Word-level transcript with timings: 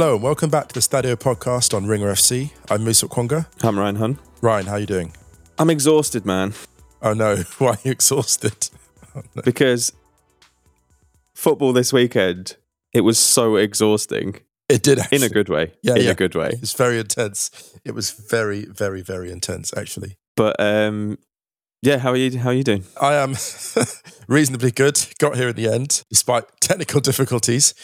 Hello 0.00 0.14
and 0.14 0.22
welcome 0.22 0.48
back 0.48 0.66
to 0.68 0.72
the 0.72 0.80
Stadio 0.80 1.14
podcast 1.14 1.76
on 1.76 1.84
Ringer 1.84 2.10
FC. 2.10 2.52
I'm 2.70 2.84
Musa 2.84 3.06
Okwonga. 3.06 3.44
I'm 3.62 3.78
Ryan 3.78 3.96
Hunn. 3.96 4.18
Ryan, 4.40 4.64
how 4.64 4.72
are 4.72 4.78
you 4.78 4.86
doing? 4.86 5.12
I'm 5.58 5.68
exhausted, 5.68 6.24
man, 6.24 6.54
Oh 7.02 7.12
no, 7.12 7.36
why 7.58 7.72
are 7.72 7.78
you 7.84 7.90
exhausted? 7.90 8.70
because 9.44 9.92
football 11.34 11.74
this 11.74 11.92
weekend, 11.92 12.56
it 12.94 13.02
was 13.02 13.18
so 13.18 13.56
exhausting 13.56 14.36
It 14.70 14.82
did 14.82 15.00
actually. 15.00 15.18
in 15.18 15.22
a 15.24 15.28
good 15.28 15.50
way. 15.50 15.74
Yeah, 15.82 15.96
in 15.96 16.04
yeah. 16.04 16.10
a 16.12 16.14
good 16.14 16.34
way. 16.34 16.48
It's 16.62 16.72
very 16.72 16.98
intense. 16.98 17.50
It 17.84 17.94
was 17.94 18.10
very, 18.10 18.64
very, 18.64 19.02
very 19.02 19.30
intense 19.30 19.70
actually. 19.76 20.16
But 20.34 20.56
um, 20.58 21.18
yeah, 21.82 21.98
how 21.98 22.12
are 22.12 22.16
you? 22.16 22.38
How 22.38 22.48
are 22.48 22.54
you 22.54 22.64
doing? 22.64 22.84
I 22.98 23.16
am 23.16 23.36
reasonably 24.28 24.70
good. 24.70 24.98
Got 25.18 25.36
here 25.36 25.48
in 25.48 25.56
the 25.56 25.68
end, 25.68 26.04
despite 26.08 26.44
technical 26.62 27.02
difficulties. 27.02 27.74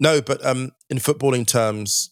No, 0.00 0.20
but 0.22 0.44
um, 0.44 0.70
in 0.88 0.96
footballing 0.98 1.46
terms, 1.46 2.10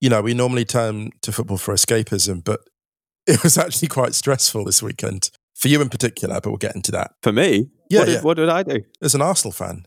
you 0.00 0.08
know, 0.08 0.22
we 0.22 0.34
normally 0.34 0.64
turn 0.64 1.10
to 1.22 1.30
football 1.32 1.58
for 1.58 1.74
escapism, 1.74 2.42
but 2.42 2.60
it 3.26 3.42
was 3.42 3.58
actually 3.58 3.88
quite 3.88 4.14
stressful 4.14 4.64
this 4.64 4.82
weekend 4.82 5.30
for 5.54 5.68
you 5.68 5.80
in 5.82 5.90
particular. 5.90 6.40
But 6.40 6.50
we'll 6.50 6.56
get 6.56 6.74
into 6.74 6.90
that. 6.92 7.12
For 7.22 7.32
me, 7.32 7.68
Yeah, 7.90 8.00
what, 8.00 8.04
did, 8.06 8.12
yeah. 8.14 8.20
what 8.22 8.36
did 8.38 8.48
I 8.48 8.62
do? 8.62 8.84
As 9.02 9.14
an 9.14 9.22
Arsenal 9.22 9.52
fan, 9.52 9.86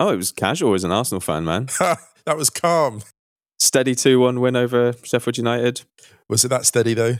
Oh, 0.00 0.10
it 0.10 0.16
was 0.16 0.30
casual 0.30 0.74
as 0.74 0.84
an 0.84 0.92
Arsenal 0.92 1.20
fan, 1.20 1.44
man. 1.44 1.66
that 1.80 2.36
was 2.36 2.50
calm. 2.50 3.02
Steady 3.58 3.96
2 3.96 4.20
1 4.20 4.38
win 4.40 4.54
over 4.54 4.92
Sheffield 5.02 5.36
United. 5.38 5.82
Was 6.28 6.44
it 6.44 6.48
that 6.48 6.66
steady 6.66 6.94
though? 6.94 7.16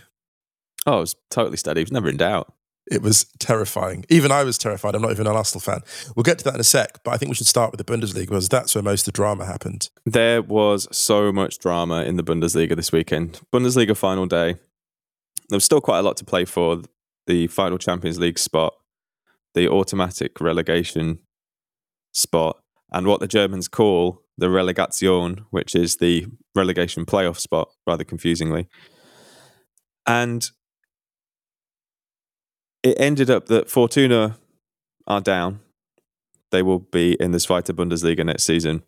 Oh, 0.86 0.98
it 0.98 1.00
was 1.00 1.16
totally 1.30 1.56
steady. 1.56 1.80
It 1.80 1.84
was 1.86 1.92
never 1.92 2.08
in 2.08 2.16
doubt. 2.19 2.53
It 2.91 3.03
was 3.03 3.27
terrifying. 3.39 4.05
Even 4.08 4.33
I 4.33 4.44
was 4.44 4.56
terrified. 4.56 4.94
I'm 4.94 5.03
not 5.03 5.11
even 5.11 5.27
an 5.27 5.36
Arsenal 5.36 5.61
fan. 5.61 5.81
We'll 6.17 6.22
get 6.22 6.39
to 6.39 6.44
that 6.44 6.55
in 6.55 6.61
a 6.61 6.64
sec, 6.64 7.03
but 7.05 7.12
I 7.12 7.17
think 7.19 7.28
we 7.28 7.34
should 7.34 7.47
start 7.47 7.70
with 7.70 7.84
the 7.84 7.92
Bundesliga 7.92 8.20
because 8.20 8.48
that's 8.48 8.75
where 8.75 8.83
most 8.83 9.03
of 9.06 9.12
the 9.12 9.17
drama 9.17 9.44
happened. 9.44 9.91
There 10.06 10.42
was 10.42 10.89
so 10.97 11.33
much 11.33 11.59
drama 11.59 12.05
in 12.05 12.16
the 12.16 12.25
Bundesliga 12.25 12.75
this 12.75 12.91
weekend. 12.92 13.41
Bundesliga 13.53 13.97
final 13.97 14.27
day. 14.27 14.55
There 15.48 15.56
was 15.56 15.64
still 15.64 15.81
quite 15.81 15.98
a 15.98 16.03
lot 16.03 16.16
to 16.19 16.25
play 16.25 16.44
for. 16.44 16.83
The 17.27 17.47
final 17.48 17.77
Champions 17.77 18.19
League 18.19 18.39
spot, 18.39 18.72
the 19.53 19.69
automatic 19.69 20.41
relegation 20.41 21.19
spot, 22.12 22.59
and 22.91 23.06
what 23.06 23.20
the 23.20 23.28
Germans 23.28 23.69
call 23.69 24.22
the 24.39 24.48
Relegation, 24.48 25.44
which 25.50 25.75
is 25.75 25.97
the 25.97 26.27
relegation 26.55 27.05
playoff 27.05 27.39
spot, 27.39 27.69
rather 27.86 28.05
confusingly. 28.05 28.66
And 30.06 30.50
it 32.83 32.97
ended 32.98 33.31
up 33.31 33.47
that 33.47 33.71
Fortuna 33.71 34.37
are 35.07 35.21
down. 35.21 35.61
They 36.51 36.62
will 36.62 36.79
be 36.79 37.15
in 37.21 37.33
the 37.33 37.39
Zweite 37.39 37.75
Bundesliga 37.75 38.25
next 38.25 38.45
season. 38.45 38.83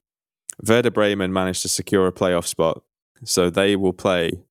Werder 0.67 0.91
Bremen 0.91 1.33
managed 1.33 1.63
to 1.63 1.69
secure 1.69 2.07
a 2.07 2.13
playoff 2.13 2.47
spot, 2.47 2.83
so 3.25 3.51
they 3.51 3.77
will 3.77 3.93
play 3.93 4.43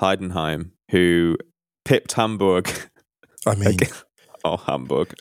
Heidenheim, 0.00 0.70
who 0.90 1.36
pipped 1.84 2.12
Hamburg, 2.12 2.70
I 3.46 3.54
mean, 3.54 3.78
oh 4.44 4.56
Hamburg, 4.56 5.14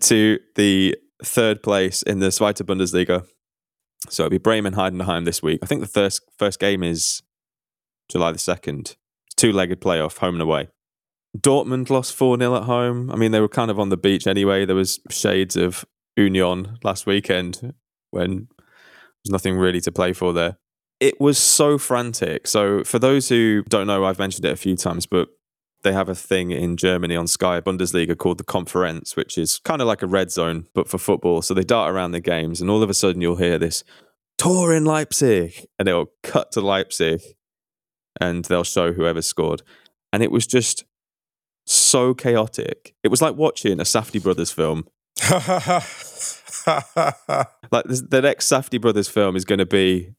to 0.00 0.38
the 0.54 0.96
third 1.22 1.62
place 1.62 2.02
in 2.02 2.20
the 2.20 2.28
Zweite 2.28 2.62
Bundesliga. 2.62 3.26
So 4.08 4.24
it'll 4.24 4.30
be 4.30 4.38
Bremen 4.38 4.74
Heidenheim 4.74 5.24
this 5.24 5.42
week. 5.42 5.60
I 5.62 5.66
think 5.66 5.80
the 5.80 5.86
first 5.86 6.22
first 6.38 6.60
game 6.60 6.82
is 6.82 7.22
July 8.08 8.32
the 8.32 8.38
second. 8.38 8.96
Two 9.36 9.52
legged 9.52 9.80
playoff, 9.80 10.18
home 10.18 10.36
and 10.36 10.42
away. 10.42 10.68
Dortmund 11.36 11.90
lost 11.90 12.14
4 12.14 12.38
0 12.38 12.56
at 12.56 12.62
home. 12.64 13.10
I 13.10 13.16
mean, 13.16 13.32
they 13.32 13.40
were 13.40 13.48
kind 13.48 13.70
of 13.70 13.80
on 13.80 13.88
the 13.88 13.96
beach 13.96 14.26
anyway. 14.26 14.64
There 14.64 14.76
was 14.76 15.00
shades 15.10 15.56
of 15.56 15.84
Union 16.16 16.78
last 16.84 17.06
weekend 17.06 17.74
when 18.10 18.48
there's 19.24 19.32
nothing 19.32 19.56
really 19.56 19.80
to 19.80 19.92
play 19.92 20.12
for 20.12 20.32
there. 20.32 20.58
It 21.00 21.20
was 21.20 21.38
so 21.38 21.76
frantic. 21.76 22.46
So, 22.46 22.84
for 22.84 22.98
those 22.98 23.28
who 23.28 23.64
don't 23.68 23.86
know, 23.86 24.04
I've 24.04 24.18
mentioned 24.18 24.44
it 24.44 24.52
a 24.52 24.56
few 24.56 24.76
times, 24.76 25.06
but 25.06 25.28
they 25.82 25.92
have 25.92 26.08
a 26.08 26.14
thing 26.14 26.50
in 26.50 26.76
Germany 26.76 27.16
on 27.16 27.26
Sky 27.26 27.60
Bundesliga 27.60 28.16
called 28.16 28.38
the 28.38 28.44
Conference, 28.44 29.16
which 29.16 29.36
is 29.36 29.58
kind 29.58 29.82
of 29.82 29.88
like 29.88 30.02
a 30.02 30.06
red 30.06 30.30
zone, 30.30 30.66
but 30.72 30.88
for 30.88 30.98
football. 30.98 31.42
So 31.42 31.52
they 31.52 31.62
dart 31.64 31.92
around 31.92 32.12
the 32.12 32.20
games, 32.20 32.60
and 32.60 32.70
all 32.70 32.82
of 32.82 32.90
a 32.90 32.94
sudden 32.94 33.20
you'll 33.20 33.36
hear 33.36 33.58
this 33.58 33.82
tour 34.38 34.72
in 34.72 34.84
Leipzig, 34.84 35.66
and 35.78 35.88
it'll 35.88 36.12
cut 36.22 36.52
to 36.52 36.60
Leipzig, 36.60 37.20
and 38.20 38.44
they'll 38.44 38.64
show 38.64 38.92
whoever 38.92 39.20
scored. 39.20 39.62
And 40.12 40.22
it 40.22 40.30
was 40.30 40.46
just 40.46 40.84
so 41.66 42.14
chaotic. 42.14 42.94
It 43.02 43.08
was 43.08 43.22
like 43.22 43.36
watching 43.36 43.80
a 43.80 43.84
Safdie 43.84 44.22
Brothers 44.22 44.50
film. 44.50 44.86
Like 47.72 47.84
this, 47.86 48.02
the 48.02 48.22
next 48.22 48.46
Safdie 48.50 48.80
Brothers 48.80 49.08
film 49.08 49.36
is 49.36 49.44
going 49.44 49.58
to 49.58 49.66
be 49.66 50.10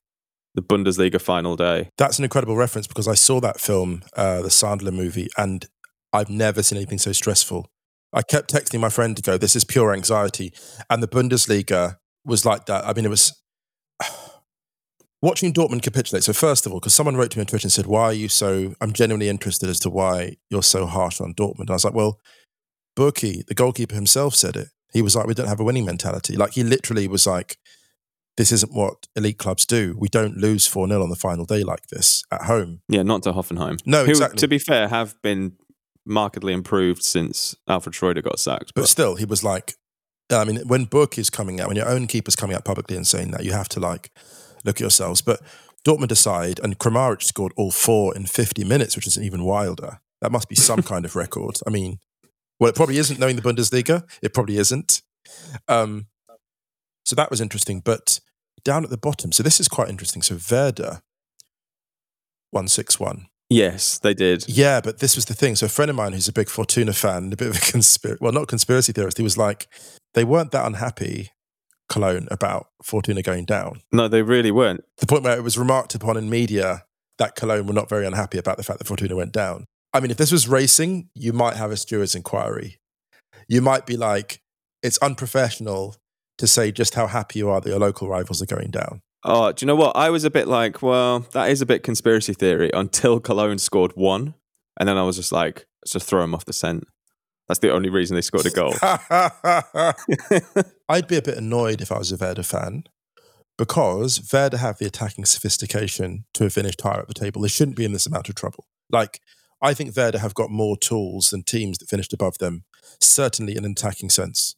the 0.56 0.62
Bundesliga 0.62 1.20
final 1.22 1.56
day. 1.56 1.90
that's 1.98 2.18
an 2.18 2.24
incredible 2.24 2.56
reference 2.56 2.88
because 2.88 3.08
I 3.08 3.14
saw 3.14 3.40
that 3.42 3.60
film, 3.60 4.04
uh, 4.16 4.42
the 4.42 4.50
Sandler 4.50 4.94
movie, 4.94 5.28
and 5.38 5.66
I've 6.14 6.30
never 6.30 6.64
seen 6.64 6.78
anything 6.78 6.98
so 6.98 7.12
stressful. 7.12 7.70
I 8.14 8.22
kept 8.22 8.52
texting 8.52 8.80
my 8.80 8.90
friend 8.90 9.16
to 9.18 9.24
go, 9.24 9.38
this 9.38 9.56
is 9.56 9.64
pure 9.66 9.94
anxiety. 9.94 10.54
And 10.90 11.04
the 11.04 11.08
Bundesliga 11.08 11.98
was 12.24 12.46
like 12.46 12.66
that. 12.68 12.86
I 12.86 12.94
mean, 12.94 13.06
it 13.06 13.10
was 13.10 13.34
watching 15.22 15.54
Dortmund 15.54 15.82
capitulate. 15.82 16.24
So, 16.24 16.34
first 16.34 16.66
of 16.66 16.72
all, 16.72 16.80
because 16.80 16.94
someone 16.94 17.16
wrote 17.16 17.32
to 17.32 17.38
me 17.38 17.42
on 17.42 17.48
Twitter 17.48 17.66
and 17.66 17.72
said, 17.72 17.88
Why 17.88 18.04
are 18.04 18.14
you 18.14 18.30
so? 18.30 18.76
I'm 18.82 18.94
genuinely 18.94 19.30
interested 19.30 19.70
as 19.70 19.80
to 19.82 19.90
why 19.90 20.38
you're 20.50 20.64
so 20.64 20.86
harsh 20.86 21.22
on 21.22 21.34
Dortmund. 21.34 21.62
And 21.62 21.72
I 21.72 21.74
was 21.74 21.86
like, 21.86 21.94
Well, 21.94 22.20
Burki, 22.98 23.46
the 23.46 23.54
goalkeeper 23.54 23.96
himself, 23.96 24.36
said 24.36 24.56
it. 24.56 24.70
He 24.94 25.02
was 25.02 25.16
like, 25.16 25.28
We 25.28 25.34
don't 25.34 25.48
have 25.48 25.60
a 25.60 25.64
winning 25.64 25.86
mentality. 25.86 26.36
Like, 26.36 26.54
he 26.54 26.64
literally 26.64 27.08
was 27.08 27.28
like, 27.28 27.58
This 28.38 28.52
isn't 28.52 28.74
what 28.74 29.08
elite 29.16 29.38
clubs 29.38 29.66
do. 29.66 29.96
We 29.98 30.08
don't 30.08 30.38
lose 30.38 30.68
4 30.68 30.88
0 30.88 31.02
on 31.02 31.10
the 31.10 31.16
final 31.16 31.46
day 31.46 31.64
like 31.64 31.88
this 31.88 32.24
at 32.32 32.44
home. 32.44 32.82
Yeah, 32.88 33.04
not 33.04 33.24
to 33.24 33.34
Hoffenheim. 33.34 33.80
No, 33.86 34.06
who, 34.06 34.12
exactly. 34.12 34.38
to 34.40 34.48
be 34.48 34.60
fair, 34.60 34.88
have 34.88 35.22
been 35.22 35.54
markedly 36.06 36.54
improved 36.54 37.04
since 37.04 37.56
Alfred 37.68 37.96
Schreuder 37.96 38.24
got 38.24 38.40
sacked. 38.40 38.74
But 38.76 38.82
But 38.82 38.90
still, 38.90 39.16
he 39.16 39.26
was 39.26 39.44
like, 39.44 39.74
I 40.32 40.44
mean, 40.44 40.58
when 40.68 40.86
Burki 40.86 41.20
is 41.20 41.30
coming 41.30 41.60
out, 41.60 41.68
when 41.68 41.78
your 41.78 41.88
own 41.88 42.08
keeper's 42.08 42.36
coming 42.36 42.56
out 42.56 42.66
publicly 42.66 42.96
and 42.96 43.06
saying 43.06 43.32
that, 43.32 43.44
you 43.44 43.52
have 43.52 43.70
to 43.70 43.80
like 43.80 44.12
look 44.66 44.78
at 44.78 44.82
yourselves. 44.82 45.22
But 45.22 45.42
Dortmund 45.86 46.12
aside, 46.12 46.60
and 46.64 46.80
Kramaric 46.80 47.22
scored 47.22 47.54
all 47.56 47.72
four 47.72 48.16
in 48.16 48.26
50 48.26 48.64
minutes, 48.64 48.96
which 48.96 49.08
is 49.08 49.20
even 49.20 49.44
wilder. 49.44 50.00
That 50.22 50.32
must 50.32 50.50
be 50.50 50.56
some 50.56 50.82
kind 50.92 51.06
of 51.06 51.16
record. 51.16 51.60
I 51.66 51.70
mean, 51.70 52.00
well, 52.60 52.70
it 52.70 52.76
probably 52.76 52.98
isn't 52.98 53.20
knowing 53.20 53.36
the 53.36 53.42
Bundesliga. 53.42 54.04
It 54.22 54.34
probably 54.34 54.58
isn't. 54.58 55.02
Um, 55.68 56.08
so 57.06 57.16
that 57.16 57.30
was 57.30 57.40
interesting. 57.42 57.82
But 57.82 58.20
down 58.64 58.84
at 58.84 58.90
the 58.90 58.98
bottom, 58.98 59.32
so 59.32 59.44
this 59.44 59.60
is 59.60 59.68
quite 59.68 59.90
interesting. 59.90 60.22
So 60.22 60.38
Werder, 60.50 61.02
161. 62.52 63.28
yes, 63.50 64.00
they 64.00 64.14
did. 64.14 64.46
Yeah, 64.48 64.82
but 64.82 65.00
this 65.00 65.16
was 65.16 65.26
the 65.26 65.34
thing. 65.34 65.56
So 65.56 65.68
a 65.68 65.70
friend 65.70 65.90
of 65.92 65.96
mine 65.98 66.14
who's 66.14 66.28
a 66.28 66.34
big 66.34 66.50
Fortuna 66.50 66.94
fan, 66.94 67.32
a 67.32 67.36
bit 67.36 67.50
of 67.50 67.58
a 67.58 67.60
conspiracy, 67.72 68.18
well, 68.22 68.32
not 68.32 68.48
conspiracy 68.48 68.94
theorist, 68.94 69.18
he 69.18 69.24
was 69.24 69.38
like, 69.38 69.68
they 70.14 70.24
weren't 70.24 70.52
that 70.52 70.66
unhappy, 70.66 71.30
Cologne, 71.90 72.28
about 72.32 72.68
Fortuna 72.84 73.22
going 73.22 73.46
down. 73.46 73.82
No, 73.92 74.08
they 74.08 74.22
really 74.22 74.52
weren't. 74.52 74.84
The 74.98 75.08
point 75.08 75.24
where 75.24 75.38
it 75.38 75.44
was 75.44 75.58
remarked 75.58 75.96
upon 75.96 76.18
in 76.18 76.30
media 76.30 76.84
that 77.18 77.36
Cologne 77.36 77.68
were 77.68 77.74
not 77.74 77.90
very 77.90 78.06
unhappy 78.06 78.38
about 78.38 78.58
the 78.58 78.64
fact 78.64 78.80
that 78.80 78.88
Fortuna 78.88 79.16
went 79.16 79.32
down. 79.32 79.66
I 79.94 80.00
mean, 80.00 80.12
if 80.12 80.18
this 80.18 80.32
was 80.32 80.48
racing, 80.48 81.10
you 81.14 81.32
might 81.32 81.56
have 81.56 81.72
a 81.72 81.78
steward's 81.78 82.16
inquiry. 82.16 82.80
You 83.48 83.62
might 83.62 83.86
be 83.86 83.96
like, 83.96 84.42
it's 84.84 84.98
unprofessional 84.98 85.96
to 86.38 86.48
say 86.48 86.72
just 86.72 86.96
how 86.96 87.08
happy 87.08 87.40
you 87.40 87.50
are 87.50 87.62
that 87.62 87.70
your 87.70 87.80
local 87.80 88.10
rivals 88.10 88.42
are 88.42 88.46
going 88.46 88.72
down. 88.72 89.02
Oh, 89.24 89.52
do 89.52 89.64
you 89.64 89.68
know 89.68 89.76
what? 89.76 89.96
I 89.96 90.10
was 90.10 90.24
a 90.24 90.30
bit 90.30 90.48
like, 90.48 90.82
well, 90.82 91.20
that 91.32 91.50
is 91.50 91.62
a 91.62 91.66
bit 91.66 91.82
conspiracy 91.82 92.34
theory 92.34 92.70
until 92.74 93.20
Cologne 93.20 93.58
scored 93.58 93.94
one. 93.96 94.36
And 94.78 94.90
then 94.90 94.98
I 94.98 95.04
was 95.04 95.16
just 95.16 95.32
like, 95.32 95.66
let's 95.82 95.94
just 95.94 96.08
throw 96.08 96.22
them 96.22 96.36
off 96.36 96.46
the 96.46 96.54
scent. 96.54 96.86
That's 97.48 97.60
the 97.60 97.72
only 97.72 97.90
reason 97.90 98.16
they 98.16 98.22
scored 98.22 98.46
a 98.46 98.50
goal. 98.50 98.74
I'd 100.90 101.08
be 101.08 101.18
a 101.18 101.22
bit 101.22 101.38
annoyed 101.38 101.82
if 101.82 101.92
I 101.92 102.00
was 102.00 102.12
a 102.12 102.18
Werder 102.18 102.44
fan 102.44 102.86
because 103.58 104.28
Werder 104.34 104.58
have 104.58 104.78
the 104.78 104.88
attacking 104.88 105.26
sophistication 105.26 106.26
to 106.34 106.46
have 106.46 106.54
finished 106.54 106.82
higher 106.82 107.02
up 107.02 107.08
the 107.08 107.14
table. 107.14 107.42
They 107.42 107.48
shouldn't 107.48 107.78
be 107.78 107.86
in 107.86 107.94
this 107.94 108.08
amount 108.08 108.30
of 108.30 108.36
trouble. 108.36 108.66
Like, 108.90 109.22
I 109.62 109.74
think 109.74 109.96
Werder 109.96 110.20
have 110.20 110.34
got 110.34 110.50
more 110.50 110.78
tools 110.78 111.30
than 111.30 111.44
teams 111.44 111.78
that 111.78 111.90
finished 111.90 112.14
above 112.14 112.40
them, 112.40 112.64
certainly 113.00 113.56
in 113.56 113.64
an 113.64 113.72
attacking 113.72 114.10
sense. 114.10 114.56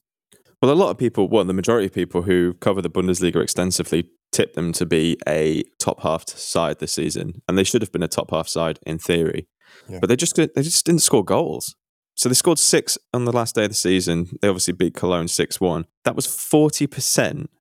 Well, 0.61 0.71
a 0.71 0.73
lot 0.73 0.89
of 0.89 0.97
people, 0.97 1.27
well, 1.27 1.43
the 1.43 1.53
majority 1.53 1.85
of 1.85 1.93
people 1.93 2.23
who 2.23 2.55
cover 2.55 2.81
the 2.81 2.89
Bundesliga 2.89 3.41
extensively 3.41 4.09
tip 4.31 4.53
them 4.53 4.73
to 4.73 4.85
be 4.85 5.17
a 5.27 5.63
top 5.79 6.01
half 6.01 6.27
side 6.29 6.79
this 6.79 6.93
season, 6.93 7.41
and 7.47 7.57
they 7.57 7.63
should 7.63 7.81
have 7.81 7.91
been 7.91 8.03
a 8.03 8.07
top 8.07 8.31
half 8.31 8.47
side 8.47 8.79
in 8.85 8.97
theory. 8.97 9.47
Yeah. 9.87 9.99
But 9.99 10.07
they 10.07 10.15
just 10.15 10.35
they 10.35 10.47
just 10.55 10.85
didn't 10.85 11.01
score 11.01 11.23
goals. 11.23 11.75
So 12.17 12.29
they 12.29 12.35
scored 12.35 12.57
six 12.57 12.97
on 13.13 13.25
the 13.25 13.31
last 13.31 13.55
day 13.55 13.65
of 13.65 13.69
the 13.69 13.75
season. 13.75 14.37
They 14.41 14.47
obviously 14.47 14.73
beat 14.73 14.95
Cologne 14.95 15.27
six 15.27 15.61
one. 15.61 15.85
That 16.03 16.15
was 16.15 16.25
forty 16.25 16.87
percent 16.87 17.51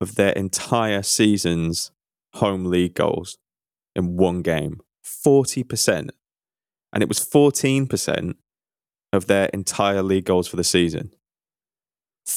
of 0.00 0.14
their 0.14 0.32
entire 0.32 1.02
season's 1.02 1.90
home 2.34 2.64
league 2.64 2.94
goals 2.94 3.36
in 3.96 4.16
one 4.16 4.42
game. 4.42 4.80
Forty 5.02 5.64
percent, 5.64 6.12
and 6.92 7.02
it 7.02 7.08
was 7.08 7.18
fourteen 7.18 7.88
percent 7.88 8.36
of 9.12 9.26
their 9.26 9.46
entire 9.46 10.04
league 10.04 10.24
goals 10.24 10.46
for 10.46 10.56
the 10.56 10.64
season. 10.64 11.10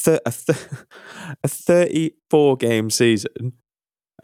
A, 0.06 0.32
th- 0.32 0.58
a 1.44 1.48
34 1.48 2.56
game 2.56 2.90
season 2.90 3.52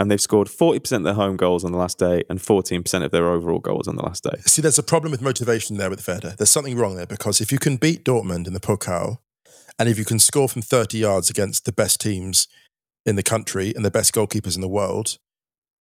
and 0.00 0.11
they've 0.11 0.20
scored 0.20 0.49
40% 0.49 0.93
of 0.97 1.02
their 1.02 1.12
home 1.12 1.37
goals 1.37 1.62
on 1.62 1.73
the 1.73 1.79
last 1.79 1.99
day 1.99 2.25
and 2.31 2.38
14% 2.38 3.05
of 3.05 3.11
their 3.11 3.29
overall 3.29 3.58
goals 3.58 3.87
on 3.87 3.97
the 3.97 4.02
last 4.02 4.25
day. 4.25 4.41
See, 4.47 4.62
there's 4.62 4.79
a 4.79 4.82
problem 4.82 5.11
with 5.11 5.20
motivation 5.20 5.76
there 5.76 5.91
with 5.91 6.08
Werder. 6.08 6.35
There's 6.38 6.50
something 6.50 6.76
wrong 6.76 6.97
there 6.97 7.06
because 7.06 7.43
if 7.43 7.52
you 7.52 7.58
can 7.58 7.76
beat 7.76 8.02
Dortmund 8.02 8.47
in 8.47 8.55
the 8.55 8.61
Pokal, 8.61 9.19
and 9.79 9.91
if 9.91 9.99
you 9.99 10.06
can 10.06 10.19
score 10.19 10.49
from 10.49 10.62
30 10.62 10.97
yards 10.97 11.29
against 11.29 11.67
the 11.67 11.73
best 11.73 12.00
teams 12.00 12.49
in 13.05 13.17
the 13.17 13.23
country 13.23 13.75
and 13.76 13.85
the 13.85 13.91
best 13.91 14.14
goalkeepers 14.14 14.55
in 14.55 14.62
the 14.62 14.69
world, 14.69 15.19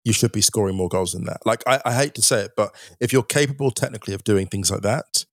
you 0.03 0.11
should 0.11 0.33
be 0.33 0.41
scoring 0.41 0.75
more 0.75 0.89
goals 0.89 1.13
than 1.13 1.23
that. 1.23 1.45
Like, 1.45 1.63
I, 1.65 1.81
I 1.85 1.93
hate 1.93 2.13
to 2.15 2.21
say 2.21 2.41
it, 2.41 2.51
but 2.57 2.75
if 2.99 3.13
you're 3.13 3.23
capable 3.23 3.71
technically 3.71 4.13
of 4.13 4.25
doing 4.25 4.47
things 4.47 4.69
like 4.69 4.81
that, 4.81 5.25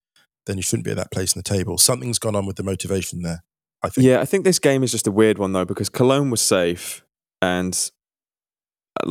then 0.47 0.57
you 0.57 0.63
shouldn't 0.63 0.85
be 0.85 0.93
at 0.93 0.97
that 0.97 1.11
place 1.11 1.35
in 1.35 1.41
the 1.41 1.49
table. 1.49 1.77
Something's 1.77 2.21
gone 2.21 2.37
on 2.37 2.47
with 2.47 2.57
the 2.57 2.63
motivation 2.63 3.23
there. 3.23 3.43
I 3.83 3.89
think. 3.89 4.07
Yeah, 4.07 4.21
I 4.21 4.25
think 4.25 4.45
this 4.45 4.61
game 4.61 4.85
is 4.85 4.93
just 4.93 5.09
a 5.09 5.13
weird 5.13 5.39
one 5.39 5.53
though 5.53 5.65
because 5.65 5.89
Cologne 5.89 6.31
was 6.31 6.41
safe, 6.41 7.05
and 7.43 7.91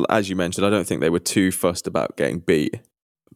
as 0.10 0.30
you 0.30 0.36
mentioned, 0.36 0.66
I 0.66 0.70
don't 0.70 0.86
think 0.86 1.02
they 1.02 1.10
were 1.10 1.20
too 1.20 1.52
fussed 1.52 1.88
about 1.88 2.18
getting 2.18 2.40
beat. 2.40 2.80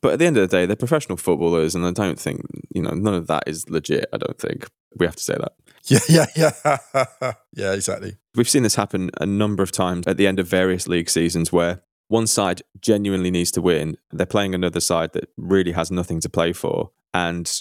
But 0.01 0.13
at 0.13 0.19
the 0.19 0.25
end 0.25 0.37
of 0.37 0.49
the 0.49 0.55
day, 0.55 0.65
they're 0.65 0.75
professional 0.75 1.17
footballers, 1.17 1.75
and 1.75 1.85
I 1.85 1.91
don't 1.91 2.19
think 2.19 2.41
you 2.73 2.81
know 2.81 2.91
none 2.91 3.13
of 3.13 3.27
that 3.27 3.43
is 3.47 3.69
legit. 3.69 4.05
I 4.13 4.17
don't 4.17 4.39
think 4.39 4.67
we 4.95 5.05
have 5.05 5.15
to 5.15 5.23
say 5.23 5.35
that. 5.35 5.53
Yeah, 5.85 5.99
yeah, 6.09 6.25
yeah, 6.35 7.33
yeah. 7.53 7.73
Exactly. 7.73 8.17
We've 8.35 8.49
seen 8.49 8.63
this 8.63 8.75
happen 8.75 9.09
a 9.19 9.25
number 9.25 9.63
of 9.63 9.71
times 9.71 10.05
at 10.05 10.17
the 10.17 10.27
end 10.27 10.37
of 10.37 10.45
various 10.45 10.87
league 10.87 11.09
seasons 11.09 11.51
where 11.53 11.81
one 12.09 12.27
side 12.27 12.61
genuinely 12.79 13.31
needs 13.31 13.49
to 13.51 13.61
win. 13.61 13.97
They're 14.11 14.27
playing 14.27 14.53
another 14.53 14.81
side 14.81 15.13
that 15.13 15.29
really 15.37 15.71
has 15.71 15.89
nothing 15.89 16.19
to 16.19 16.29
play 16.29 16.53
for, 16.53 16.91
and 17.13 17.51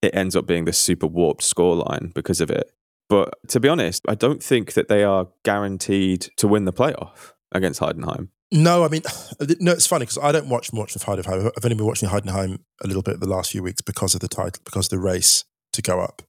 it 0.00 0.14
ends 0.14 0.36
up 0.36 0.46
being 0.46 0.64
this 0.64 0.78
super 0.78 1.06
warped 1.06 1.42
scoreline 1.42 2.14
because 2.14 2.40
of 2.40 2.50
it. 2.50 2.72
But 3.08 3.34
to 3.48 3.60
be 3.60 3.68
honest, 3.68 4.04
I 4.08 4.14
don't 4.14 4.42
think 4.42 4.74
that 4.74 4.88
they 4.88 5.02
are 5.02 5.26
guaranteed 5.44 6.28
to 6.36 6.46
win 6.46 6.64
the 6.64 6.72
playoff 6.72 7.32
against 7.52 7.80
Heidenheim. 7.80 8.28
No, 8.52 8.84
I 8.84 8.88
mean, 8.88 9.02
no, 9.60 9.72
it's 9.72 9.86
funny 9.86 10.04
because 10.04 10.18
I 10.18 10.32
don't 10.32 10.48
watch 10.48 10.72
much 10.72 10.96
of 10.96 11.02
Heidenheim. 11.02 11.50
I've 11.56 11.64
only 11.64 11.76
been 11.76 11.86
watching 11.86 12.08
Heidenheim 12.08 12.60
a 12.82 12.86
little 12.86 13.02
bit 13.02 13.20
the 13.20 13.28
last 13.28 13.52
few 13.52 13.62
weeks 13.62 13.80
because 13.80 14.14
of 14.14 14.20
the 14.20 14.28
title, 14.28 14.62
because 14.64 14.86
of 14.86 14.90
the 14.90 14.98
race 14.98 15.44
to 15.72 15.82
go 15.82 16.00
up. 16.00 16.22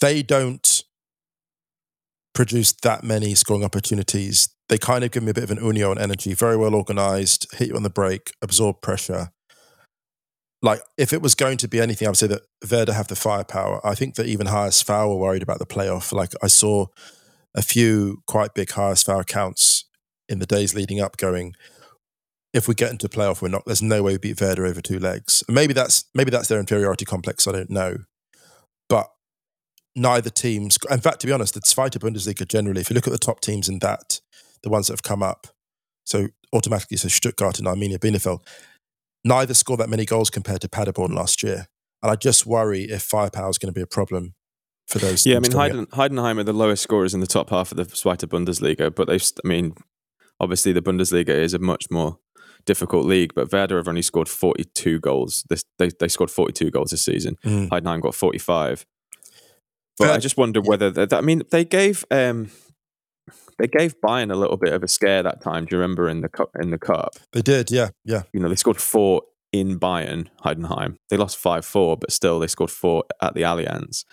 They 0.00 0.22
don't 0.22 0.84
produce 2.34 2.72
that 2.82 3.02
many 3.02 3.34
scoring 3.34 3.64
opportunities. 3.64 4.48
They 4.68 4.78
kind 4.78 5.04
of 5.04 5.10
give 5.10 5.22
me 5.22 5.30
a 5.30 5.34
bit 5.34 5.44
of 5.44 5.50
an 5.50 5.64
Union 5.64 5.98
energy, 5.98 6.34
very 6.34 6.56
well 6.56 6.74
organized, 6.74 7.46
hit 7.54 7.68
you 7.68 7.76
on 7.76 7.82
the 7.82 7.90
break, 7.90 8.32
absorb 8.42 8.82
pressure. 8.82 9.30
Like, 10.60 10.80
if 10.98 11.12
it 11.12 11.22
was 11.22 11.34
going 11.34 11.58
to 11.58 11.68
be 11.68 11.80
anything, 11.80 12.06
I 12.06 12.10
would 12.10 12.16
say 12.16 12.26
that 12.26 12.42
Werder 12.70 12.92
have 12.92 13.08
the 13.08 13.16
firepower. 13.16 13.80
I 13.86 13.94
think 13.94 14.16
that 14.16 14.26
even 14.26 14.48
HSV 14.48 15.08
were 15.08 15.16
worried 15.16 15.42
about 15.42 15.58
the 15.58 15.66
playoff. 15.66 16.12
Like, 16.12 16.32
I 16.42 16.48
saw 16.48 16.86
a 17.54 17.62
few 17.62 18.22
quite 18.26 18.54
big 18.54 18.68
HSV 18.68 19.20
accounts 19.20 19.85
in 20.28 20.38
the 20.38 20.46
days 20.46 20.74
leading 20.74 21.00
up 21.00 21.16
going, 21.16 21.54
if 22.52 22.68
we 22.68 22.74
get 22.74 22.90
into 22.90 23.08
playoff, 23.08 23.42
we're 23.42 23.48
not. 23.48 23.64
There's 23.66 23.82
no 23.82 24.02
way 24.02 24.12
we 24.12 24.18
beat 24.18 24.40
Werder 24.40 24.66
over 24.66 24.80
two 24.80 24.98
legs. 24.98 25.44
maybe 25.48 25.74
that's 25.74 26.04
maybe 26.14 26.30
that's 26.30 26.48
their 26.48 26.60
inferiority 26.60 27.04
complex. 27.04 27.46
I 27.46 27.52
don't 27.52 27.70
know, 27.70 27.98
but 28.88 29.10
neither 29.94 30.30
teams. 30.30 30.78
In 30.90 31.00
fact, 31.00 31.20
to 31.20 31.26
be 31.26 31.32
honest, 31.32 31.54
the 31.54 31.60
Zweite 31.60 31.98
Bundesliga 31.98 32.48
generally, 32.48 32.80
if 32.80 32.90
you 32.90 32.94
look 32.94 33.06
at 33.06 33.12
the 33.12 33.18
top 33.18 33.40
teams 33.40 33.68
in 33.68 33.80
that, 33.80 34.20
the 34.62 34.70
ones 34.70 34.86
that 34.86 34.94
have 34.94 35.02
come 35.02 35.22
up, 35.22 35.48
so 36.04 36.28
automatically, 36.52 36.96
so 36.96 37.08
Stuttgart 37.08 37.58
and 37.58 37.68
Arminia 37.68 37.98
Bielefeld, 37.98 38.40
neither 39.24 39.54
score 39.54 39.76
that 39.76 39.90
many 39.90 40.04
goals 40.04 40.30
compared 40.30 40.60
to 40.62 40.68
Paderborn 40.68 41.14
last 41.14 41.42
year. 41.42 41.66
And 42.02 42.10
I 42.12 42.16
just 42.16 42.46
worry 42.46 42.84
if 42.84 43.02
firepower 43.02 43.50
is 43.50 43.58
going 43.58 43.72
to 43.72 43.78
be 43.78 43.82
a 43.82 43.86
problem 43.86 44.34
for 44.86 44.98
those. 44.98 45.26
Yeah, 45.26 45.36
I 45.36 45.40
mean, 45.40 45.50
Heiden, 45.50 45.86
Heidenheim 45.88 46.38
are 46.38 46.44
the 46.44 46.52
lowest 46.52 46.82
scorers 46.82 47.14
in 47.14 47.20
the 47.20 47.26
top 47.26 47.50
half 47.50 47.72
of 47.72 47.76
the 47.76 47.84
Zweite 47.84 48.26
Bundesliga, 48.26 48.94
but 48.94 49.08
they've, 49.08 49.24
I 49.44 49.48
mean, 49.48 49.74
obviously 50.40 50.72
the 50.72 50.82
Bundesliga 50.82 51.28
is 51.28 51.54
a 51.54 51.58
much 51.58 51.90
more 51.90 52.18
difficult 52.64 53.06
league, 53.06 53.32
but 53.34 53.52
Werder 53.52 53.76
have 53.76 53.88
only 53.88 54.02
scored 54.02 54.28
42 54.28 55.00
goals. 55.00 55.44
This, 55.48 55.64
they, 55.78 55.90
they 56.00 56.08
scored 56.08 56.30
42 56.30 56.70
goals 56.70 56.90
this 56.90 57.04
season. 57.04 57.36
Mm. 57.44 57.68
Heidenheim 57.68 58.00
got 58.00 58.14
45. 58.14 58.84
But 59.98 60.10
I 60.10 60.18
just 60.18 60.36
wonder 60.36 60.60
whether 60.60 60.90
that, 60.90 61.14
I 61.14 61.22
mean 61.22 61.42
they 61.50 61.64
gave 61.64 62.04
um, 62.10 62.50
they 63.58 63.66
gave 63.66 63.98
Bayern 64.00 64.30
a 64.30 64.36
little 64.36 64.56
bit 64.56 64.72
of 64.72 64.82
a 64.82 64.88
scare 64.88 65.22
that 65.22 65.40
time. 65.40 65.64
Do 65.64 65.74
you 65.74 65.80
remember 65.80 66.08
in 66.08 66.20
the 66.20 66.28
cup? 66.28 66.50
In 66.60 66.70
the 66.70 66.78
cup, 66.78 67.14
they 67.32 67.42
did. 67.42 67.70
Yeah, 67.70 67.88
yeah. 68.04 68.24
You 68.32 68.40
know, 68.40 68.48
they 68.48 68.56
scored 68.56 68.76
four 68.76 69.22
in 69.52 69.80
Bayern 69.80 70.28
Heidenheim. 70.44 70.96
They 71.08 71.16
lost 71.16 71.38
five 71.38 71.64
four, 71.64 71.96
but 71.96 72.12
still 72.12 72.38
they 72.38 72.46
scored 72.46 72.70
four 72.70 73.04
at 73.22 73.34
the 73.34 73.42
Allianz. 73.42 74.04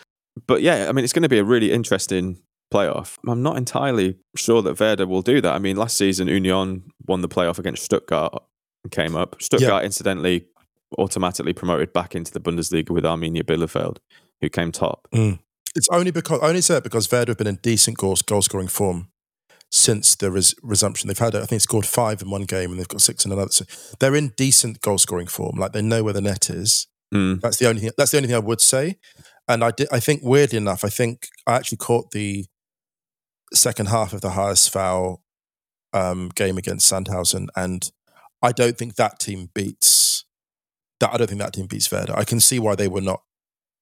But 0.47 0.61
yeah, 0.61 0.87
I 0.87 0.93
mean, 0.93 1.03
it's 1.03 1.13
going 1.13 1.23
to 1.23 1.29
be 1.29 1.39
a 1.39 1.43
really 1.43 1.71
interesting 1.71 2.39
playoff. 2.73 3.17
I'm 3.27 3.43
not 3.43 3.57
entirely 3.57 4.17
sure 4.35 4.61
that 4.61 4.79
Werder 4.79 5.05
will 5.05 5.21
do 5.21 5.41
that. 5.41 5.53
I 5.53 5.59
mean, 5.59 5.75
last 5.75 5.97
season 5.97 6.27
Union 6.27 6.83
won 7.05 7.21
the 7.21 7.29
playoff 7.29 7.59
against 7.59 7.83
Stuttgart 7.83 8.33
and 8.83 8.91
came 8.91 9.15
up. 9.15 9.41
Stuttgart, 9.41 9.83
yeah. 9.83 9.85
incidentally, 9.85 10.47
automatically 10.97 11.53
promoted 11.53 11.93
back 11.93 12.15
into 12.15 12.31
the 12.31 12.39
Bundesliga 12.39 12.89
with 12.89 13.03
Arminia 13.03 13.43
Bielefeld, 13.43 13.97
who 14.41 14.49
came 14.49 14.71
top. 14.71 15.07
Mm. 15.13 15.39
It's 15.75 15.89
only 15.89 16.11
because 16.11 16.39
I 16.41 16.47
only 16.47 16.61
say 16.61 16.77
it 16.77 16.83
because 16.83 17.11
Werder 17.11 17.31
have 17.31 17.37
been 17.37 17.47
in 17.47 17.59
decent 17.61 17.97
goal, 17.97 18.15
goal 18.25 18.41
scoring 18.41 18.67
form 18.67 19.09
since 19.71 20.15
the 20.15 20.29
res- 20.29 20.53
resumption. 20.61 21.07
They've 21.07 21.17
had, 21.17 21.35
I 21.35 21.45
think, 21.45 21.61
scored 21.61 21.85
five 21.85 22.21
in 22.21 22.29
one 22.29 22.43
game 22.43 22.71
and 22.71 22.79
they've 22.79 22.87
got 22.87 23.01
six 23.01 23.25
in 23.25 23.31
another. 23.31 23.51
So 23.51 23.65
they're 23.99 24.15
in 24.15 24.33
decent 24.37 24.81
goal 24.81 24.99
scoring 24.99 25.27
form. 25.27 25.57
Like 25.57 25.73
they 25.73 25.81
know 25.81 26.03
where 26.03 26.13
the 26.13 26.21
net 26.21 26.49
is. 26.49 26.87
Mm. 27.13 27.41
That's 27.41 27.57
the 27.57 27.67
only 27.67 27.81
thing. 27.81 27.91
That's 27.97 28.11
the 28.11 28.17
only 28.17 28.27
thing 28.27 28.35
I 28.35 28.39
would 28.39 28.61
say. 28.61 28.97
And 29.47 29.63
I 29.63 29.71
did. 29.71 29.87
I 29.91 29.99
think 29.99 30.21
weirdly 30.23 30.57
enough, 30.57 30.85
I 30.85 30.89
think 30.89 31.27
I 31.47 31.55
actually 31.55 31.79
caught 31.79 32.11
the 32.11 32.45
second 33.53 33.87
half 33.87 34.13
of 34.13 34.21
the 34.21 34.29
HSV 34.29 35.17
um, 35.93 36.29
game 36.35 36.57
against 36.57 36.91
Sandhausen, 36.91 37.47
and 37.55 37.91
I 38.41 38.51
don't 38.51 38.77
think 38.77 38.95
that 38.95 39.19
team 39.19 39.49
beats. 39.53 40.25
That 40.99 41.13
I 41.13 41.17
don't 41.17 41.27
think 41.27 41.41
that 41.41 41.53
team 41.53 41.67
beats 41.67 41.91
Werder. 41.91 42.13
I 42.15 42.23
can 42.23 42.39
see 42.39 42.59
why 42.59 42.75
they 42.75 42.87
were 42.87 43.01
not. 43.01 43.21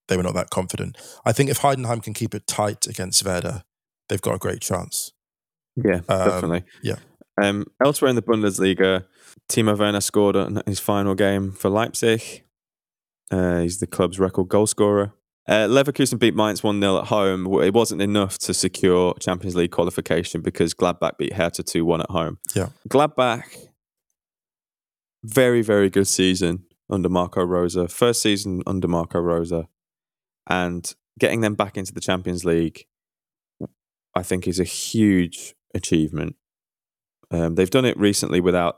They 0.08 0.18
were 0.18 0.24
not 0.24 0.34
that 0.34 0.50
confident. 0.50 0.98
I 1.26 1.32
think 1.32 1.50
if 1.50 1.60
Heidenheim 1.60 2.04
can 2.04 2.14
keep 2.14 2.36
it 2.36 2.48
tight 2.48 2.86
against 2.86 3.26
Werder, 3.26 3.64
they've 4.10 4.22
got 4.22 4.36
a 4.36 4.40
great 4.40 4.62
chance. 4.62 5.14
Yeah, 5.76 6.02
um, 6.10 6.30
definitely. 6.30 6.64
Yeah. 6.84 6.96
Um, 7.42 7.66
elsewhere 7.84 8.10
in 8.10 8.16
the 8.16 8.22
Bundesliga, 8.22 9.06
Timo 9.50 9.78
Werner 9.78 10.02
scored 10.02 10.36
in 10.36 10.62
his 10.66 10.80
final 10.80 11.16
game 11.16 11.52
for 11.54 11.70
Leipzig. 11.70 12.44
Uh, 13.32 13.62
he's 13.62 13.80
the 13.80 13.88
club's 13.88 14.20
record 14.20 14.50
goal 14.50 14.68
scorer. 14.68 15.14
Uh, 15.48 15.68
Leverkusen 15.68 16.20
beat 16.20 16.36
Mainz 16.36 16.64
1 16.64 16.80
0 16.80 17.00
at 17.00 17.08
home. 17.08 17.48
It 17.62 17.74
wasn't 17.74 18.02
enough 18.02 18.38
to 18.40 18.54
secure 18.54 19.16
Champions 19.20 19.56
League 19.56 19.72
qualification 19.72 20.42
because 20.42 20.74
Gladbach 20.74 21.18
beat 21.18 21.34
Hertha 21.34 21.64
2 21.64 21.84
1 21.84 22.02
at 22.02 22.10
home. 22.12 22.38
Yeah. 22.56 22.70
Gladbach, 22.90 23.44
very, 25.24 25.62
very 25.62 25.90
good 25.90 26.08
season 26.08 26.66
under 26.90 27.10
Marco 27.10 27.44
Rose. 27.44 27.78
First 27.92 28.22
season 28.22 28.62
under 28.68 28.88
Marco 28.88 29.20
Rose. 29.20 29.54
And 30.48 30.94
getting 31.20 31.42
them 31.42 31.56
back 31.56 31.78
into 31.78 31.94
the 31.94 32.02
Champions 32.02 32.46
League, 32.46 32.86
I 34.16 34.24
think, 34.24 34.48
is 34.48 34.60
a 34.60 34.66
huge 34.66 35.56
achievement. 35.74 36.36
Um, 37.32 37.56
they've 37.56 37.70
done 37.70 37.86
it 37.86 37.98
recently 37.98 38.42
without 38.42 38.78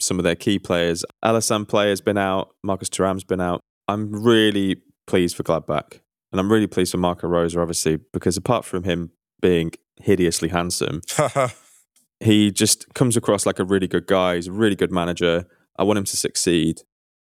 some 0.00 0.18
of 0.18 0.24
their 0.24 0.34
key 0.34 0.58
players. 0.58 1.04
Alassane 1.24 1.66
Pléa 1.66 1.90
has 1.90 2.00
been 2.00 2.18
out, 2.18 2.50
Marcus 2.62 2.88
Thuram's 2.88 3.24
been 3.24 3.40
out. 3.40 3.60
I'm 3.86 4.10
really 4.24 4.82
pleased 5.10 5.36
for 5.36 5.42
Gladbach. 5.42 6.00
And 6.32 6.40
I'm 6.40 6.50
really 6.50 6.68
pleased 6.68 6.92
for 6.92 6.98
Marco 6.98 7.26
Rose, 7.26 7.56
obviously, 7.56 7.98
because 8.12 8.36
apart 8.36 8.64
from 8.64 8.84
him 8.84 9.10
being 9.42 9.72
hideously 9.96 10.48
handsome, 10.48 11.02
he 12.20 12.52
just 12.52 12.94
comes 12.94 13.16
across 13.16 13.44
like 13.44 13.58
a 13.58 13.64
really 13.64 13.88
good 13.88 14.06
guy. 14.06 14.36
He's 14.36 14.46
a 14.46 14.52
really 14.52 14.76
good 14.76 14.92
manager. 14.92 15.46
I 15.76 15.82
want 15.82 15.98
him 15.98 16.04
to 16.04 16.16
succeed. 16.16 16.82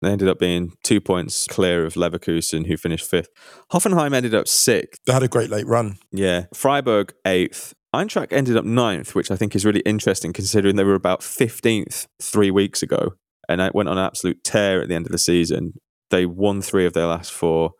They 0.01 0.11
ended 0.11 0.27
up 0.27 0.39
being 0.39 0.73
two 0.83 0.99
points 0.99 1.45
clear 1.47 1.85
of 1.85 1.93
Leverkusen, 1.93 2.65
who 2.65 2.77
finished 2.77 3.07
fifth. 3.07 3.29
Hoffenheim 3.71 4.13
ended 4.13 4.33
up 4.33 4.47
sixth. 4.47 4.99
They 5.05 5.13
had 5.13 5.23
a 5.23 5.27
great 5.27 5.49
late 5.49 5.67
run. 5.67 5.97
Yeah. 6.11 6.45
Freiburg, 6.53 7.13
eighth. 7.25 7.73
Eintracht 7.95 8.33
ended 8.33 8.57
up 8.57 8.65
ninth, 8.65 9.15
which 9.15 9.31
I 9.31 9.35
think 9.35 9.55
is 9.55 9.65
really 9.65 9.79
interesting 9.81 10.33
considering 10.33 10.75
they 10.75 10.83
were 10.83 10.93
about 10.93 11.21
15th 11.21 12.07
three 12.21 12.51
weeks 12.51 12.83
ago 12.83 13.13
and 13.47 13.61
it 13.61 13.73
went 13.73 13.89
on 13.89 13.97
an 13.97 14.05
absolute 14.05 14.43
tear 14.43 14.81
at 14.81 14.89
the 14.89 14.95
end 14.95 15.05
of 15.05 15.11
the 15.11 15.17
season. 15.17 15.73
They 16.09 16.25
won 16.25 16.61
three 16.61 16.85
of 16.85 16.93
their 16.93 17.07
last 17.07 17.31
four. 17.31 17.73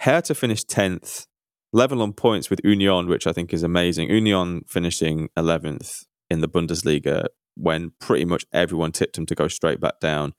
Hertha 0.00 0.34
finished 0.34 0.68
10th, 0.68 1.26
level 1.72 2.02
on 2.02 2.12
points 2.12 2.50
with 2.50 2.60
Union, 2.64 3.08
which 3.08 3.26
I 3.26 3.32
think 3.32 3.52
is 3.52 3.62
amazing. 3.62 4.10
Union 4.10 4.62
finishing 4.66 5.28
11th 5.36 6.04
in 6.30 6.40
the 6.40 6.48
Bundesliga 6.48 7.26
when 7.56 7.92
pretty 8.00 8.24
much 8.24 8.44
everyone 8.52 8.92
tipped 8.92 9.16
them 9.16 9.26
to 9.26 9.34
go 9.34 9.48
straight 9.48 9.80
back 9.80 10.00
down. 10.00 10.34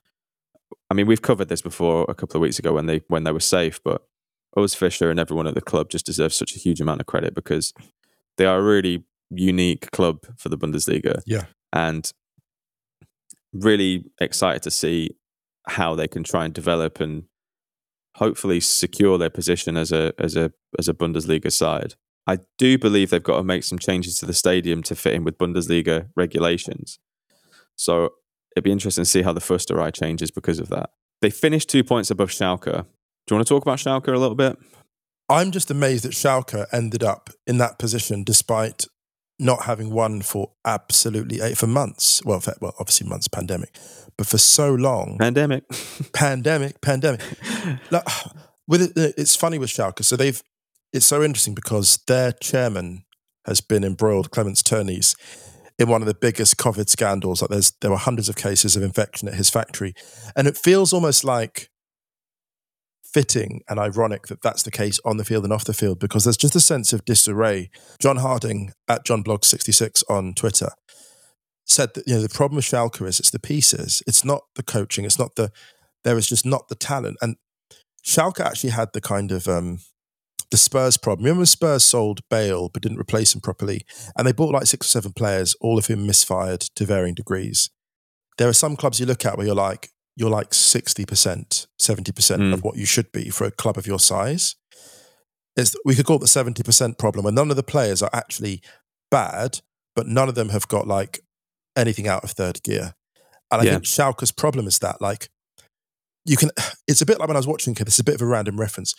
I 0.90 0.94
mean, 0.94 1.06
we've 1.06 1.22
covered 1.22 1.48
this 1.48 1.62
before 1.62 2.04
a 2.08 2.14
couple 2.14 2.36
of 2.36 2.42
weeks 2.42 2.58
ago 2.58 2.74
when 2.74 2.86
they 2.86 3.00
when 3.08 3.24
they 3.24 3.32
were 3.32 3.40
safe, 3.40 3.82
but 3.82 4.02
Urs 4.56 4.76
Fischer 4.76 5.10
and 5.10 5.20
everyone 5.20 5.46
at 5.46 5.54
the 5.54 5.60
club 5.60 5.88
just 5.90 6.06
deserves 6.06 6.36
such 6.36 6.54
a 6.54 6.58
huge 6.58 6.80
amount 6.80 7.00
of 7.00 7.06
credit 7.06 7.34
because 7.34 7.72
they 8.36 8.46
are 8.46 8.58
a 8.58 8.62
really 8.62 9.04
unique 9.30 9.90
club 9.90 10.20
for 10.36 10.48
the 10.48 10.58
Bundesliga. 10.58 11.22
Yeah. 11.26 11.44
And 11.72 12.10
really 13.52 14.04
excited 14.20 14.62
to 14.62 14.70
see 14.70 15.10
how 15.68 15.94
they 15.94 16.08
can 16.08 16.22
try 16.22 16.44
and 16.44 16.54
develop 16.54 17.00
and 17.00 17.24
hopefully 18.16 18.60
secure 18.60 19.18
their 19.18 19.30
position 19.30 19.76
as 19.76 19.92
a 19.92 20.12
as 20.18 20.36
a 20.36 20.52
as 20.78 20.88
a 20.88 20.94
Bundesliga 20.94 21.52
side. 21.52 21.94
I 22.26 22.40
do 22.58 22.78
believe 22.78 23.10
they've 23.10 23.22
got 23.22 23.36
to 23.36 23.44
make 23.44 23.62
some 23.62 23.78
changes 23.78 24.18
to 24.18 24.26
the 24.26 24.34
stadium 24.34 24.82
to 24.84 24.96
fit 24.96 25.14
in 25.14 25.24
with 25.24 25.38
Bundesliga 25.38 26.08
regulations. 26.16 26.98
So 27.76 28.14
it'd 28.56 28.64
be 28.64 28.72
interesting 28.72 29.04
to 29.04 29.10
see 29.10 29.22
how 29.22 29.32
the 29.32 29.40
Försterei 29.40 29.92
changes 29.92 30.30
because 30.30 30.58
of 30.58 30.68
that. 30.70 30.90
They 31.22 31.30
finished 31.30 31.68
two 31.68 31.84
points 31.84 32.10
above 32.10 32.30
Schalke. 32.30 32.64
Do 32.64 33.34
you 33.34 33.36
want 33.36 33.46
to 33.46 33.54
talk 33.54 33.62
about 33.62 33.78
Schalke 33.78 34.08
a 34.08 34.18
little 34.18 34.34
bit? 34.34 34.56
I'm 35.28 35.50
just 35.50 35.70
amazed 35.70 36.04
that 36.04 36.12
Schalke 36.12 36.66
ended 36.72 37.02
up 37.02 37.30
in 37.46 37.58
that 37.58 37.78
position 37.78 38.24
despite 38.24 38.86
not 39.38 39.64
having 39.64 39.90
one 39.90 40.22
for 40.22 40.52
absolutely 40.64 41.40
eight 41.40 41.58
for 41.58 41.66
months. 41.66 42.24
Well, 42.24 42.40
for, 42.40 42.54
well, 42.60 42.74
obviously 42.78 43.08
months 43.08 43.28
pandemic, 43.28 43.76
but 44.16 44.26
for 44.26 44.38
so 44.38 44.74
long. 44.74 45.18
Pandemic, 45.18 45.64
pandemic, 46.12 46.80
pandemic. 46.80 47.20
like, 47.90 48.04
with 48.66 48.82
it, 48.82 49.14
it's 49.16 49.36
funny 49.36 49.58
with 49.58 49.70
Schalke. 49.70 50.04
So 50.04 50.16
they've. 50.16 50.42
It's 50.92 51.06
so 51.06 51.22
interesting 51.22 51.54
because 51.54 51.98
their 52.06 52.32
chairman 52.32 53.04
has 53.44 53.60
been 53.60 53.84
embroiled, 53.84 54.30
Clemens 54.30 54.62
Tönnies, 54.62 55.14
in 55.78 55.88
one 55.88 56.00
of 56.00 56.06
the 56.06 56.14
biggest 56.14 56.56
COVID 56.56 56.88
scandals. 56.88 57.42
Like 57.42 57.50
there's 57.50 57.72
there 57.80 57.90
were 57.90 57.96
hundreds 57.96 58.28
of 58.28 58.36
cases 58.36 58.76
of 58.76 58.82
infection 58.82 59.28
at 59.28 59.34
his 59.34 59.50
factory, 59.50 59.94
and 60.34 60.46
it 60.46 60.56
feels 60.56 60.92
almost 60.92 61.24
like 61.24 61.70
fitting 63.12 63.62
and 63.68 63.78
ironic 63.78 64.26
that 64.26 64.42
that's 64.42 64.62
the 64.62 64.70
case 64.70 65.00
on 65.04 65.16
the 65.16 65.24
field 65.24 65.44
and 65.44 65.52
off 65.52 65.64
the 65.64 65.74
field 65.74 65.98
because 65.98 66.24
there's 66.24 66.36
just 66.36 66.56
a 66.56 66.60
sense 66.60 66.92
of 66.92 67.04
disarray. 67.04 67.70
John 68.00 68.16
Harding 68.16 68.72
at 68.88 69.04
John 69.04 69.22
Blog 69.22 69.44
66 69.44 70.04
on 70.08 70.34
Twitter 70.34 70.70
said 71.64 71.94
that 71.94 72.06
you 72.06 72.14
know 72.14 72.22
the 72.22 72.28
problem 72.28 72.56
with 72.56 72.64
Schalke 72.64 73.06
is 73.06 73.20
it's 73.20 73.30
the 73.30 73.38
pieces, 73.38 74.02
it's 74.06 74.24
not 74.24 74.42
the 74.54 74.62
coaching, 74.62 75.04
it's 75.04 75.18
not 75.18 75.34
the 75.36 75.50
there 76.04 76.16
is 76.16 76.28
just 76.28 76.46
not 76.46 76.68
the 76.68 76.76
talent. 76.76 77.16
And 77.20 77.36
Schalke 78.04 78.40
actually 78.40 78.70
had 78.70 78.92
the 78.92 79.00
kind 79.00 79.32
of 79.32 79.48
um, 79.48 79.80
the 80.50 80.56
Spurs 80.56 80.96
problem. 80.96 81.24
Remember 81.24 81.44
Spurs 81.44 81.84
sold 81.84 82.20
Bale 82.30 82.68
but 82.68 82.82
didn't 82.82 83.00
replace 83.00 83.34
him 83.34 83.40
properly, 83.40 83.84
and 84.16 84.26
they 84.26 84.32
bought 84.32 84.52
like 84.54 84.66
six 84.66 84.86
or 84.86 84.90
seven 84.90 85.12
players, 85.12 85.56
all 85.60 85.78
of 85.78 85.86
whom 85.86 86.06
misfired 86.06 86.60
to 86.76 86.86
varying 86.86 87.14
degrees. 87.14 87.70
There 88.38 88.48
are 88.48 88.54
some 88.54 88.76
clubs 88.76 89.00
you 89.00 89.06
look 89.06 89.24
at 89.24 89.36
where 89.36 89.46
you're 89.46 89.56
like, 89.56 89.90
you're 90.16 90.30
like 90.30 90.50
60%, 90.50 91.04
70% 91.06 91.66
mm. 91.78 92.52
of 92.52 92.64
what 92.64 92.76
you 92.76 92.86
should 92.86 93.12
be 93.12 93.28
for 93.28 93.44
a 93.44 93.50
club 93.50 93.76
of 93.76 93.86
your 93.86 93.98
size. 93.98 94.56
Is 95.56 95.76
we 95.84 95.94
could 95.94 96.06
call 96.06 96.16
it 96.16 96.20
the 96.20 96.26
70% 96.26 96.98
problem 96.98 97.24
where 97.24 97.32
none 97.32 97.50
of 97.50 97.56
the 97.56 97.62
players 97.62 98.02
are 98.02 98.10
actually 98.12 98.62
bad, 99.10 99.60
but 99.94 100.06
none 100.06 100.28
of 100.28 100.34
them 100.34 100.50
have 100.50 100.68
got 100.68 100.86
like 100.86 101.20
anything 101.76 102.08
out 102.08 102.24
of 102.24 102.30
third 102.30 102.62
gear. 102.62 102.94
And 103.50 103.62
I 103.62 103.64
yeah. 103.64 103.72
think 103.72 103.86
Schalke's 103.86 104.32
problem 104.32 104.66
is 104.66 104.80
that 104.80 105.00
like 105.00 105.28
you 106.24 106.36
can 106.36 106.50
it's 106.88 107.00
a 107.00 107.06
bit 107.06 107.18
like 107.18 107.28
when 107.28 107.36
I 107.36 107.38
was 107.38 107.46
watching 107.46 107.74
this 107.74 107.94
is 107.94 108.00
a 108.00 108.04
bit 108.04 108.16
of 108.16 108.22
a 108.22 108.26
random 108.26 108.58
reference. 108.58 108.94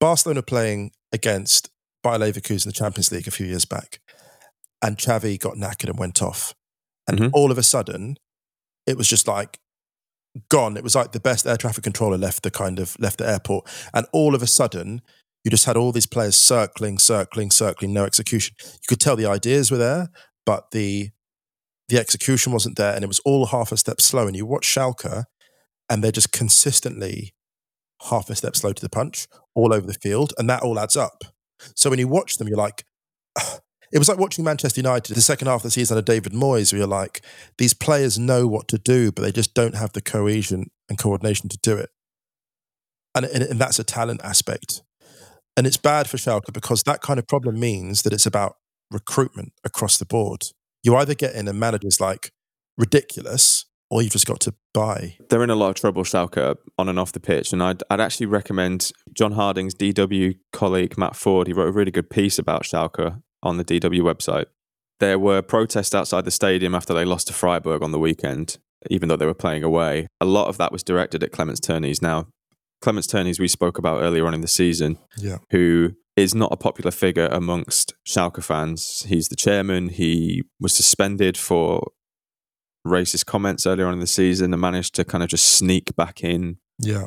Barcelona 0.00 0.42
playing 0.42 0.92
against 1.12 1.70
Bayer 2.02 2.18
Leverkusen 2.18 2.66
in 2.66 2.70
the 2.70 2.72
Champions 2.72 3.12
League 3.12 3.28
a 3.28 3.30
few 3.30 3.46
years 3.46 3.64
back, 3.64 4.00
and 4.82 4.96
Xavi 4.96 5.38
got 5.38 5.54
knackered 5.54 5.90
and 5.90 5.98
went 5.98 6.22
off. 6.22 6.54
And 7.06 7.18
mm-hmm. 7.18 7.28
all 7.32 7.50
of 7.50 7.58
a 7.58 7.62
sudden, 7.62 8.16
it 8.86 8.96
was 8.96 9.08
just 9.08 9.28
like 9.28 9.58
gone. 10.48 10.76
It 10.76 10.84
was 10.84 10.94
like 10.94 11.12
the 11.12 11.20
best 11.20 11.46
air 11.46 11.56
traffic 11.56 11.84
controller 11.84 12.16
left 12.16 12.42
the 12.42 12.50
kind 12.50 12.78
of 12.78 12.96
left 12.98 13.18
the 13.18 13.28
airport, 13.28 13.68
and 13.92 14.06
all 14.12 14.34
of 14.34 14.42
a 14.42 14.46
sudden, 14.46 15.02
you 15.44 15.50
just 15.50 15.64
had 15.64 15.76
all 15.76 15.92
these 15.92 16.06
players 16.06 16.36
circling, 16.36 16.98
circling, 16.98 17.50
circling, 17.50 17.92
no 17.92 18.04
execution. 18.04 18.54
You 18.62 18.86
could 18.88 19.00
tell 19.00 19.16
the 19.16 19.26
ideas 19.26 19.70
were 19.70 19.78
there, 19.78 20.08
but 20.46 20.70
the 20.70 21.10
the 21.88 21.98
execution 21.98 22.52
wasn't 22.52 22.76
there, 22.76 22.94
and 22.94 23.04
it 23.04 23.08
was 23.08 23.20
all 23.20 23.46
half 23.46 23.72
a 23.72 23.76
step 23.76 24.00
slow. 24.00 24.26
And 24.26 24.36
you 24.36 24.46
watch 24.46 24.66
Schalke, 24.66 25.24
and 25.88 26.02
they're 26.02 26.12
just 26.12 26.32
consistently 26.32 27.34
half 28.10 28.30
a 28.30 28.34
step 28.34 28.56
slow 28.56 28.72
to 28.72 28.82
the 28.82 28.88
punch 28.88 29.28
all 29.54 29.72
over 29.72 29.86
the 29.86 29.94
field, 29.94 30.32
and 30.38 30.48
that 30.48 30.62
all 30.62 30.78
adds 30.78 30.96
up. 30.96 31.24
So 31.76 31.90
when 31.90 31.98
you 31.98 32.08
watch 32.08 32.38
them, 32.38 32.48
you're 32.48 32.56
like, 32.56 32.84
it 33.92 33.98
was 33.98 34.08
like 34.08 34.18
watching 34.18 34.44
Manchester 34.44 34.80
United 34.80 35.14
the 35.14 35.20
second 35.20 35.48
half 35.48 35.60
of 35.60 35.64
the 35.64 35.70
season 35.70 35.96
under 35.96 36.04
David 36.04 36.32
Moyes, 36.32 36.72
where 36.72 36.78
you're 36.78 36.88
like, 36.88 37.20
these 37.58 37.74
players 37.74 38.18
know 38.18 38.46
what 38.46 38.66
to 38.68 38.78
do, 38.78 39.12
but 39.12 39.22
they 39.22 39.32
just 39.32 39.54
don't 39.54 39.76
have 39.76 39.92
the 39.92 40.00
cohesion 40.00 40.70
and 40.88 40.98
coordination 40.98 41.50
to 41.50 41.58
do 41.62 41.76
it. 41.76 41.90
And, 43.14 43.26
and, 43.26 43.42
and 43.42 43.60
that's 43.60 43.78
a 43.78 43.84
talent 43.84 44.22
aspect. 44.24 44.82
And 45.56 45.66
it's 45.66 45.76
bad 45.76 46.08
for 46.08 46.16
Schalke 46.16 46.52
because 46.52 46.84
that 46.84 47.02
kind 47.02 47.18
of 47.18 47.28
problem 47.28 47.60
means 47.60 48.02
that 48.02 48.14
it's 48.14 48.24
about 48.24 48.56
recruitment 48.90 49.52
across 49.62 49.98
the 49.98 50.06
board. 50.06 50.44
You 50.82 50.96
either 50.96 51.14
get 51.14 51.34
in 51.34 51.46
and 51.46 51.60
managers 51.60 52.00
like 52.00 52.32
ridiculous, 52.78 53.66
or 53.90 54.00
you've 54.00 54.12
just 54.12 54.26
got 54.26 54.40
to 54.40 54.54
buy. 54.72 55.16
They're 55.28 55.44
in 55.44 55.50
a 55.50 55.54
lot 55.54 55.68
of 55.68 55.74
trouble, 55.74 56.02
Schalke, 56.02 56.56
on 56.78 56.88
and 56.88 56.98
off 56.98 57.12
the 57.12 57.20
pitch. 57.20 57.52
And 57.52 57.62
I'd, 57.62 57.82
I'd 57.90 58.00
actually 58.00 58.24
recommend 58.24 58.90
John 59.12 59.32
Harding's 59.32 59.74
DW 59.74 60.38
colleague, 60.54 60.96
Matt 60.96 61.14
Ford. 61.14 61.46
He 61.46 61.52
wrote 61.52 61.68
a 61.68 61.72
really 61.72 61.90
good 61.90 62.08
piece 62.08 62.38
about 62.38 62.62
Schalke 62.62 63.22
on 63.42 63.56
the 63.56 63.64
DW 63.64 64.00
website. 64.00 64.46
There 65.00 65.18
were 65.18 65.42
protests 65.42 65.94
outside 65.94 66.24
the 66.24 66.30
stadium 66.30 66.74
after 66.74 66.94
they 66.94 67.04
lost 67.04 67.26
to 67.26 67.32
Freiburg 67.32 67.82
on 67.82 67.90
the 67.90 67.98
weekend, 67.98 68.58
even 68.90 69.08
though 69.08 69.16
they 69.16 69.26
were 69.26 69.34
playing 69.34 69.64
away. 69.64 70.06
A 70.20 70.24
lot 70.24 70.48
of 70.48 70.58
that 70.58 70.72
was 70.72 70.82
directed 70.82 71.24
at 71.24 71.32
Clemens 71.32 71.60
Tönnies. 71.60 72.00
Now, 72.00 72.28
Clemens 72.80 73.06
Tönnies, 73.06 73.40
we 73.40 73.48
spoke 73.48 73.78
about 73.78 74.02
earlier 74.02 74.26
on 74.26 74.34
in 74.34 74.42
the 74.42 74.48
season, 74.48 74.98
yeah. 75.16 75.38
who 75.50 75.94
is 76.16 76.34
not 76.34 76.52
a 76.52 76.56
popular 76.56 76.90
figure 76.90 77.26
amongst 77.32 77.94
Schalke 78.06 78.44
fans. 78.44 79.04
He's 79.08 79.28
the 79.28 79.36
chairman. 79.36 79.88
He 79.88 80.42
was 80.60 80.72
suspended 80.72 81.36
for 81.36 81.92
racist 82.86 83.26
comments 83.26 83.66
earlier 83.66 83.86
on 83.86 83.94
in 83.94 84.00
the 84.00 84.06
season 84.06 84.52
and 84.52 84.60
managed 84.60 84.94
to 84.94 85.04
kind 85.04 85.22
of 85.22 85.30
just 85.30 85.46
sneak 85.46 85.94
back 85.96 86.24
in 86.24 86.56
yeah 86.78 87.06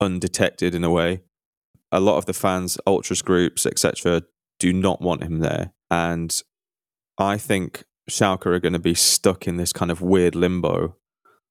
undetected 0.00 0.74
in 0.74 0.84
a 0.84 0.90
way 0.90 1.20
a 1.90 2.00
lot 2.00 2.16
of 2.16 2.26
the 2.26 2.32
fans 2.32 2.78
ultras 2.86 3.20
groups 3.20 3.66
etc 3.66 4.22
do 4.62 4.72
not 4.72 5.00
want 5.00 5.24
him 5.24 5.40
there. 5.40 5.72
And 5.90 6.32
I 7.18 7.36
think 7.36 7.82
Schalke 8.08 8.46
are 8.46 8.60
going 8.60 8.74
to 8.74 8.78
be 8.78 8.94
stuck 8.94 9.48
in 9.48 9.56
this 9.56 9.72
kind 9.72 9.90
of 9.90 10.00
weird 10.00 10.36
limbo 10.36 10.96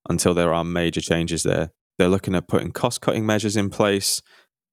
until 0.08 0.34
there 0.34 0.54
are 0.54 0.64
major 0.64 1.02
changes 1.02 1.44
there. 1.44 1.72
They're 2.00 2.08
looking 2.08 2.36
at 2.36 2.48
putting 2.48 2.72
cost 2.72 3.02
cutting 3.02 3.26
measures 3.26 3.58
in 3.58 3.70
place, 3.70 4.22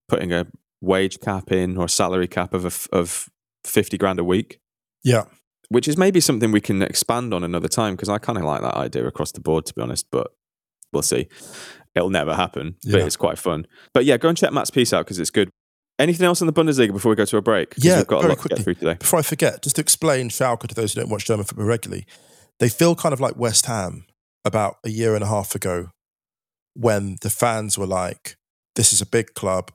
putting 0.09 0.33
a 0.33 0.47
wage 0.81 1.19
cap 1.19 1.51
in 1.51 1.77
or 1.77 1.89
salary 1.89 2.29
cap 2.29 2.55
of 2.55 2.65
a, 2.65 2.97
of 2.97 3.29
50 3.65 3.99
grand 3.99 4.21
a 4.21 4.25
week. 4.25 4.61
Yeah. 5.03 5.25
Which 5.69 5.89
is 5.89 5.97
maybe 5.97 6.21
something 6.21 6.53
we 6.53 6.61
can 6.61 6.81
expand 6.81 7.35
on 7.35 7.43
another 7.43 7.69
time 7.69 7.97
because 7.97 8.09
I 8.09 8.19
kind 8.19 8.39
of 8.39 8.45
like 8.45 8.63
that 8.63 8.77
idea 8.77 9.05
across 9.05 9.33
the 9.33 9.41
board, 9.41 9.67
to 9.67 9.75
be 9.75 9.83
honest, 9.83 10.07
but 10.13 10.29
we'll 10.93 11.03
see. 11.03 11.27
It'll 11.97 12.09
never 12.09 12.37
happen, 12.37 12.77
but 12.85 13.01
it's 13.01 13.17
quite 13.17 13.37
fun. 13.37 13.67
But 13.93 14.05
yeah, 14.05 14.17
go 14.17 14.29
and 14.29 14.39
check 14.39 14.53
Matt's 14.53 14.71
piece 14.71 14.93
out 14.93 15.07
because 15.07 15.19
it's 15.19 15.31
good. 15.31 15.51
Anything 15.99 16.27
else 16.27 16.41
in 16.41 16.47
the 16.47 16.53
Bundesliga 16.53 16.93
before 16.93 17.11
we 17.11 17.17
go 17.17 17.25
to 17.25 17.37
a 17.37 17.43
break? 17.43 17.75
Yeah, 17.77 17.97
we've 17.97 18.07
got 18.07 18.21
very 18.21 18.33
a 18.33 18.37
lot 18.37 18.39
quickly. 18.39 18.57
to 18.57 18.59
get 18.59 18.65
through 18.65 18.75
today. 18.75 18.95
Before 18.95 19.19
I 19.19 19.23
forget, 19.23 19.63
just 19.63 19.77
to 19.77 19.83
explain 19.83 20.29
Schalke 20.29 20.69
to 20.69 20.75
those 20.75 20.95
who 20.95 21.01
don't 21.01 21.11
watch 21.11 21.27
German 21.27 21.45
football 21.45 21.67
regularly, 21.67 22.07
they 22.61 22.69
feel 22.69 22.95
kind 22.95 23.13
of 23.13 23.21
like 23.21 23.37
West 23.37 23.67
Ham 23.67 24.07
about 24.45 24.77
a 24.85 24.91
year 24.91 25.15
and 25.15 25.25
a 25.25 25.27
half 25.27 25.55
ago 25.55 25.91
when 26.75 27.17
the 27.23 27.31
fans 27.31 27.77
were 27.77 27.87
like, 27.87 28.37
this 28.77 28.93
is 28.93 29.01
a 29.01 29.07
big 29.07 29.35
club. 29.35 29.73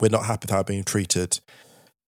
We're 0.00 0.08
not 0.08 0.26
happy 0.26 0.44
with 0.44 0.50
how 0.50 0.58
we're 0.58 0.64
being 0.64 0.84
treated. 0.84 1.40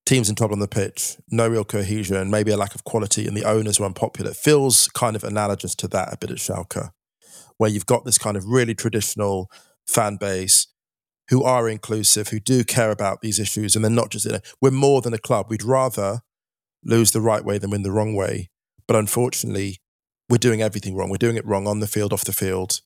Teams 0.07 0.29
in 0.29 0.37
trouble 0.37 0.55
on 0.55 0.61
the 0.61 0.69
pitch, 0.69 1.17
no 1.31 1.49
real 1.49 1.65
cohesion, 1.65 2.31
maybe 2.31 2.53
a 2.53 2.57
lack 2.57 2.75
of 2.75 2.85
quality, 2.85 3.27
and 3.27 3.37
the 3.37 3.45
owners 3.45 3.81
were 3.81 3.87
unpopular. 3.87 4.31
It 4.31 4.37
feels 4.37 4.87
kind 4.89 5.17
of 5.17 5.25
analogous 5.25 5.75
to 5.77 5.89
that 5.89 6.13
a 6.13 6.17
bit 6.17 6.31
at 6.31 6.37
Schalke, 6.37 6.91
where 7.57 7.71
you've 7.71 7.87
got 7.87 8.05
this 8.05 8.19
kind 8.19 8.37
of 8.37 8.45
really 8.47 8.75
traditional 8.75 9.51
fan 9.89 10.17
base 10.17 10.69
who 11.29 11.43
are 11.43 11.69
inclusive, 11.69 12.29
who 12.29 12.41
do 12.41 12.65
care 12.65 12.91
about 12.91 13.21
these 13.21 13.39
issues, 13.39 13.75
and 13.75 13.85
they're 13.85 13.91
not 13.91 14.11
just, 14.11 14.27
you 14.27 14.33
know, 14.33 14.41
we're 14.61 14.71
more 14.71 15.01
than 15.01 15.15
a 15.15 15.19
club. 15.19 15.47
We'd 15.49 15.63
rather 15.63 16.21
lose 16.85 17.13
the 17.13 17.21
right 17.21 17.45
way 17.45 17.59
than 17.59 17.71
win 17.71 17.83
the 17.83 17.91
wrong 17.91 18.15
way. 18.15 18.51
But 18.87 18.97
unfortunately, 18.97 19.79
we're 20.29 20.39
doing 20.39 20.63
everything 20.63 20.95
wrong. 20.95 21.11
We're 21.11 21.17
doing 21.17 21.37
it 21.37 21.47
wrong 21.47 21.67
on 21.67 21.81
the 21.81 21.87
field, 21.87 22.13
off 22.13 22.25
the 22.25 22.33
field, 22.33 22.81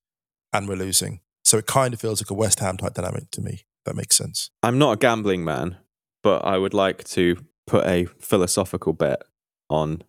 and 0.52 0.68
we're 0.68 0.76
losing. 0.76 1.20
So 1.44 1.58
it 1.58 1.66
kind 1.66 1.94
of 1.94 2.00
feels 2.00 2.22
like 2.22 2.30
a 2.30 2.34
West 2.34 2.60
Ham 2.60 2.76
type 2.76 2.94
dynamic 2.94 3.30
to 3.32 3.40
me. 3.40 3.64
That 3.84 3.96
makes 3.96 4.16
sense. 4.16 4.50
I'm 4.62 4.78
not 4.78 4.92
a 4.92 4.96
gambling 4.96 5.44
man, 5.44 5.78
but 6.22 6.44
I 6.44 6.58
would 6.58 6.74
like 6.74 7.04
to 7.04 7.36
put 7.66 7.86
a 7.86 8.06
philosophical 8.20 8.92
bet 8.92 9.22
on 9.70 10.02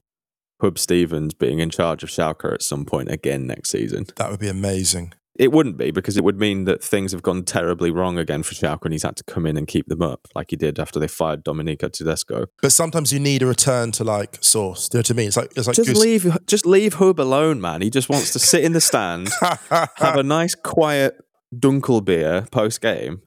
Huub 0.61 0.77
Stevens 0.77 1.33
being 1.33 1.59
in 1.59 1.69
charge 1.69 2.03
of 2.03 2.09
Schalke 2.09 2.53
at 2.53 2.61
some 2.61 2.85
point 2.85 3.09
again 3.09 3.47
next 3.47 3.69
season. 3.69 4.05
That 4.17 4.29
would 4.29 4.39
be 4.39 4.49
amazing. 4.49 5.13
It 5.39 5.53
wouldn't 5.53 5.77
be 5.77 5.91
because 5.91 6.17
it 6.17 6.23
would 6.25 6.37
mean 6.37 6.65
that 6.65 6.83
things 6.83 7.13
have 7.13 7.23
gone 7.23 7.43
terribly 7.43 7.91
wrong 7.91 8.17
again 8.17 8.43
for 8.43 8.53
Schalke 8.53 8.83
and 8.83 8.91
he's 8.91 9.03
had 9.03 9.15
to 9.15 9.23
come 9.23 9.45
in 9.45 9.55
and 9.55 9.65
keep 9.65 9.87
them 9.87 10.01
up 10.01 10.27
like 10.35 10.47
he 10.49 10.57
did 10.57 10.77
after 10.77 10.99
they 10.99 11.07
fired 11.07 11.45
Domenico 11.45 11.87
Tedesco. 11.87 12.47
But 12.61 12.73
sometimes 12.73 13.13
you 13.13 13.21
need 13.21 13.41
a 13.41 13.45
return 13.45 13.93
to 13.93 14.03
like 14.03 14.37
source. 14.41 14.89
Do 14.89 14.97
you 14.97 14.99
know 14.99 15.01
what 15.03 15.11
I 15.11 15.13
mean? 15.13 15.27
It's 15.29 15.37
like 15.37 15.51
it's 15.55 15.67
like 15.67 15.77
just 15.77 15.87
Goose- 15.87 15.97
leave 15.97 16.37
just 16.45 16.65
leave 16.65 16.95
Huub 16.95 17.19
alone, 17.19 17.61
man. 17.61 17.81
He 17.81 17.89
just 17.89 18.09
wants 18.09 18.33
to 18.33 18.39
sit 18.39 18.65
in 18.65 18.73
the 18.73 18.81
stand, 18.81 19.29
have 19.41 20.17
a 20.17 20.23
nice 20.23 20.55
quiet 20.55 21.17
dunkel 21.55 22.03
beer 22.03 22.45
post 22.51 22.81
game. 22.81 23.21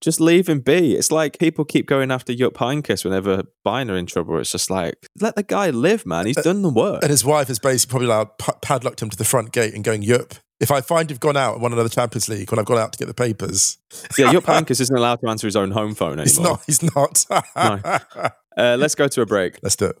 Just 0.00 0.20
leave 0.20 0.48
him 0.48 0.60
be. 0.60 0.96
It's 0.96 1.12
like 1.12 1.38
people 1.38 1.64
keep 1.64 1.86
going 1.86 2.10
after 2.10 2.34
Jupp 2.34 2.54
Heynckes 2.54 3.04
whenever 3.04 3.44
Bayern 3.64 3.90
are 3.90 3.96
in 3.96 4.04
trouble. 4.04 4.38
It's 4.38 4.52
just 4.52 4.68
like, 4.68 4.96
let 5.18 5.34
the 5.34 5.42
guy 5.42 5.70
live, 5.70 6.04
man. 6.04 6.26
He's 6.26 6.36
uh, 6.36 6.42
done 6.42 6.60
the 6.60 6.68
work. 6.68 7.02
And 7.02 7.10
his 7.10 7.24
wife 7.24 7.48
has 7.48 7.58
basically 7.58 7.90
probably 7.90 8.06
allowed, 8.08 8.60
padlocked 8.60 9.00
him 9.00 9.08
to 9.08 9.16
the 9.16 9.24
front 9.24 9.52
gate 9.52 9.72
and 9.72 9.82
going, 9.82 10.02
Jupp, 10.02 10.34
If 10.60 10.70
I 10.70 10.80
find 10.80 11.10
you've 11.10 11.20
gone 11.20 11.36
out 11.36 11.54
and 11.54 11.62
won 11.62 11.72
another 11.72 11.88
Champions 11.88 12.28
League 12.28 12.50
when 12.50 12.58
I've 12.58 12.64
gone 12.64 12.78
out 12.78 12.92
to 12.92 12.98
get 12.98 13.06
the 13.08 13.14
papers, 13.14 13.78
Yeah, 14.16 14.30
your 14.30 14.40
Pancus 14.52 14.80
isn't 14.80 14.96
allowed 14.96 15.20
to 15.20 15.28
answer 15.28 15.46
his 15.46 15.56
own 15.56 15.72
home 15.72 15.94
phone 15.94 16.20
anymore. 16.20 16.58
he's 16.66 16.82
not. 16.82 17.24
He's 17.26 17.30
not. 17.64 18.02
Uh, 18.56 18.76
let's 18.78 18.94
go 18.94 19.08
to 19.08 19.20
a 19.20 19.26
break. 19.26 19.58
Let's 19.64 19.74
do 19.74 19.86
it. 19.86 19.96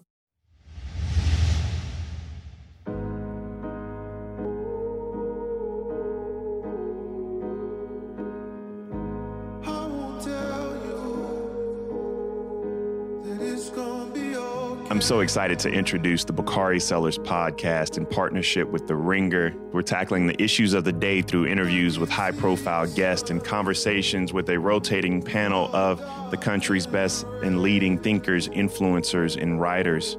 I'm 14.94 15.00
so 15.00 15.18
excited 15.18 15.58
to 15.58 15.68
introduce 15.68 16.22
the 16.22 16.32
Bakari 16.32 16.78
Sellers 16.78 17.18
podcast 17.18 17.98
in 17.98 18.06
partnership 18.06 18.68
with 18.68 18.86
The 18.86 18.94
Ringer. 18.94 19.52
We're 19.72 19.82
tackling 19.82 20.28
the 20.28 20.40
issues 20.40 20.72
of 20.72 20.84
the 20.84 20.92
day 20.92 21.20
through 21.20 21.48
interviews 21.48 21.98
with 21.98 22.08
high 22.08 22.30
profile 22.30 22.86
guests 22.86 23.28
and 23.28 23.42
conversations 23.42 24.32
with 24.32 24.48
a 24.50 24.56
rotating 24.56 25.20
panel 25.20 25.68
of 25.74 25.98
the 26.30 26.36
country's 26.36 26.86
best 26.86 27.26
and 27.42 27.60
leading 27.60 27.98
thinkers, 27.98 28.48
influencers, 28.50 29.36
and 29.36 29.60
writers. 29.60 30.16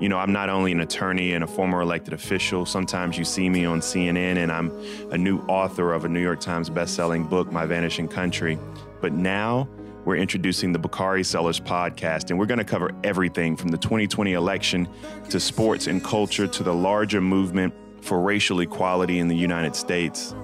You 0.00 0.08
know, 0.08 0.16
I'm 0.16 0.32
not 0.32 0.48
only 0.48 0.72
an 0.72 0.80
attorney 0.80 1.34
and 1.34 1.44
a 1.44 1.46
former 1.46 1.82
elected 1.82 2.14
official. 2.14 2.64
Sometimes 2.64 3.18
you 3.18 3.26
see 3.26 3.50
me 3.50 3.66
on 3.66 3.80
CNN, 3.80 4.38
and 4.38 4.50
I'm 4.50 4.72
a 5.10 5.18
new 5.18 5.40
author 5.48 5.92
of 5.92 6.06
a 6.06 6.08
New 6.08 6.22
York 6.22 6.40
Times 6.40 6.70
bestselling 6.70 7.28
book, 7.28 7.52
My 7.52 7.66
Vanishing 7.66 8.08
Country. 8.08 8.58
But 9.02 9.12
now, 9.12 9.68
we're 10.04 10.16
introducing 10.16 10.72
the 10.72 10.78
Bakari 10.78 11.24
Sellers 11.24 11.58
podcast, 11.58 12.30
and 12.30 12.38
we're 12.38 12.46
going 12.46 12.58
to 12.58 12.64
cover 12.64 12.90
everything 13.02 13.56
from 13.56 13.68
the 13.68 13.78
2020 13.78 14.34
election 14.34 14.88
to 15.30 15.40
sports 15.40 15.86
and 15.86 16.04
culture 16.04 16.46
to 16.46 16.62
the 16.62 16.74
larger 16.74 17.20
movement 17.20 17.72
for 18.02 18.20
racial 18.20 18.60
equality 18.60 19.18
in 19.18 19.28
the 19.28 19.36
United 19.36 19.74
States. 19.74 20.34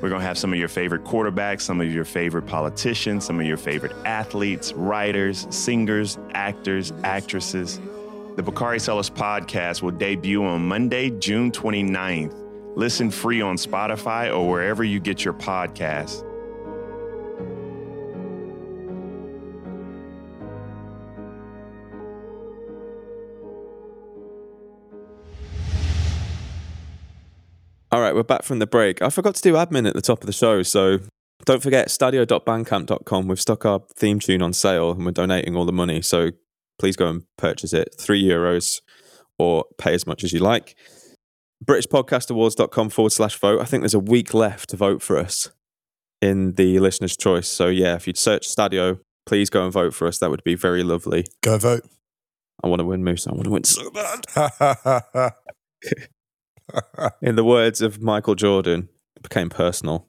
We're 0.00 0.08
going 0.08 0.22
to 0.22 0.26
have 0.26 0.38
some 0.38 0.54
of 0.54 0.58
your 0.58 0.68
favorite 0.68 1.04
quarterbacks, 1.04 1.60
some 1.60 1.82
of 1.82 1.92
your 1.92 2.06
favorite 2.06 2.46
politicians, 2.46 3.26
some 3.26 3.38
of 3.38 3.46
your 3.46 3.58
favorite 3.58 3.92
athletes, 4.06 4.72
writers, 4.72 5.46
singers, 5.50 6.16
actors, 6.32 6.94
actresses. 7.04 7.78
The 8.36 8.42
Bakari 8.42 8.80
Sellers 8.80 9.10
podcast 9.10 9.82
will 9.82 9.90
debut 9.90 10.42
on 10.42 10.66
Monday, 10.66 11.10
June 11.10 11.52
29th. 11.52 12.34
Listen 12.74 13.10
free 13.10 13.42
on 13.42 13.56
Spotify 13.56 14.34
or 14.34 14.48
wherever 14.48 14.82
you 14.82 14.98
get 14.98 15.22
your 15.22 15.34
podcasts. 15.34 16.24
All 27.92 28.00
right, 28.00 28.14
we're 28.14 28.22
back 28.22 28.44
from 28.44 28.60
the 28.60 28.68
break. 28.68 29.02
I 29.02 29.10
forgot 29.10 29.34
to 29.34 29.42
do 29.42 29.54
admin 29.54 29.88
at 29.88 29.94
the 29.94 30.00
top 30.00 30.20
of 30.20 30.26
the 30.26 30.32
show, 30.32 30.62
so 30.62 31.00
don't 31.44 31.60
forget 31.60 31.88
stadio.bandcamp.com. 31.88 33.26
We've 33.26 33.40
stuck 33.40 33.64
our 33.64 33.82
theme 33.96 34.20
tune 34.20 34.42
on 34.42 34.52
sale 34.52 34.92
and 34.92 35.04
we're 35.04 35.10
donating 35.10 35.56
all 35.56 35.64
the 35.64 35.72
money, 35.72 36.00
so 36.00 36.30
please 36.78 36.94
go 36.94 37.08
and 37.08 37.24
purchase 37.36 37.72
it. 37.72 37.92
Three 37.98 38.22
euros 38.22 38.80
or 39.40 39.64
pay 39.76 39.92
as 39.92 40.06
much 40.06 40.22
as 40.22 40.32
you 40.32 40.38
like. 40.38 40.76
BritishPodcastAwards.com 41.64 42.90
forward 42.90 43.10
slash 43.10 43.36
vote. 43.36 43.60
I 43.60 43.64
think 43.64 43.82
there's 43.82 43.94
a 43.94 43.98
week 43.98 44.34
left 44.34 44.70
to 44.70 44.76
vote 44.76 45.02
for 45.02 45.18
us 45.18 45.50
in 46.22 46.52
the 46.54 46.78
listener's 46.78 47.16
choice. 47.16 47.48
So, 47.48 47.66
yeah, 47.66 47.96
if 47.96 48.06
you'd 48.06 48.16
search 48.16 48.46
Stadio, 48.46 49.00
please 49.26 49.50
go 49.50 49.64
and 49.64 49.72
vote 49.72 49.94
for 49.94 50.06
us. 50.06 50.18
That 50.18 50.30
would 50.30 50.44
be 50.44 50.54
very 50.54 50.84
lovely. 50.84 51.24
Go 51.42 51.58
vote. 51.58 51.82
I 52.62 52.68
want 52.68 52.80
to 52.80 52.84
win, 52.84 53.02
Moose. 53.02 53.26
I 53.26 53.32
want 53.32 53.44
to 53.44 53.50
win 53.50 53.64
so 53.64 53.90
bad. 53.90 55.32
In 57.22 57.36
the 57.36 57.44
words 57.44 57.80
of 57.80 58.00
Michael 58.00 58.34
Jordan, 58.34 58.88
it 59.16 59.22
became 59.22 59.48
personal. 59.50 60.08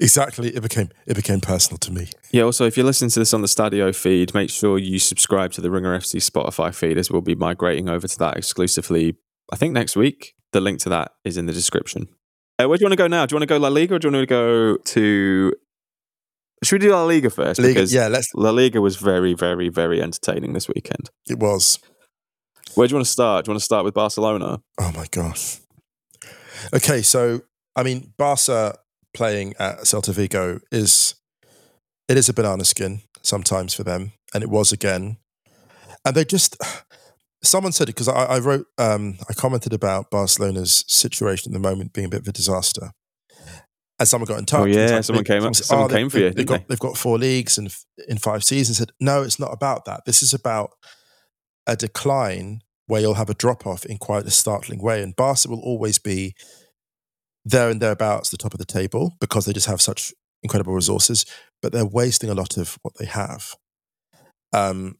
exactly. 0.00 0.48
It 0.48 0.62
became 0.62 0.90
it 1.06 1.14
became 1.14 1.40
personal 1.40 1.78
to 1.78 1.92
me. 1.92 2.08
Yeah, 2.30 2.42
also, 2.42 2.66
if 2.66 2.76
you're 2.76 2.86
listening 2.86 3.10
to 3.10 3.20
this 3.20 3.32
on 3.34 3.42
the 3.42 3.48
Stadio 3.48 3.94
feed, 3.94 4.34
make 4.34 4.50
sure 4.50 4.78
you 4.78 4.98
subscribe 4.98 5.52
to 5.52 5.60
the 5.60 5.70
Ringer 5.70 5.96
FC 5.98 6.16
Spotify 6.16 6.74
feed 6.74 6.98
as 6.98 7.10
we'll 7.10 7.22
be 7.22 7.34
migrating 7.34 7.88
over 7.88 8.06
to 8.08 8.18
that 8.18 8.36
exclusively, 8.36 9.16
I 9.52 9.56
think 9.56 9.72
next 9.72 9.96
week. 9.96 10.34
The 10.52 10.60
link 10.60 10.78
to 10.80 10.88
that 10.90 11.12
is 11.24 11.36
in 11.36 11.46
the 11.46 11.52
description. 11.52 12.08
Uh, 12.60 12.68
where 12.68 12.78
do 12.78 12.82
you 12.82 12.86
want 12.86 12.92
to 12.92 12.96
go 12.96 13.08
now? 13.08 13.26
Do 13.26 13.34
you 13.34 13.36
want 13.36 13.48
to 13.48 13.52
go 13.52 13.56
La 13.56 13.68
Liga 13.68 13.96
or 13.96 13.98
do 13.98 14.08
you 14.08 14.12
want 14.12 14.22
to 14.22 14.26
go 14.26 14.76
to. 14.76 15.52
Should 16.62 16.80
we 16.80 16.86
do 16.86 16.92
La 16.92 17.04
Liga 17.04 17.28
first? 17.30 17.58
Liga, 17.58 17.74
because 17.74 17.92
yeah, 17.92 18.06
let's. 18.06 18.28
La 18.34 18.50
Liga 18.50 18.80
was 18.80 18.96
very, 18.96 19.34
very, 19.34 19.68
very 19.68 20.00
entertaining 20.00 20.52
this 20.52 20.68
weekend. 20.68 21.10
It 21.28 21.40
was. 21.40 21.80
Where 22.74 22.86
do 22.86 22.92
you 22.92 22.96
want 22.96 23.06
to 23.06 23.10
start? 23.12 23.44
Do 23.44 23.48
you 23.50 23.52
want 23.52 23.60
to 23.60 23.64
start 23.64 23.84
with 23.84 23.94
Barcelona? 23.94 24.60
Oh 24.80 24.92
my 24.92 25.06
gosh. 25.10 25.58
Okay, 26.74 27.02
so 27.02 27.42
I 27.76 27.82
mean, 27.82 28.12
Barca 28.16 28.78
playing 29.12 29.54
at 29.58 29.80
Celta 29.80 30.12
Vigo 30.12 30.60
is 30.72 31.14
it 32.08 32.16
is 32.16 32.28
a 32.28 32.32
banana 32.34 32.64
skin 32.64 33.02
sometimes 33.22 33.74
for 33.74 33.84
them, 33.84 34.12
and 34.34 34.42
it 34.42 34.50
was 34.50 34.72
again. 34.72 35.18
And 36.04 36.14
they 36.16 36.24
just 36.24 36.56
someone 37.42 37.72
said 37.72 37.88
it 37.88 37.94
because 37.94 38.08
I, 38.08 38.24
I 38.24 38.38
wrote 38.38 38.66
um, 38.78 39.18
I 39.28 39.34
commented 39.34 39.72
about 39.72 40.10
Barcelona's 40.10 40.84
situation 40.88 41.52
at 41.52 41.60
the 41.60 41.66
moment 41.68 41.92
being 41.92 42.06
a 42.06 42.10
bit 42.10 42.20
of 42.20 42.28
a 42.28 42.32
disaster. 42.32 42.92
And 43.96 44.08
someone 44.08 44.26
got 44.26 44.40
in 44.40 44.44
touch. 44.44 44.60
Oh, 44.62 44.64
yeah, 44.64 45.00
someone 45.02 45.24
came 45.24 45.44
up- 45.44 45.54
someone 45.54 45.88
they- 45.88 45.94
came 45.94 46.10
for 46.10 46.18
you, 46.18 46.30
They, 46.30 46.42
got, 46.42 46.60
they? 46.60 46.64
They've 46.70 46.80
got 46.80 46.96
four 46.98 47.16
leagues 47.16 47.58
and 47.58 47.72
in 48.08 48.18
five 48.18 48.42
seasons. 48.42 48.78
Said 48.78 48.90
no, 48.98 49.22
it's 49.22 49.38
not 49.38 49.52
about 49.52 49.84
that. 49.84 50.04
This 50.04 50.20
is 50.20 50.34
about 50.34 50.70
a 51.66 51.76
decline 51.76 52.60
where 52.86 53.00
you'll 53.00 53.14
have 53.14 53.30
a 53.30 53.34
drop 53.34 53.66
off 53.66 53.84
in 53.86 53.98
quite 53.98 54.26
a 54.26 54.30
startling 54.30 54.82
way. 54.82 55.02
And 55.02 55.16
Barca 55.16 55.48
will 55.48 55.60
always 55.60 55.98
be 55.98 56.34
there 57.44 57.70
and 57.70 57.80
thereabouts 57.80 58.30
the 58.30 58.36
top 58.36 58.54
of 58.54 58.58
the 58.58 58.64
table 58.64 59.16
because 59.20 59.46
they 59.46 59.52
just 59.52 59.66
have 59.66 59.80
such 59.80 60.12
incredible 60.42 60.74
resources, 60.74 61.24
but 61.62 61.72
they're 61.72 61.86
wasting 61.86 62.30
a 62.30 62.34
lot 62.34 62.56
of 62.56 62.78
what 62.82 62.94
they 62.98 63.06
have. 63.06 63.54
Um, 64.52 64.98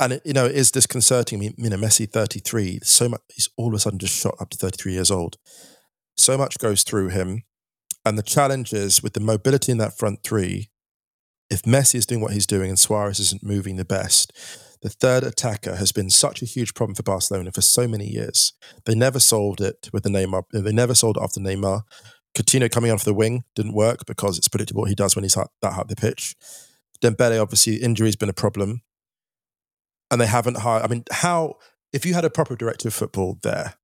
and 0.00 0.14
it, 0.14 0.22
you 0.24 0.32
know, 0.32 0.46
it 0.46 0.56
is 0.56 0.70
disconcerting. 0.70 1.38
I 1.38 1.40
mean, 1.40 1.54
you 1.56 1.70
know, 1.70 1.76
Messi, 1.76 2.10
thirty 2.10 2.40
three, 2.40 2.80
so 2.82 3.08
much. 3.08 3.20
He's 3.32 3.48
all 3.56 3.68
of 3.68 3.74
a 3.74 3.78
sudden 3.78 3.98
just 3.98 4.14
shot 4.14 4.34
up 4.40 4.50
to 4.50 4.58
thirty 4.58 4.76
three 4.76 4.92
years 4.92 5.10
old. 5.10 5.36
So 6.16 6.36
much 6.36 6.58
goes 6.58 6.82
through 6.82 7.08
him, 7.08 7.44
and 8.04 8.18
the 8.18 8.22
challenge 8.22 8.72
is 8.72 9.02
with 9.02 9.14
the 9.14 9.20
mobility 9.20 9.72
in 9.72 9.78
that 9.78 9.96
front 9.96 10.22
three. 10.24 10.70
If 11.48 11.62
Messi 11.62 11.96
is 11.96 12.06
doing 12.06 12.20
what 12.20 12.32
he's 12.32 12.46
doing 12.46 12.70
and 12.70 12.78
Suarez 12.78 13.20
isn't 13.20 13.42
moving 13.42 13.76
the 13.76 13.84
best, 13.84 14.32
the 14.84 14.90
third 14.90 15.24
attacker 15.24 15.76
has 15.76 15.92
been 15.92 16.10
such 16.10 16.42
a 16.42 16.44
huge 16.44 16.74
problem 16.74 16.94
for 16.94 17.02
Barcelona 17.02 17.50
for 17.50 17.62
so 17.62 17.88
many 17.88 18.06
years. 18.06 18.52
They 18.84 18.94
never 18.94 19.18
solved 19.18 19.62
it 19.62 19.88
with 19.94 20.02
the 20.02 20.10
Neymar. 20.10 20.42
They 20.52 20.72
never 20.72 20.94
solved 20.94 21.16
it 21.16 21.22
after 21.22 21.40
Neymar. 21.40 21.84
Coutinho 22.36 22.70
coming 22.70 22.90
off 22.90 23.02
the 23.02 23.14
wing 23.14 23.44
didn't 23.56 23.72
work 23.72 24.04
because 24.06 24.36
it's 24.36 24.46
predictable 24.46 24.82
what 24.82 24.90
he 24.90 24.94
does 24.94 25.16
when 25.16 25.22
he's 25.22 25.36
that 25.36 25.48
high 25.62 25.80
up 25.80 25.88
the 25.88 25.96
pitch. 25.96 26.36
Dembele, 27.02 27.40
obviously, 27.40 27.76
injury's 27.76 28.14
been 28.14 28.28
a 28.28 28.34
problem. 28.34 28.82
And 30.10 30.20
they 30.20 30.26
haven't 30.26 30.58
hired. 30.58 30.82
I 30.82 30.88
mean, 30.88 31.04
how, 31.10 31.54
if 31.94 32.04
you 32.04 32.12
had 32.12 32.26
a 32.26 32.30
proper 32.30 32.54
director 32.54 32.88
of 32.88 32.94
football 32.94 33.38
there, 33.42 33.76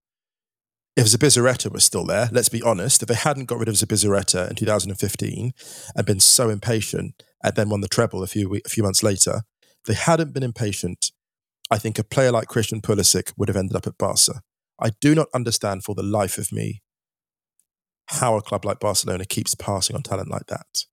if 0.96 1.06
Zubizarreta 1.06 1.72
was 1.72 1.82
still 1.82 2.04
there, 2.04 2.28
let's 2.30 2.50
be 2.50 2.60
honest, 2.60 3.00
if 3.00 3.08
they 3.08 3.14
hadn't 3.14 3.46
got 3.46 3.58
rid 3.58 3.68
of 3.68 3.76
Zubizarreta 3.76 4.50
in 4.50 4.56
2015 4.56 5.52
and 5.96 6.06
been 6.06 6.20
so 6.20 6.50
impatient 6.50 7.22
and 7.42 7.54
then 7.54 7.70
won 7.70 7.80
the 7.80 7.88
treble 7.88 8.22
a 8.22 8.26
few, 8.26 8.54
a 8.54 8.68
few 8.68 8.82
months 8.82 9.02
later, 9.02 9.44
they 9.86 9.94
hadn't 9.94 10.32
been 10.32 10.42
impatient, 10.42 11.12
I 11.70 11.78
think 11.78 11.98
a 11.98 12.04
player 12.04 12.32
like 12.32 12.48
Christian 12.48 12.80
Pulisic 12.80 13.32
would 13.36 13.48
have 13.48 13.56
ended 13.56 13.76
up 13.76 13.86
at 13.86 13.98
Barca. 13.98 14.42
I 14.80 14.90
do 15.00 15.14
not 15.14 15.28
understand 15.34 15.84
for 15.84 15.94
the 15.94 16.02
life 16.02 16.38
of 16.38 16.52
me 16.52 16.82
how 18.08 18.36
a 18.36 18.42
club 18.42 18.64
like 18.64 18.80
Barcelona 18.80 19.24
keeps 19.24 19.54
passing 19.54 19.94
on 19.94 20.02
talent 20.02 20.30
like 20.30 20.46
that. 20.46 20.84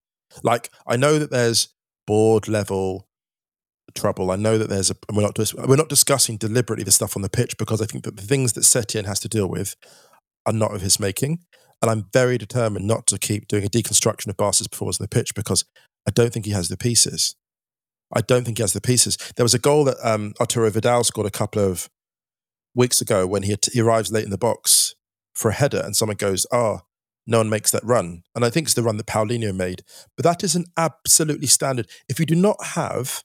Like, 0.44 0.70
I 0.86 0.98
know 0.98 1.18
that 1.18 1.32
there's 1.32 1.70
board 2.06 2.48
level 2.48 3.08
trouble. 3.96 4.30
I 4.30 4.36
know 4.36 4.58
that 4.58 4.70
there's 4.70 4.92
a, 4.92 4.96
we're 5.12 5.24
not, 5.24 5.34
dis- 5.34 5.56
we're 5.56 5.76
not 5.76 5.90
discussing 5.90 6.38
deliberately 6.38 6.84
the 6.84 6.92
stuff 6.92 7.16
on 7.16 7.24
the 7.24 7.30
pitch 7.30 7.58
because 7.58 7.82
I 7.82 7.86
think 7.86 8.04
that 8.04 8.18
the 8.18 8.22
things 8.24 8.54
that 8.54 8.62
Setien 8.62 9.06
has 9.06 9.20
to 9.22 9.28
deal 9.28 9.48
with 9.48 9.76
are 10.46 10.54
not 10.54 10.76
of 10.76 10.82
his 10.82 11.00
making. 11.00 11.40
And 11.82 11.90
I'm 11.90 12.06
very 12.14 12.38
determined 12.38 12.86
not 12.86 13.08
to 13.08 13.18
keep 13.18 13.48
doing 13.48 13.64
a 13.66 13.70
deconstruction 13.70 14.28
of 14.28 14.38
Barca's 14.38 14.68
performance 14.68 15.00
on 15.00 15.06
the 15.06 15.10
pitch 15.10 15.34
because 15.36 15.66
I 16.08 16.12
don't 16.12 16.32
think 16.32 16.46
he 16.46 16.52
has 16.52 16.70
the 16.70 16.78
pieces. 16.78 17.36
I 18.14 18.22
don't 18.22 18.46
think 18.46 18.58
he 18.58 18.64
has 18.64 18.74
the 18.74 18.82
pieces. 18.82 19.18
There 19.36 19.44
was 19.44 19.54
a 19.54 19.60
goal 19.60 19.84
that 19.86 19.98
um, 20.04 20.34
Arturo 20.40 20.70
Vidal 20.70 21.04
scored 21.04 21.28
a 21.28 21.32
couple 21.32 21.62
of 21.62 21.90
weeks 22.74 23.02
ago 23.02 23.28
when 23.28 23.44
he, 23.44 23.56
he 23.72 23.82
arrives 23.82 24.12
late 24.12 24.24
in 24.24 24.30
the 24.30 24.38
box 24.38 24.96
for 25.34 25.50
a 25.50 25.54
header 25.54 25.82
and 25.84 25.96
someone 25.96 26.18
goes, 26.18 26.46
oh, 26.52 26.82
no 27.26 27.40
one 27.40 27.50
makes 27.50 27.72
that 27.72 27.84
run. 27.84 28.24
And 28.34 28.46
I 28.46 28.50
think 28.50 28.68
it's 28.68 28.74
the 28.74 28.84
run 28.84 28.98
that 28.98 29.06
Paulinho 29.06 29.54
made. 29.54 29.84
But 30.16 30.24
that 30.24 30.44
is 30.44 30.56
an 30.56 30.66
absolutely 30.78 31.48
standard. 31.48 31.90
If 32.08 32.20
you 32.20 32.26
do 32.26 32.36
not 32.36 32.58
have, 32.64 33.24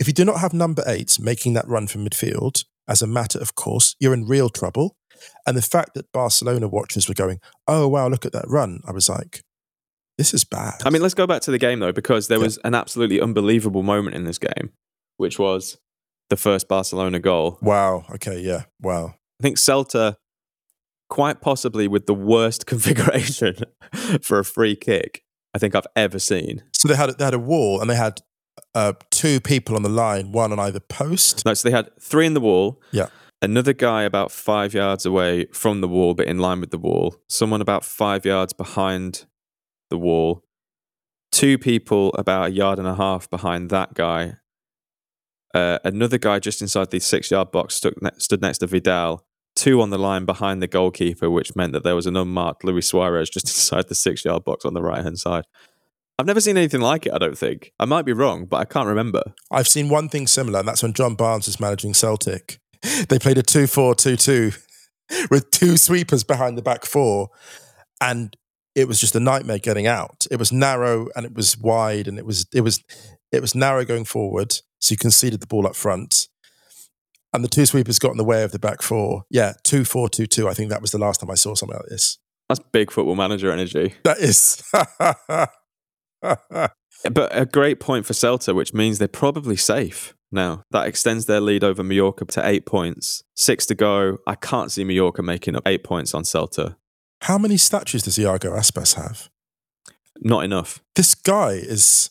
if 0.00 0.06
you 0.06 0.12
do 0.14 0.24
not 0.24 0.40
have 0.40 0.54
number 0.54 0.82
eight 0.86 1.18
making 1.20 1.52
that 1.54 1.68
run 1.68 1.86
from 1.86 2.06
midfield 2.06 2.64
as 2.88 3.02
a 3.02 3.06
matter 3.06 3.38
of 3.38 3.54
course, 3.54 3.94
you're 4.00 4.14
in 4.14 4.26
real 4.26 4.48
trouble. 4.48 4.96
And 5.46 5.56
the 5.56 5.62
fact 5.62 5.94
that 5.94 6.10
Barcelona 6.12 6.66
watchers 6.66 7.08
were 7.08 7.14
going, 7.14 7.38
oh, 7.68 7.86
wow, 7.86 8.08
look 8.08 8.24
at 8.24 8.32
that 8.32 8.48
run. 8.48 8.80
I 8.86 8.92
was 8.92 9.08
like, 9.08 9.42
this 10.22 10.32
is 10.34 10.44
bad. 10.44 10.74
I 10.86 10.90
mean, 10.90 11.02
let's 11.02 11.14
go 11.14 11.26
back 11.26 11.42
to 11.42 11.50
the 11.50 11.58
game 11.58 11.80
though, 11.80 11.92
because 11.92 12.28
there 12.28 12.38
Yeah. 12.38 12.44
was 12.44 12.58
an 12.64 12.74
absolutely 12.74 13.20
unbelievable 13.20 13.82
moment 13.82 14.14
in 14.14 14.24
this 14.24 14.38
game, 14.38 14.70
which 15.16 15.36
was 15.38 15.78
the 16.30 16.36
first 16.36 16.68
Barcelona 16.68 17.18
goal. 17.18 17.58
wow. 17.60 18.04
Okay. 18.14 18.38
Yeah. 18.40 18.62
Wow. 18.80 19.14
I 19.40 19.42
think 19.42 19.56
Celta 19.58 20.16
quite 21.10 21.40
possibly 21.40 21.88
with 21.88 22.06
the 22.06 22.14
worst 22.14 22.66
configuration 22.72 23.54
for 24.22 24.38
a 24.38 24.44
free 24.44 24.76
kick 24.76 25.22
I 25.54 25.58
think 25.58 25.74
I've 25.74 25.86
ever 25.96 26.18
seen. 26.18 26.62
So 26.74 26.88
they 26.88 26.94
had 26.96 27.10
they 27.18 27.24
had 27.24 27.34
a 27.34 27.38
wall 27.52 27.80
and 27.80 27.90
they 27.90 27.96
had 27.96 28.20
uh, 28.74 28.92
two 29.10 29.40
people 29.40 29.76
on 29.76 29.82
the 29.82 29.88
line, 30.04 30.32
one 30.32 30.50
on 30.52 30.58
either 30.60 30.80
post. 30.80 31.44
No, 31.44 31.52
so 31.54 31.68
they 31.68 31.74
had 31.74 31.90
three 32.00 32.26
in 32.26 32.34
the 32.34 32.40
wall. 32.40 32.80
Yeah. 32.92 33.08
Another 33.42 33.72
guy 33.74 34.04
about 34.04 34.30
five 34.30 34.72
yards 34.72 35.04
away 35.04 35.46
from 35.52 35.80
the 35.80 35.88
wall, 35.88 36.14
but 36.14 36.26
in 36.26 36.38
line 36.38 36.60
with 36.60 36.70
the 36.70 36.78
wall. 36.78 37.16
Someone 37.28 37.60
about 37.60 37.84
five 37.84 38.24
yards 38.24 38.52
behind 38.52 39.26
the 39.92 39.98
wall. 39.98 40.42
Two 41.30 41.56
people 41.56 42.12
about 42.18 42.48
a 42.48 42.50
yard 42.50 42.78
and 42.78 42.88
a 42.88 42.94
half 42.94 43.30
behind 43.30 43.70
that 43.70 43.94
guy. 43.94 44.36
Uh, 45.54 45.78
another 45.84 46.18
guy 46.18 46.38
just 46.38 46.62
inside 46.62 46.90
the 46.90 46.98
six 46.98 47.30
yard 47.30 47.52
box 47.52 47.74
stood, 47.74 47.94
ne- 48.02 48.10
stood 48.18 48.42
next 48.42 48.58
to 48.58 48.66
Vidal. 48.66 49.24
Two 49.54 49.82
on 49.82 49.90
the 49.90 49.98
line 49.98 50.24
behind 50.24 50.62
the 50.62 50.66
goalkeeper, 50.66 51.30
which 51.30 51.54
meant 51.54 51.74
that 51.74 51.84
there 51.84 51.94
was 51.94 52.06
an 52.06 52.16
unmarked 52.16 52.64
Luis 52.64 52.88
Suarez 52.88 53.28
just 53.30 53.46
inside 53.48 53.88
the 53.88 53.94
six 53.94 54.24
yard 54.24 54.44
box 54.44 54.64
on 54.64 54.74
the 54.74 54.82
right 54.82 55.04
hand 55.04 55.18
side. 55.18 55.44
I've 56.18 56.26
never 56.26 56.40
seen 56.40 56.56
anything 56.56 56.80
like 56.80 57.06
it, 57.06 57.12
I 57.12 57.18
don't 57.18 57.38
think. 57.38 57.72
I 57.78 57.84
might 57.84 58.04
be 58.04 58.12
wrong, 58.12 58.46
but 58.46 58.58
I 58.58 58.64
can't 58.64 58.86
remember. 58.86 59.22
I've 59.50 59.68
seen 59.68 59.88
one 59.88 60.08
thing 60.08 60.26
similar, 60.26 60.60
and 60.60 60.68
that's 60.68 60.82
when 60.82 60.92
John 60.92 61.14
Barnes 61.14 61.46
was 61.46 61.60
managing 61.60 61.94
Celtic. 61.94 62.58
They 63.08 63.20
played 63.20 63.38
a 63.38 63.44
2 63.44 63.68
4 63.68 63.94
2 63.94 64.16
2 64.16 64.52
with 65.30 65.50
two 65.50 65.76
sweepers 65.76 66.24
behind 66.24 66.58
the 66.58 66.62
back 66.62 66.84
four. 66.84 67.28
And 68.00 68.36
it 68.74 68.88
was 68.88 69.00
just 69.00 69.14
a 69.14 69.20
nightmare 69.20 69.58
getting 69.58 69.86
out. 69.86 70.26
It 70.30 70.38
was 70.38 70.52
narrow 70.52 71.08
and 71.14 71.26
it 71.26 71.34
was 71.34 71.56
wide 71.58 72.08
and 72.08 72.18
it 72.18 72.26
was 72.26 72.46
it 72.54 72.62
was 72.62 72.82
it 73.30 73.40
was 73.40 73.54
narrow 73.54 73.84
going 73.84 74.04
forward. 74.04 74.52
So 74.80 74.92
you 74.92 74.96
conceded 74.96 75.40
the 75.40 75.46
ball 75.46 75.66
up 75.66 75.76
front. 75.76 76.28
And 77.34 77.42
the 77.42 77.48
two 77.48 77.64
sweepers 77.64 77.98
got 77.98 78.10
in 78.10 78.18
the 78.18 78.24
way 78.24 78.42
of 78.42 78.52
the 78.52 78.58
back 78.58 78.82
four. 78.82 79.22
Yeah, 79.30 79.54
2 79.64 79.84
4 79.84 80.10
2 80.10 80.26
2. 80.26 80.48
I 80.48 80.54
think 80.54 80.68
that 80.68 80.82
was 80.82 80.90
the 80.90 80.98
last 80.98 81.20
time 81.20 81.30
I 81.30 81.34
saw 81.34 81.54
something 81.54 81.76
like 81.76 81.88
this. 81.88 82.18
That's 82.48 82.60
big 82.72 82.90
football 82.90 83.14
manager 83.14 83.50
energy. 83.50 83.94
That 84.04 84.18
is. 84.18 84.62
But 87.10 87.36
a 87.36 87.46
great 87.46 87.80
point 87.80 88.06
for 88.06 88.12
Celta, 88.12 88.54
which 88.54 88.72
means 88.72 88.98
they're 88.98 89.08
probably 89.08 89.56
safe 89.56 90.14
now. 90.30 90.62
That 90.70 90.86
extends 90.86 91.26
their 91.26 91.40
lead 91.40 91.64
over 91.64 91.82
Mallorca 91.82 92.24
to 92.26 92.46
eight 92.46 92.64
points. 92.66 93.24
Six 93.34 93.66
to 93.66 93.74
go. 93.74 94.18
I 94.26 94.34
can't 94.34 94.70
see 94.70 94.84
Mallorca 94.84 95.22
making 95.22 95.56
up 95.56 95.66
eight 95.66 95.84
points 95.84 96.14
on 96.14 96.22
Celta. 96.22 96.76
How 97.22 97.38
many 97.38 97.56
statues 97.56 98.02
does 98.02 98.18
Iago 98.18 98.50
Aspas 98.56 98.94
have? 98.94 99.28
Not 100.20 100.44
enough. 100.44 100.80
This 100.94 101.14
guy 101.14 101.52
is 101.52 102.10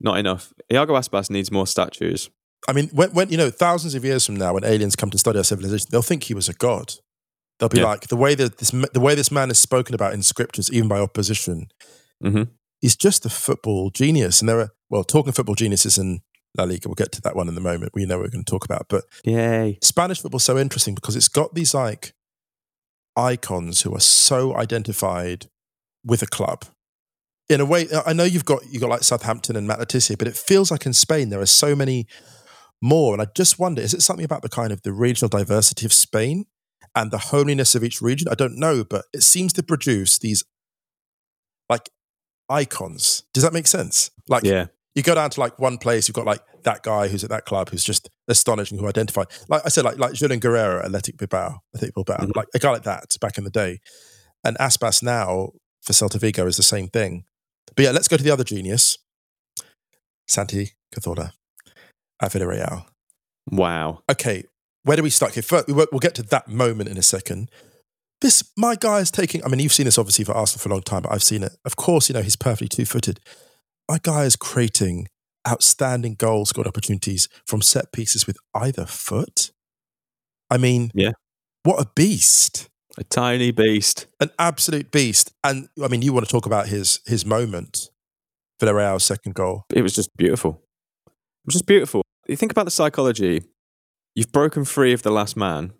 Not 0.00 0.18
enough. 0.18 0.52
Iago 0.72 0.94
Aspas 0.94 1.30
needs 1.30 1.50
more 1.50 1.66
statues. 1.66 2.30
I 2.68 2.72
mean, 2.72 2.88
when, 2.92 3.10
when 3.10 3.28
you 3.28 3.36
know, 3.36 3.50
thousands 3.50 3.94
of 3.94 4.04
years 4.04 4.24
from 4.26 4.36
now, 4.36 4.54
when 4.54 4.64
aliens 4.64 4.96
come 4.96 5.10
to 5.10 5.18
study 5.18 5.38
our 5.38 5.44
civilization, 5.44 5.88
they'll 5.90 6.02
think 6.02 6.24
he 6.24 6.34
was 6.34 6.48
a 6.48 6.54
god. 6.54 6.94
They'll 7.58 7.68
be 7.68 7.78
Yeah. 7.80 7.86
like 7.86 8.08
the 8.08 8.16
way 8.16 8.34
that 8.34 8.58
this 8.58 8.70
the 8.70 9.00
way 9.00 9.14
this 9.14 9.30
man 9.30 9.50
is 9.50 9.58
spoken 9.58 9.94
about 9.94 10.14
in 10.14 10.22
scriptures, 10.22 10.70
even 10.72 10.88
by 10.88 10.98
opposition. 11.00 11.68
hmm 12.22 12.44
He's 12.80 12.96
just 12.96 13.24
a 13.24 13.30
football 13.30 13.90
genius, 13.90 14.40
and 14.40 14.48
there 14.48 14.60
are 14.60 14.70
well, 14.90 15.04
talking 15.04 15.32
football 15.32 15.54
geniuses 15.54 15.96
in 15.98 16.20
La 16.58 16.64
Liga. 16.64 16.88
We'll 16.88 16.94
get 16.94 17.12
to 17.12 17.22
that 17.22 17.34
one 17.36 17.48
in 17.48 17.56
a 17.56 17.60
moment. 17.60 17.92
We 17.94 18.04
know 18.04 18.18
what 18.18 18.24
we're 18.24 18.30
going 18.30 18.44
to 18.44 18.50
talk 18.50 18.64
about, 18.64 18.86
but 18.88 19.04
Yay. 19.24 19.78
Spanish 19.82 20.20
football's 20.20 20.44
so 20.44 20.58
interesting 20.58 20.94
because 20.94 21.16
it's 21.16 21.28
got 21.28 21.54
these 21.54 21.72
like 21.74 22.12
icons 23.16 23.82
who 23.82 23.94
are 23.94 24.00
so 24.00 24.56
identified 24.56 25.46
with 26.04 26.22
a 26.22 26.26
club. 26.26 26.64
In 27.48 27.60
a 27.60 27.64
way, 27.64 27.86
I 28.06 28.12
know 28.12 28.24
you've 28.24 28.44
got 28.44 28.62
you 28.70 28.80
got 28.80 28.90
like 28.90 29.02
Southampton 29.02 29.56
and 29.56 29.66
Matt 29.66 29.78
Le 29.78 29.86
Tissier, 29.86 30.16
but 30.18 30.28
it 30.28 30.36
feels 30.36 30.70
like 30.70 30.86
in 30.86 30.92
Spain 30.92 31.28
there 31.28 31.40
are 31.40 31.46
so 31.46 31.76
many 31.76 32.06
more. 32.80 33.12
And 33.12 33.22
I 33.22 33.26
just 33.34 33.58
wonder, 33.58 33.82
is 33.82 33.94
it 33.94 34.02
something 34.02 34.24
about 34.24 34.42
the 34.42 34.48
kind 34.48 34.72
of 34.72 34.82
the 34.82 34.92
regional 34.92 35.28
diversity 35.28 35.84
of 35.84 35.92
Spain 35.92 36.46
and 36.94 37.10
the 37.10 37.18
homeliness 37.18 37.74
of 37.74 37.84
each 37.84 38.00
region? 38.00 38.28
I 38.30 38.34
don't 38.34 38.58
know, 38.58 38.84
but 38.84 39.04
it 39.12 39.22
seems 39.22 39.52
to 39.54 39.62
produce 39.62 40.18
these 40.18 40.44
like 41.68 41.90
icons. 42.48 43.24
Does 43.32 43.42
that 43.42 43.52
make 43.52 43.66
sense? 43.66 44.10
Like 44.28 44.44
Yeah. 44.44 44.66
You 44.94 45.02
go 45.02 45.14
down 45.14 45.30
to 45.30 45.40
like 45.40 45.58
one 45.58 45.78
place, 45.78 46.06
you've 46.08 46.14
got 46.14 46.24
like 46.26 46.40
that 46.62 46.82
guy 46.82 47.08
who's 47.08 47.24
at 47.24 47.30
that 47.30 47.44
club 47.46 47.70
who's 47.70 47.82
just 47.84 48.08
astonishing, 48.28 48.78
who 48.78 48.86
identified. 48.86 49.26
Like 49.48 49.62
I 49.64 49.68
said, 49.68 49.84
like 49.84 49.98
like 49.98 50.12
Julen 50.12 50.40
Guerrero, 50.40 50.78
at 50.80 50.84
Athletic 50.86 51.16
Bilbao, 51.18 51.60
Athletic 51.74 51.94
Bilbao, 51.94 52.16
Mhm. 52.18 52.36
like 52.36 52.48
a 52.54 52.58
guy 52.60 52.70
like 52.70 52.84
that 52.84 53.16
back 53.20 53.36
in 53.38 53.44
the 53.44 53.50
day. 53.50 53.80
And 54.44 54.56
Aspas 54.58 55.02
now 55.02 55.50
for 55.82 55.92
Celta 55.92 56.20
Vigo 56.20 56.46
is 56.46 56.56
the 56.56 56.62
same 56.62 56.88
thing. 56.88 57.24
But 57.74 57.84
yeah, 57.84 57.90
let's 57.90 58.08
go 58.08 58.16
to 58.16 58.22
the 58.22 58.30
other 58.30 58.44
genius, 58.44 58.98
Santi 60.28 60.72
Cazorla 60.94 61.32
at 62.22 62.32
Villarreal. 62.32 62.86
Wow. 63.50 64.02
Okay, 64.10 64.44
where 64.84 64.96
do 64.96 65.02
we 65.02 65.10
start? 65.10 65.32
Okay, 65.32 65.40
first, 65.40 65.66
we- 65.66 65.74
we'll 65.74 65.98
get 66.00 66.14
to 66.16 66.22
that 66.22 66.48
moment 66.48 66.88
in 66.88 66.96
a 66.96 67.02
second. 67.02 67.50
This, 68.20 68.42
my 68.56 68.74
guy 68.76 69.00
is 69.00 69.10
taking, 69.10 69.44
I 69.44 69.48
mean, 69.48 69.60
you've 69.60 69.72
seen 69.72 69.84
this 69.84 69.98
obviously 69.98 70.24
for 70.24 70.32
Arsenal 70.32 70.62
for 70.62 70.68
a 70.68 70.72
long 70.72 70.82
time, 70.82 71.02
but 71.02 71.12
I've 71.12 71.22
seen 71.22 71.42
it. 71.42 71.52
Of 71.64 71.76
course, 71.76 72.08
you 72.08 72.14
know, 72.14 72.22
he's 72.22 72.36
perfectly 72.36 72.68
two 72.68 72.86
My 73.88 73.98
guy 74.02 74.24
is 74.24 74.36
creating 74.36 75.08
outstanding 75.46 76.14
goal 76.14 76.46
scored 76.46 76.66
opportunities 76.66 77.28
from 77.46 77.60
set 77.60 77.92
pieces 77.92 78.26
with 78.26 78.38
either 78.54 78.86
foot. 78.86 79.52
I 80.50 80.56
mean, 80.56 80.90
Yeah. 80.94 81.12
what 81.64 81.80
a 81.80 81.90
beast. 81.94 82.68
A 82.96 83.04
tiny 83.04 83.50
beast. 83.50 84.06
An 84.20 84.30
absolute 84.38 84.90
beast. 84.90 85.32
And 85.42 85.68
I 85.82 85.88
mean, 85.88 86.00
you 86.02 86.12
want 86.12 86.26
to 86.26 86.30
talk 86.30 86.46
about 86.46 86.68
his 86.68 87.00
his 87.06 87.26
moment, 87.26 87.90
Villarreal's 88.60 89.04
second 89.04 89.34
goal. 89.34 89.64
It 89.74 89.82
was 89.82 89.94
just 89.94 90.16
beautiful. 90.16 90.62
It 91.06 91.46
was 91.46 91.54
just 91.54 91.66
beautiful. 91.66 92.02
You 92.28 92.36
think 92.36 92.52
about 92.52 92.64
the 92.66 92.70
psychology. 92.70 93.44
You've 94.14 94.30
broken 94.32 94.64
free 94.64 94.92
of 94.92 95.02
the 95.02 95.10
last 95.10 95.36
man, 95.36 95.72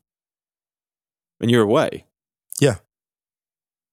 and 1.41 1.51
you're 1.51 1.63
away. 1.63 2.07
Yeah. 2.61 2.79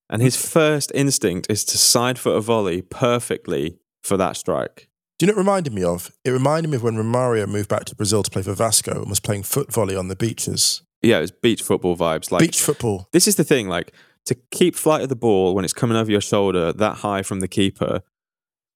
And 0.09 0.21
his 0.21 0.35
first 0.35 0.91
instinct 0.95 1.47
is 1.49 1.63
to 1.65 1.77
side 1.77 2.17
foot 2.19 2.35
a 2.35 2.41
volley 2.41 2.81
perfectly 2.81 3.77
for 4.01 4.17
that 4.17 4.37
strike. 4.37 4.89
Do 5.17 5.25
you 5.25 5.27
know 5.27 5.35
what 5.35 5.41
it 5.41 5.43
reminded 5.43 5.73
me 5.73 5.83
of? 5.83 6.11
It 6.25 6.31
reminded 6.31 6.69
me 6.69 6.77
of 6.77 6.83
when 6.83 6.95
Romario 6.95 7.47
moved 7.47 7.69
back 7.69 7.85
to 7.85 7.95
Brazil 7.95 8.23
to 8.23 8.31
play 8.31 8.41
for 8.41 8.53
Vasco 8.53 9.01
and 9.01 9.09
was 9.09 9.19
playing 9.19 9.43
foot 9.43 9.71
volley 9.71 9.95
on 9.95 10.07
the 10.07 10.15
beaches. 10.15 10.81
Yeah, 11.01 11.19
it 11.19 11.21
was 11.21 11.31
beach 11.31 11.61
football 11.61 11.95
vibes. 11.95 12.31
Like 12.31 12.41
Beach 12.41 12.61
football. 12.61 13.07
this 13.11 13.27
is 13.27 13.35
the 13.35 13.43
thing. 13.43 13.67
Like 13.67 13.93
to 14.25 14.35
keep 14.51 14.75
flight 14.75 15.01
of 15.01 15.09
the 15.09 15.15
ball 15.15 15.53
when 15.55 15.65
it's 15.65 15.73
coming 15.73 15.97
over 15.97 16.09
your 16.11 16.21
shoulder 16.21 16.71
that 16.73 16.97
high 16.97 17.21
from 17.23 17.39
the 17.39 17.47
keeper, 17.47 18.01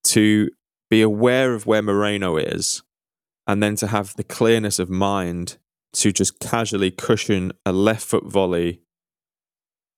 to 0.05 0.49
be 0.89 1.01
aware 1.01 1.53
of 1.53 1.65
where 1.65 1.81
Moreno 1.81 2.37
is, 2.37 2.83
and 3.47 3.61
then 3.61 3.75
to 3.77 3.87
have 3.87 4.15
the 4.15 4.23
clearness 4.23 4.79
of 4.79 4.89
mind 4.89 5.57
to 5.93 6.11
just 6.11 6.39
casually 6.39 6.91
cushion 6.91 7.51
a 7.65 7.71
left 7.71 8.05
foot 8.05 8.25
volley. 8.25 8.81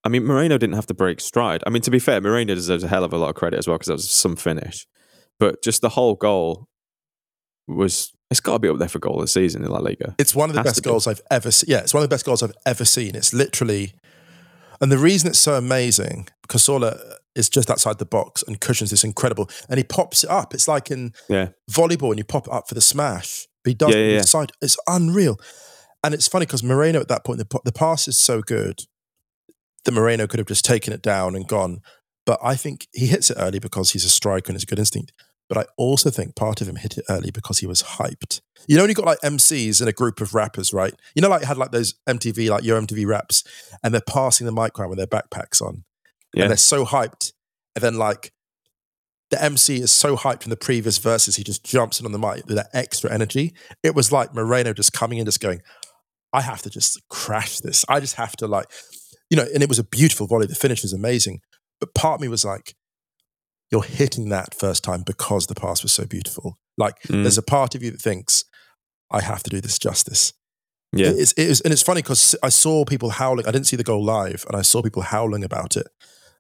I 0.04 0.10
mean, 0.10 0.26
Moreno 0.26 0.58
didn't 0.58 0.76
have 0.76 0.88
to 0.88 0.94
break 0.94 1.20
stride. 1.20 1.64
I 1.68 1.70
mean, 1.72 1.82
to 1.82 1.92
be 1.92 2.00
fair, 2.00 2.22
Moreno 2.22 2.56
deserves 2.56 2.84
a 2.84 2.88
hell 2.88 3.04
of 3.04 3.12
a 3.12 3.18
lot 3.18 3.30
of 3.30 3.36
credit 3.36 3.58
as 3.58 3.68
well 3.68 3.78
because 3.78 3.88
that 3.88 3.94
was 3.94 4.10
some 4.10 4.36
finish. 4.36 4.88
But 5.40 5.62
just 5.64 5.82
the 5.82 5.90
whole 5.90 6.16
goal 6.16 6.68
was, 7.68 8.12
it's 8.32 8.40
got 8.40 8.54
to 8.54 8.60
be 8.60 8.70
up 8.70 8.78
there 8.80 8.88
for 8.88 9.00
goal 9.00 9.16
of 9.16 9.22
the 9.22 9.28
season 9.28 9.64
in 9.64 9.70
La 9.70 9.80
Liga. 9.80 10.16
It's 10.18 10.36
one 10.36 10.50
of 10.50 10.54
the 10.56 10.60
Has 10.62 10.66
best 10.66 10.76
to 10.78 10.82
be. 10.82 10.90
goals 10.90 11.08
I've 11.08 11.22
ever 11.30 11.52
seen. 11.52 11.70
Yeah, 11.70 11.80
it's 11.80 11.94
one 11.94 12.04
of 12.04 12.10
the 12.10 12.14
best 12.14 12.26
goals 12.26 12.42
I've 12.44 12.54
ever 12.66 12.86
seen. 12.86 13.16
It's 13.16 13.34
literally, 13.34 13.94
and 14.82 14.92
the 14.92 14.98
reason 14.98 15.30
it's 15.30 15.40
so 15.40 15.56
amazing, 15.56 16.28
Cazorla 16.48 17.00
is 17.36 17.50
just 17.50 17.70
outside 17.70 18.00
the 18.00 18.06
box 18.06 18.44
and 18.48 18.60
cushions 18.60 18.90
this 18.90 19.04
incredible, 19.04 19.50
and 19.70 19.78
he 19.78 19.84
pops 19.84 20.24
it 20.24 20.30
up. 20.30 20.54
It's 20.54 20.68
like 20.68 20.90
in 20.90 21.14
Yeah. 21.30 21.50
volleyball 21.70 22.10
and 22.10 22.18
you 22.18 22.24
pop 22.24 22.48
it 22.48 22.54
up 22.54 22.68
for 22.68 22.74
the 22.74 22.82
smash. 22.82 23.48
But 23.64 23.70
he 23.72 23.74
does 23.76 23.90
Yeah, 23.94 23.98
it 23.98 24.00
yeah, 24.00 24.06
with 24.08 24.16
yeah. 24.16 24.22
the 24.22 24.28
side. 24.28 24.52
It's 24.62 24.78
unreal. 24.88 25.40
And 26.04 26.14
it's 26.14 26.28
funny 26.28 26.46
because 26.46 26.64
Moreno 26.64 27.00
at 27.02 27.10
that 27.10 27.26
point, 27.26 27.40
the, 27.40 27.60
the 27.66 27.72
pass 27.72 28.08
is 28.08 28.20
so 28.20 28.42
good 28.42 28.82
that 29.86 29.92
Moreno 29.92 30.26
could 30.26 30.40
have 30.40 30.48
just 30.48 30.66
taken 30.66 30.94
it 30.94 31.02
down 31.02 31.36
and 31.36 31.48
gone. 31.48 31.82
But 32.26 32.40
I 32.44 32.56
think 32.56 32.88
he 32.94 33.08
hits 33.08 33.30
it 33.30 33.38
early 33.40 33.60
because 33.60 33.92
he's 33.92 34.04
a 34.06 34.10
striker 34.10 34.50
and 34.50 34.56
has 34.56 34.64
a 34.64 34.68
good 34.68 34.80
instinct. 34.80 35.12
But 35.50 35.58
I 35.58 35.66
also 35.78 36.10
think 36.10 36.36
part 36.36 36.60
of 36.62 36.68
him 36.68 36.76
hit 36.76 36.98
it 36.98 37.06
early 37.10 37.32
because 37.32 37.60
he 37.60 37.68
was 37.68 37.82
hyped. 37.82 38.42
You 38.68 38.76
know, 38.76 38.84
when 38.84 38.90
you 38.90 38.96
got 38.96 39.06
like 39.06 39.22
MCs 39.22 39.82
in 39.82 39.88
a 39.88 39.94
group 39.94 40.20
of 40.20 40.34
rappers, 40.34 40.74
right? 40.74 40.94
You 41.16 41.22
know, 41.22 41.30
like 41.30 41.44
had 41.44 41.58
like 41.58 41.72
those 41.72 41.96
MTV, 42.08 42.50
like 42.50 42.64
your 42.64 42.82
MTV 42.82 43.08
raps, 43.08 43.44
and 43.84 43.94
they're 43.94 44.02
passing 44.02 44.46
the 44.46 44.52
mic 44.52 44.78
around 44.78 44.90
with 44.90 44.98
their 44.98 45.08
backpacks 45.08 45.62
on. 45.62 45.86
Yeah. 46.34 46.44
And 46.44 46.52
they're 46.52 46.58
so 46.58 46.86
hyped. 46.86 47.32
And 47.76 47.84
then 47.84 47.96
like 47.96 48.34
the 49.30 49.42
MC 49.42 49.78
is 49.78 49.92
so 49.92 50.16
hyped 50.18 50.44
from 50.44 50.50
the 50.50 50.58
previous 50.58 50.98
verses, 50.98 51.36
he 51.36 51.44
just 51.44 51.64
jumps 51.64 52.00
in 52.00 52.06
on 52.06 52.12
the 52.12 52.20
mic 52.20 52.46
with 52.46 52.58
that 52.58 52.70
extra 52.74 53.12
energy. 53.12 53.54
It 53.84 53.96
was 53.96 54.12
like 54.12 54.34
Moreno 54.34 54.74
just 54.74 54.94
coming 54.94 55.18
in, 55.18 55.26
just 55.26 55.40
going, 55.40 55.62
I 56.34 56.42
have 56.42 56.62
to 56.64 56.70
just 56.70 57.02
crash 57.10 57.60
this. 57.60 57.86
I 57.88 58.00
just 58.00 58.16
have 58.16 58.36
to 58.38 58.48
like, 58.48 58.66
you 59.30 59.38
know, 59.38 59.46
and 59.54 59.64
it 59.64 59.70
was 59.70 59.80
a 59.80 59.84
beautiful 59.84 60.28
volley. 60.28 60.48
The 60.48 60.56
finish 60.56 60.82
was 60.82 60.94
amazing. 60.94 61.42
But 61.80 61.94
part 61.94 62.16
of 62.16 62.22
me 62.22 62.28
was 62.28 62.46
like, 62.46 62.76
you're 63.72 63.84
hitting 63.84 64.30
that 64.30 64.54
first 64.54 64.84
time 64.84 65.04
because 65.04 65.48
the 65.48 65.56
past 65.56 65.84
was 65.84 65.92
so 65.94 66.06
beautiful. 66.06 66.58
Like 66.78 67.02
Mm. 67.04 67.24
there's 67.24 67.38
a 67.38 67.42
part 67.44 67.76
of 67.76 67.84
you 67.84 67.92
that 67.92 68.02
thinks, 68.02 68.44
I 69.12 69.22
have 69.22 69.44
to 69.44 69.50
do 69.50 69.62
this 69.62 69.78
justice. 69.80 70.34
Yeah. 70.94 71.12
It's, 71.14 71.34
it 71.34 71.48
is, 71.50 71.62
and 71.62 71.74
it's 71.74 71.82
funny 71.84 72.02
because 72.02 72.36
I 72.42 72.50
saw 72.50 72.86
people 72.86 73.10
howling. 73.10 73.46
I 73.48 73.52
didn't 73.52 73.68
see 73.68 73.76
the 73.76 73.84
goal 73.84 74.04
live, 74.04 74.46
and 74.48 74.56
I 74.56 74.62
saw 74.62 74.82
people 74.82 75.02
howling 75.02 75.44
about 75.44 75.76
it. 75.76 75.88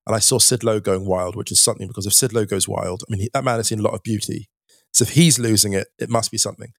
And 0.05 0.15
I 0.15 0.19
saw 0.19 0.39
Sid 0.39 0.63
Lowe 0.63 0.79
going 0.79 1.05
wild, 1.05 1.35
which 1.35 1.51
is 1.51 1.59
something 1.59 1.87
because 1.87 2.05
if 2.05 2.13
Sid 2.13 2.31
Lowe 2.33 2.45
goes 2.45 2.65
wild, 2.67 3.03
I 3.07 3.11
mean, 3.11 3.21
he, 3.21 3.29
that 3.33 3.43
man 3.43 3.57
has 3.57 3.67
seen 3.67 3.79
a 3.79 3.83
lot 3.83 3.93
of 3.93 4.03
beauty. 4.03 4.47
So 4.93 5.03
if 5.03 5.09
he's 5.09 5.37
losing 5.37 5.73
it, 5.73 5.87
it 5.99 6.09
must 6.09 6.31
be 6.31 6.37
something. 6.37 6.71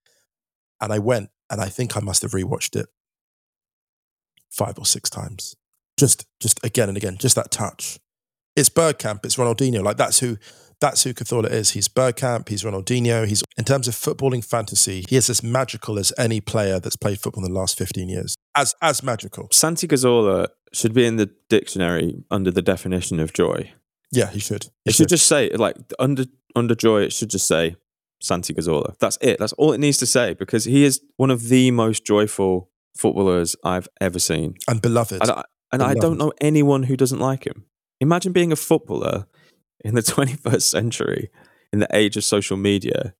And 0.80 0.92
I 0.94 0.98
went, 0.98 1.28
and 1.50 1.60
I 1.60 1.68
think 1.68 1.94
I 1.94 2.00
must 2.00 2.22
have 2.22 2.30
rewatched 2.30 2.74
it 2.74 2.86
five 4.50 4.78
or 4.78 4.86
six 4.86 5.10
times. 5.10 5.54
Just, 5.98 6.26
just 6.40 6.58
again 6.64 6.88
and 6.88 6.96
again, 6.96 7.16
just 7.18 7.34
that 7.34 7.50
touch. 7.50 7.98
It's 8.58 8.68
Bergkamp. 8.68 9.24
It's 9.24 9.36
Ronaldinho. 9.36 9.82
Like 9.82 9.96
that's 9.96 10.18
who, 10.20 10.36
that's 10.80 11.02
who 11.02 11.14
Cazorla 11.14 11.50
is. 11.50 11.70
He's 11.70 11.88
Bergkamp. 11.88 12.48
He's 12.48 12.62
Ronaldinho. 12.64 13.26
He's 13.26 13.42
in 13.56 13.64
terms 13.64 13.88
of 13.88 13.94
footballing 13.94 14.44
fantasy, 14.44 15.04
he 15.08 15.16
is 15.16 15.30
as 15.30 15.42
magical 15.42 15.98
as 15.98 16.12
any 16.18 16.40
player 16.40 16.78
that's 16.80 16.96
played 16.96 17.20
football 17.20 17.44
in 17.44 17.52
the 17.52 17.58
last 17.58 17.78
fifteen 17.78 18.08
years. 18.08 18.36
As 18.54 18.74
as 18.82 19.02
magical. 19.02 19.48
Santi 19.52 19.86
Cazorla 19.86 20.48
should 20.72 20.92
be 20.92 21.06
in 21.06 21.16
the 21.16 21.30
dictionary 21.48 22.22
under 22.30 22.50
the 22.50 22.62
definition 22.62 23.20
of 23.20 23.32
joy. 23.32 23.72
Yeah, 24.10 24.30
he 24.30 24.40
should. 24.40 24.64
He 24.84 24.90
It 24.90 24.94
should 24.94 25.08
just 25.08 25.26
say 25.26 25.50
like 25.50 25.76
under 25.98 26.24
under 26.54 26.74
joy. 26.74 27.02
It 27.02 27.12
should 27.12 27.30
just 27.30 27.46
say 27.46 27.76
Santi 28.20 28.54
Cazorla. 28.54 28.98
That's 28.98 29.18
it. 29.20 29.38
That's 29.38 29.52
all 29.54 29.72
it 29.72 29.78
needs 29.78 29.98
to 29.98 30.06
say 30.06 30.34
because 30.34 30.64
he 30.64 30.84
is 30.84 31.00
one 31.16 31.30
of 31.30 31.48
the 31.48 31.70
most 31.70 32.04
joyful 32.04 32.70
footballers 32.96 33.54
I've 33.64 33.88
ever 34.00 34.18
seen. 34.18 34.54
and 34.66 34.82
beloved. 34.82 35.22
And 35.22 35.30
I, 35.30 35.44
and 35.70 35.82
I 35.82 35.94
don't 35.94 36.18
know 36.18 36.32
anyone 36.40 36.84
who 36.84 36.96
doesn't 36.96 37.20
like 37.20 37.46
him. 37.46 37.66
Imagine 38.00 38.32
being 38.32 38.52
a 38.52 38.56
footballer 38.56 39.26
in 39.84 39.94
the 39.94 40.00
21st 40.14 40.62
century, 40.62 41.30
in 41.72 41.78
the 41.80 41.88
age 41.96 42.16
of 42.16 42.24
social 42.24 42.56
media, 42.56 43.14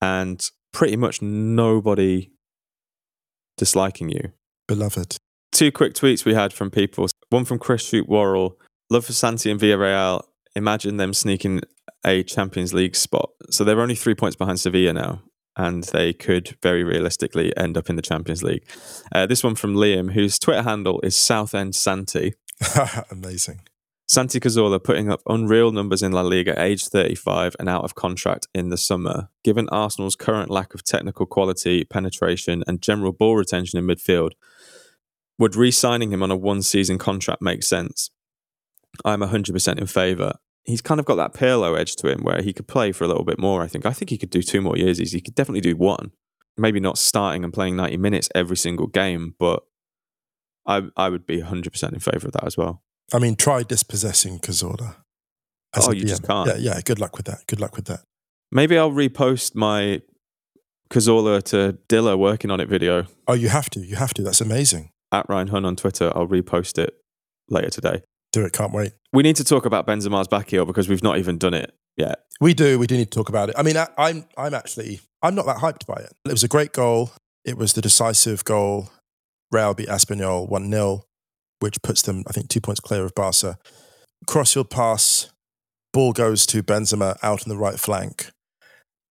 and 0.00 0.44
pretty 0.72 0.96
much 0.96 1.22
nobody 1.22 2.30
disliking 3.56 4.08
you. 4.08 4.32
beloved. 4.66 5.16
Two 5.52 5.70
quick 5.70 5.92
tweets 5.92 6.24
we 6.24 6.34
had 6.34 6.52
from 6.52 6.70
people. 6.70 7.06
One 7.28 7.44
from 7.44 7.58
Chris 7.58 7.86
Shoot 7.86 8.08
Worrell. 8.08 8.58
Love 8.90 9.04
for 9.04 9.12
Santi 9.12 9.50
and 9.50 9.60
Villarreal. 9.60 10.22
Imagine 10.56 10.96
them 10.96 11.12
sneaking 11.12 11.60
a 12.04 12.22
Champions 12.22 12.72
League 12.72 12.96
spot. 12.96 13.30
So 13.50 13.62
they're 13.62 13.80
only 13.80 13.94
three 13.94 14.14
points 14.14 14.34
behind 14.36 14.60
Sevilla 14.60 14.94
now, 14.94 15.22
and 15.56 15.84
they 15.84 16.14
could 16.14 16.56
very 16.62 16.82
realistically 16.84 17.54
end 17.56 17.76
up 17.76 17.90
in 17.90 17.96
the 17.96 18.02
Champions 18.02 18.42
League. 18.42 18.66
Uh, 19.14 19.26
this 19.26 19.44
one 19.44 19.54
from 19.54 19.74
Liam, 19.74 20.12
whose 20.12 20.38
Twitter 20.38 20.62
handle 20.62 21.00
is 21.02 21.16
Southend 21.16 21.74
Santi. 21.74 22.32
Amazing. 23.10 23.60
Santi 24.06 24.40
Cazorla 24.40 24.82
putting 24.82 25.10
up 25.10 25.22
unreal 25.26 25.72
numbers 25.72 26.02
in 26.02 26.12
La 26.12 26.20
Liga, 26.20 26.60
age 26.62 26.86
35 26.86 27.56
and 27.58 27.68
out 27.68 27.84
of 27.84 27.94
contract 27.94 28.46
in 28.54 28.68
the 28.68 28.76
summer. 28.76 29.30
Given 29.42 29.68
Arsenal's 29.70 30.16
current 30.16 30.50
lack 30.50 30.74
of 30.74 30.84
technical 30.84 31.24
quality, 31.24 31.84
penetration, 31.84 32.62
and 32.66 32.82
general 32.82 33.12
ball 33.12 33.36
retention 33.36 33.78
in 33.78 33.86
midfield, 33.86 34.32
would 35.38 35.56
re 35.56 35.70
signing 35.70 36.12
him 36.12 36.22
on 36.22 36.30
a 36.30 36.36
one 36.36 36.62
season 36.62 36.98
contract 36.98 37.40
make 37.40 37.62
sense? 37.62 38.10
I'm 39.04 39.20
100% 39.20 39.78
in 39.78 39.86
favour. 39.86 40.34
He's 40.64 40.82
kind 40.82 41.00
of 41.00 41.06
got 41.06 41.14
that 41.14 41.32
Pirlo 41.32 41.78
edge 41.78 41.96
to 41.96 42.08
him 42.08 42.22
where 42.22 42.42
he 42.42 42.52
could 42.52 42.68
play 42.68 42.92
for 42.92 43.04
a 43.04 43.08
little 43.08 43.24
bit 43.24 43.38
more, 43.38 43.62
I 43.62 43.66
think. 43.66 43.86
I 43.86 43.92
think 43.92 44.10
he 44.10 44.18
could 44.18 44.30
do 44.30 44.42
two 44.42 44.60
more 44.60 44.76
years. 44.76 44.98
He 44.98 45.20
could 45.20 45.34
definitely 45.34 45.62
do 45.62 45.74
one. 45.74 46.12
Maybe 46.58 46.80
not 46.80 46.98
starting 46.98 47.44
and 47.44 47.52
playing 47.52 47.76
90 47.76 47.96
minutes 47.96 48.28
every 48.34 48.58
single 48.58 48.86
game, 48.86 49.34
but 49.38 49.62
I, 50.66 50.82
I 50.96 51.08
would 51.08 51.26
be 51.26 51.40
100% 51.42 51.92
in 51.92 51.98
favour 52.00 52.26
of 52.28 52.32
that 52.32 52.44
as 52.44 52.56
well. 52.56 52.82
I 53.12 53.18
mean, 53.18 53.36
try 53.36 53.62
dispossessing 53.62 54.40
as 54.48 54.62
Oh, 54.62 55.92
you 55.92 56.04
just 56.04 56.26
can't. 56.26 56.48
Yeah, 56.48 56.56
yeah. 56.56 56.80
Good 56.84 56.98
luck 57.00 57.16
with 57.16 57.26
that. 57.26 57.46
Good 57.46 57.60
luck 57.60 57.76
with 57.76 57.86
that. 57.86 58.00
Maybe 58.50 58.76
I'll 58.78 58.90
repost 58.90 59.54
my 59.54 60.02
Cazorla 60.90 61.42
to 61.44 61.78
Dilla 61.88 62.18
working 62.18 62.50
on 62.50 62.60
it 62.60 62.68
video 62.68 63.06
Oh, 63.26 63.32
you 63.32 63.48
have 63.48 63.70
to. 63.70 63.80
You 63.80 63.96
have 63.96 64.12
to. 64.14 64.22
That's 64.22 64.40
amazing. 64.40 64.90
at 65.10 65.26
Ryan 65.28 65.48
Hunn 65.48 65.64
on 65.64 65.76
Twitter. 65.76 66.12
I'll 66.14 66.26
repost 66.28 66.78
it 66.78 66.94
later 67.48 67.70
today. 67.70 68.02
Do 68.32 68.44
it. 68.44 68.52
Can't 68.52 68.72
wait. 68.72 68.92
We 69.12 69.22
need 69.22 69.36
to 69.36 69.44
talk 69.44 69.64
about 69.66 69.86
Benzema's 69.86 70.28
back 70.28 70.50
heel 70.50 70.64
because 70.64 70.88
we've 70.88 71.02
not 71.02 71.18
even 71.18 71.38
done 71.38 71.54
it 71.54 71.74
yet. 71.96 72.20
We 72.40 72.54
do. 72.54 72.78
We 72.78 72.86
do 72.86 72.96
need 72.96 73.10
to 73.10 73.18
talk 73.18 73.28
about 73.28 73.48
it. 73.50 73.54
I 73.58 73.62
mean, 73.62 73.76
I, 73.76 73.88
I'm, 73.98 74.24
I'm 74.36 74.54
actually, 74.54 75.00
I'm 75.22 75.34
not 75.34 75.46
that 75.46 75.56
hyped 75.58 75.86
by 75.86 75.96
it. 76.00 76.12
It 76.26 76.32
was 76.32 76.42
a 76.44 76.48
great 76.48 76.72
goal. 76.72 77.10
It 77.44 77.56
was 77.58 77.72
the 77.74 77.80
decisive 77.82 78.44
goal. 78.44 78.90
Real 79.52 79.74
beat 79.74 79.88
Espanyol 79.88 80.48
1 80.48 80.70
0, 80.70 81.02
which 81.60 81.80
puts 81.82 82.02
them, 82.02 82.24
I 82.26 82.32
think, 82.32 82.48
two 82.48 82.60
points 82.60 82.80
clear 82.80 83.04
of 83.04 83.14
Barca. 83.14 83.58
Crossfield 84.26 84.70
pass, 84.70 85.30
ball 85.92 86.12
goes 86.12 86.46
to 86.46 86.62
Benzema 86.62 87.16
out 87.22 87.42
on 87.42 87.48
the 87.48 87.56
right 87.56 87.78
flank, 87.78 88.30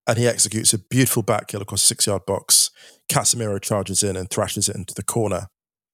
and 0.08 0.18
he 0.18 0.28
executes 0.28 0.74
a 0.74 0.80
beautiful 0.80 1.22
back 1.22 1.52
heel 1.52 1.62
across 1.62 1.84
six 1.84 2.08
yard 2.08 2.26
box. 2.26 2.72
Casemiro 3.10 3.62
charges 3.62 4.04
in 4.04 4.16
and 4.16 4.30
thrashes 4.30 4.68
it 4.68 4.76
into 4.76 4.94
the 4.94 5.04
corner, 5.04 5.48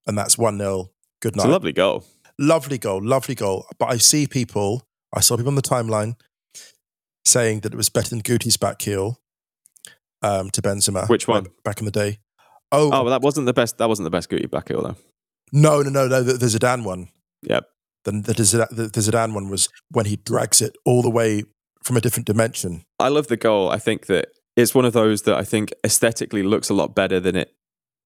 and 0.06 0.18
that's 0.18 0.38
1 0.38 0.58
0. 0.58 0.92
Good 1.22 1.36
night. 1.36 1.44
It's 1.44 1.50
a 1.50 1.52
lovely 1.52 1.74
goal. 1.74 2.06
lovely 2.40 2.78
goal, 2.78 3.04
lovely 3.04 3.36
goal. 3.36 3.66
But 3.78 3.88
I 3.88 3.98
see 3.98 4.28
people, 4.28 4.88
I 5.14 5.20
saw 5.20 5.36
people 5.36 5.50
on 5.50 5.56
the 5.56 5.62
timeline 5.62 6.16
saying 7.26 7.62
that 7.62 7.74
it 7.74 7.78
was 7.78 7.90
better 7.90 8.10
than 8.10 8.22
Guti's 8.22 8.56
back 8.56 8.82
heel 8.82 9.20
um, 10.22 10.50
to 10.52 10.62
Benzema. 10.62 11.10
Which 11.10 11.28
one? 11.28 11.48
Back 11.64 11.80
in 11.80 11.86
the 11.86 11.92
day. 11.92 12.20
Oh, 12.72 12.88
Oh, 12.92 13.04
well, 13.04 13.12
that 13.12 13.22
wasn't 13.22 13.46
the 13.46 13.54
best. 13.54 13.78
That 13.78 13.88
wasn't 13.88 14.06
the 14.06 14.10
best 14.10 14.30
back 14.52 14.68
heel 14.68 14.82
though. 14.82 14.96
no, 15.52 15.82
no, 15.82 15.90
no, 15.90 16.08
no. 16.08 16.24
The, 16.24 16.34
the 16.34 16.48
Zidane 16.48 16.84
one. 16.84 17.10
Yep. 17.44 17.66
The, 18.04 18.12
the, 18.12 18.34
Zidane, 18.34 18.70
the, 18.70 18.84
the 18.84 19.00
Zidane 19.00 19.34
one 19.34 19.50
was 19.50 19.70
when 19.92 20.06
he 20.06 20.18
drags 20.18 20.62
it 20.62 20.76
all 20.86 21.02
the 21.02 21.10
way 21.10 21.44
from 21.84 21.98
a 21.98 22.02
different 22.02 22.26
dimension. 22.28 22.84
I 23.00 23.08
love 23.10 23.28
the 23.28 23.38
goal. 23.38 23.70
I 23.70 23.78
think 23.80 24.08
that 24.08 24.28
it's 24.56 24.76
one 24.76 24.86
of 24.86 24.94
those 24.94 25.22
that 25.24 25.36
I 25.36 25.44
think 25.44 25.72
aesthetically 25.86 26.44
looks 26.44 26.70
a 26.70 26.74
lot 26.74 26.96
better 26.96 27.20
than 27.20 27.36
it. 27.36 27.54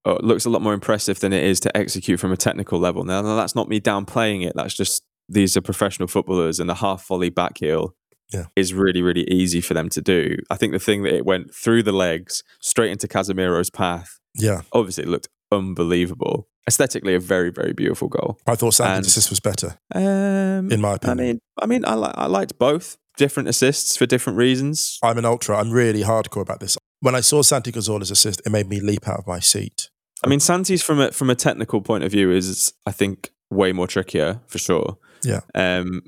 Looks 0.04 0.44
a 0.44 0.50
lot 0.50 0.62
more 0.62 0.74
impressive 0.74 1.20
than 1.20 1.32
it 1.32 1.44
is 1.44 1.60
to 1.60 1.76
execute 1.76 2.18
from 2.18 2.32
a 2.32 2.36
technical 2.36 2.80
level. 2.80 3.04
Now, 3.04 3.22
now, 3.22 3.36
that's 3.36 3.54
not 3.54 3.68
me 3.68 3.80
downplaying 3.80 4.44
it. 4.44 4.52
That's 4.56 4.74
just 4.74 5.04
these 5.28 5.56
are 5.56 5.60
professional 5.60 6.08
footballers, 6.08 6.58
and 6.58 6.68
a 6.70 6.74
half 6.74 7.06
volley 7.06 7.30
back 7.30 7.58
heel 7.58 7.94
Yeah. 8.32 8.46
is 8.56 8.72
really, 8.74 9.02
really 9.02 9.24
easy 9.30 9.60
for 9.60 9.74
them 9.74 9.88
to 9.90 10.00
do. 10.00 10.36
I 10.50 10.56
think 10.56 10.72
the 10.72 10.78
thing 10.78 11.02
that 11.02 11.14
it 11.14 11.24
went 11.26 11.54
through 11.54 11.82
the 11.82 11.92
legs 11.92 12.42
straight 12.60 12.90
into 12.90 13.06
Casemiro's 13.08 13.70
path. 13.70 14.18
Yeah. 14.34 14.62
Obviously, 14.72 15.04
it 15.04 15.08
looked 15.10 15.28
unbelievable. 15.50 16.48
Aesthetically, 16.68 17.14
a 17.14 17.20
very, 17.20 17.50
very 17.50 17.72
beautiful 17.72 18.08
goal. 18.08 18.38
I 18.46 18.54
thought 18.54 18.74
Santi's 18.74 19.08
assist 19.08 19.30
was 19.30 19.40
better, 19.40 19.78
Um, 19.94 20.70
in 20.70 20.80
my 20.80 20.94
opinion. 20.94 21.18
I 21.18 21.22
mean, 21.24 21.40
I 21.62 21.66
mean, 21.66 21.84
I, 21.84 21.94
li- 21.96 22.12
I 22.14 22.26
liked 22.26 22.58
both 22.58 22.96
different 23.16 23.48
assists 23.48 23.96
for 23.96 24.06
different 24.06 24.38
reasons. 24.38 24.98
I'm 25.02 25.18
an 25.18 25.24
ultra. 25.24 25.58
I'm 25.58 25.70
really 25.72 26.02
hardcore 26.02 26.42
about 26.42 26.60
this. 26.60 26.78
When 27.00 27.14
I 27.16 27.20
saw 27.20 27.42
Santi 27.42 27.72
Cazorla's 27.72 28.10
assist, 28.12 28.42
it 28.46 28.50
made 28.50 28.68
me 28.68 28.78
leap 28.80 29.08
out 29.08 29.18
of 29.18 29.26
my 29.26 29.40
seat. 29.40 29.90
I 30.24 30.28
mean, 30.28 30.38
Santi's 30.38 30.82
from 30.84 31.00
a 31.00 31.10
from 31.10 31.30
a 31.30 31.34
technical 31.34 31.80
point 31.80 32.04
of 32.04 32.12
view 32.12 32.30
is, 32.30 32.72
I 32.86 32.92
think, 32.92 33.30
way 33.50 33.72
more 33.72 33.88
trickier 33.88 34.40
for 34.46 34.58
sure. 34.58 34.98
Yeah. 35.24 35.40
Um, 35.56 36.02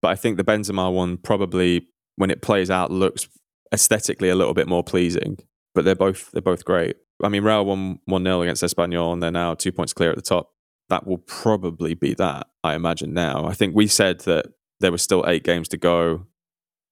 but 0.00 0.08
I 0.08 0.14
think 0.14 0.36
the 0.36 0.44
Benzema 0.44 0.92
one 0.92 1.16
probably, 1.18 1.88
when 2.16 2.30
it 2.30 2.42
plays 2.42 2.70
out, 2.70 2.90
looks 2.90 3.28
aesthetically 3.72 4.28
a 4.28 4.34
little 4.34 4.54
bit 4.54 4.68
more 4.68 4.84
pleasing. 4.84 5.38
But 5.74 5.84
they're 5.84 5.94
both 5.94 6.30
they're 6.32 6.42
both 6.42 6.64
great. 6.64 6.96
I 7.22 7.28
mean, 7.28 7.42
Real 7.44 7.64
won 7.64 7.98
one 8.04 8.24
0 8.24 8.42
against 8.42 8.62
Espanyol, 8.62 9.12
and 9.12 9.22
they're 9.22 9.30
now 9.30 9.54
two 9.54 9.72
points 9.72 9.92
clear 9.92 10.10
at 10.10 10.16
the 10.16 10.22
top. 10.22 10.50
That 10.88 11.06
will 11.06 11.18
probably 11.18 11.94
be 11.94 12.14
that. 12.14 12.46
I 12.62 12.74
imagine 12.74 13.12
now. 13.12 13.46
I 13.46 13.54
think 13.54 13.74
we 13.74 13.86
said 13.86 14.20
that 14.20 14.46
there 14.80 14.90
were 14.92 14.98
still 14.98 15.24
eight 15.26 15.42
games 15.42 15.68
to 15.68 15.76
go 15.76 16.26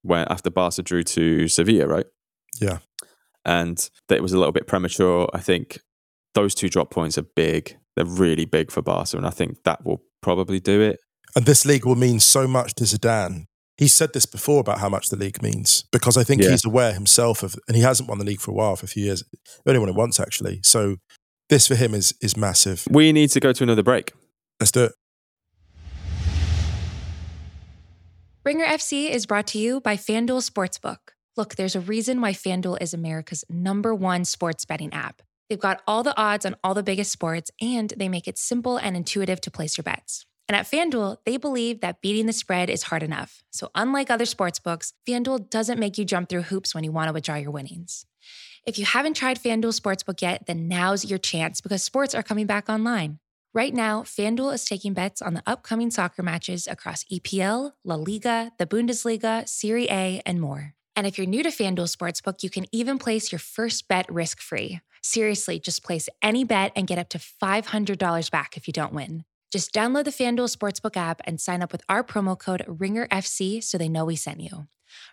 when 0.02 0.26
after 0.28 0.50
Barca 0.50 0.82
drew 0.82 1.02
to 1.02 1.48
Sevilla, 1.48 1.86
right? 1.86 2.06
Yeah. 2.60 2.78
and 3.44 3.90
that 4.08 4.16
it 4.16 4.22
was 4.22 4.32
a 4.32 4.38
little 4.38 4.52
bit 4.52 4.66
premature. 4.66 5.28
I 5.34 5.40
think 5.40 5.80
those 6.34 6.54
two 6.54 6.68
drop 6.68 6.90
points 6.90 7.18
are 7.18 7.22
big. 7.36 7.76
They're 7.96 8.04
really 8.04 8.44
big 8.44 8.70
for 8.70 8.82
Barca, 8.82 9.16
and 9.16 9.26
I 9.26 9.30
think 9.30 9.62
that 9.64 9.84
will 9.84 10.02
probably 10.22 10.60
do 10.60 10.80
it. 10.80 11.00
And 11.36 11.46
this 11.46 11.64
league 11.66 11.84
will 11.84 11.96
mean 11.96 12.20
so 12.20 12.46
much 12.46 12.74
to 12.74 12.84
Zidane. 12.84 13.46
He 13.76 13.88
said 13.88 14.12
this 14.12 14.24
before 14.24 14.60
about 14.60 14.78
how 14.78 14.88
much 14.88 15.08
the 15.08 15.16
league 15.16 15.42
means 15.42 15.84
because 15.90 16.16
I 16.16 16.22
think 16.22 16.42
Yeah. 16.42 16.50
he's 16.50 16.64
aware 16.64 16.92
himself 16.92 17.42
of, 17.42 17.56
and 17.66 17.76
he 17.76 17.82
hasn't 17.82 18.08
won 18.08 18.18
the 18.18 18.24
league 18.24 18.40
for 18.40 18.52
a 18.52 18.54
while, 18.54 18.76
for 18.76 18.84
a 18.84 18.88
few 18.88 19.04
years. 19.04 19.24
Only 19.66 19.80
won 19.80 19.88
it 19.88 19.96
once 19.96 20.20
actually. 20.20 20.60
So 20.62 20.96
this 21.48 21.66
for 21.66 21.74
him 21.74 21.92
is 21.92 22.14
is 22.20 22.36
massive. 22.36 22.84
We 22.88 23.10
need 23.12 23.30
to 23.30 23.40
go 23.40 23.52
to 23.52 23.62
another 23.64 23.82
break. 23.82 24.12
Let's 24.60 24.70
do 24.70 24.84
it. 24.84 24.92
Ringer 28.44 28.66
FC 28.66 29.10
is 29.10 29.26
brought 29.26 29.46
to 29.48 29.58
you 29.58 29.80
by 29.80 29.96
FanDuel 29.96 30.48
Sportsbook. 30.48 30.98
Look, 31.36 31.56
there's 31.56 31.74
a 31.74 31.80
reason 31.80 32.20
why 32.20 32.32
FanDuel 32.32 32.80
is 32.80 32.94
America's 32.94 33.42
number 33.48 33.92
one 33.94 34.24
sports 34.24 34.64
betting 34.64 34.92
app. 34.92 35.22
They've 35.48 35.58
got 35.58 35.82
all 35.86 36.02
the 36.04 36.16
odds 36.16 36.46
on 36.46 36.54
all 36.62 36.74
the 36.74 36.82
biggest 36.82 37.10
sports, 37.10 37.50
and 37.60 37.92
they 37.96 38.08
make 38.08 38.28
it 38.28 38.38
simple 38.38 38.76
and 38.76 38.96
intuitive 38.96 39.40
to 39.40 39.50
place 39.50 39.76
your 39.76 39.82
bets. 39.82 40.26
And 40.48 40.56
at 40.56 40.70
FanDuel, 40.70 41.18
they 41.24 41.36
believe 41.38 41.80
that 41.80 42.02
beating 42.02 42.26
the 42.26 42.32
spread 42.32 42.68
is 42.68 42.84
hard 42.84 43.02
enough. 43.02 43.42
So, 43.50 43.70
unlike 43.74 44.10
other 44.10 44.26
sportsbooks, 44.26 44.92
FanDuel 45.08 45.48
doesn't 45.48 45.80
make 45.80 45.96
you 45.96 46.04
jump 46.04 46.28
through 46.28 46.42
hoops 46.42 46.74
when 46.74 46.84
you 46.84 46.92
want 46.92 47.08
to 47.08 47.14
withdraw 47.14 47.36
your 47.36 47.50
winnings. 47.50 48.04
If 48.66 48.78
you 48.78 48.86
haven't 48.86 49.14
tried 49.14 49.38
FanDuel 49.38 49.78
Sportsbook 49.78 50.22
yet, 50.22 50.46
then 50.46 50.68
now's 50.68 51.04
your 51.04 51.18
chance 51.18 51.60
because 51.60 51.82
sports 51.82 52.14
are 52.14 52.22
coming 52.22 52.46
back 52.46 52.68
online. 52.68 53.18
Right 53.52 53.74
now, 53.74 54.02
FanDuel 54.02 54.54
is 54.54 54.64
taking 54.64 54.94
bets 54.94 55.20
on 55.20 55.34
the 55.34 55.42
upcoming 55.46 55.90
soccer 55.90 56.22
matches 56.22 56.66
across 56.66 57.04
EPL, 57.04 57.72
La 57.84 57.94
Liga, 57.94 58.52
the 58.58 58.66
Bundesliga, 58.66 59.46
Serie 59.48 59.88
A, 59.90 60.22
and 60.24 60.40
more. 60.40 60.74
And 60.96 61.06
if 61.06 61.18
you're 61.18 61.26
new 61.26 61.42
to 61.42 61.50
FanDuel 61.50 61.94
Sportsbook, 61.94 62.42
you 62.42 62.50
can 62.50 62.64
even 62.72 62.98
place 62.98 63.30
your 63.30 63.38
first 63.38 63.86
bet 63.86 64.10
risk 64.10 64.40
free. 64.40 64.80
Seriously, 65.02 65.60
just 65.60 65.84
place 65.84 66.08
any 66.22 66.44
bet 66.44 66.72
and 66.74 66.86
get 66.86 66.98
up 66.98 67.10
to 67.10 67.18
$500 67.18 68.30
back 68.30 68.56
if 68.56 68.66
you 68.66 68.72
don't 68.72 68.94
win. 68.94 69.24
Just 69.54 69.72
download 69.72 70.02
the 70.02 70.10
FanDuel 70.10 70.50
Sportsbook 70.52 70.96
app 70.96 71.20
and 71.22 71.40
sign 71.40 71.62
up 71.62 71.70
with 71.70 71.84
our 71.88 72.02
promo 72.02 72.36
code 72.36 72.64
RINGERFC 72.66 73.62
so 73.62 73.78
they 73.78 73.88
know 73.88 74.04
we 74.04 74.16
sent 74.16 74.40
you. 74.40 74.66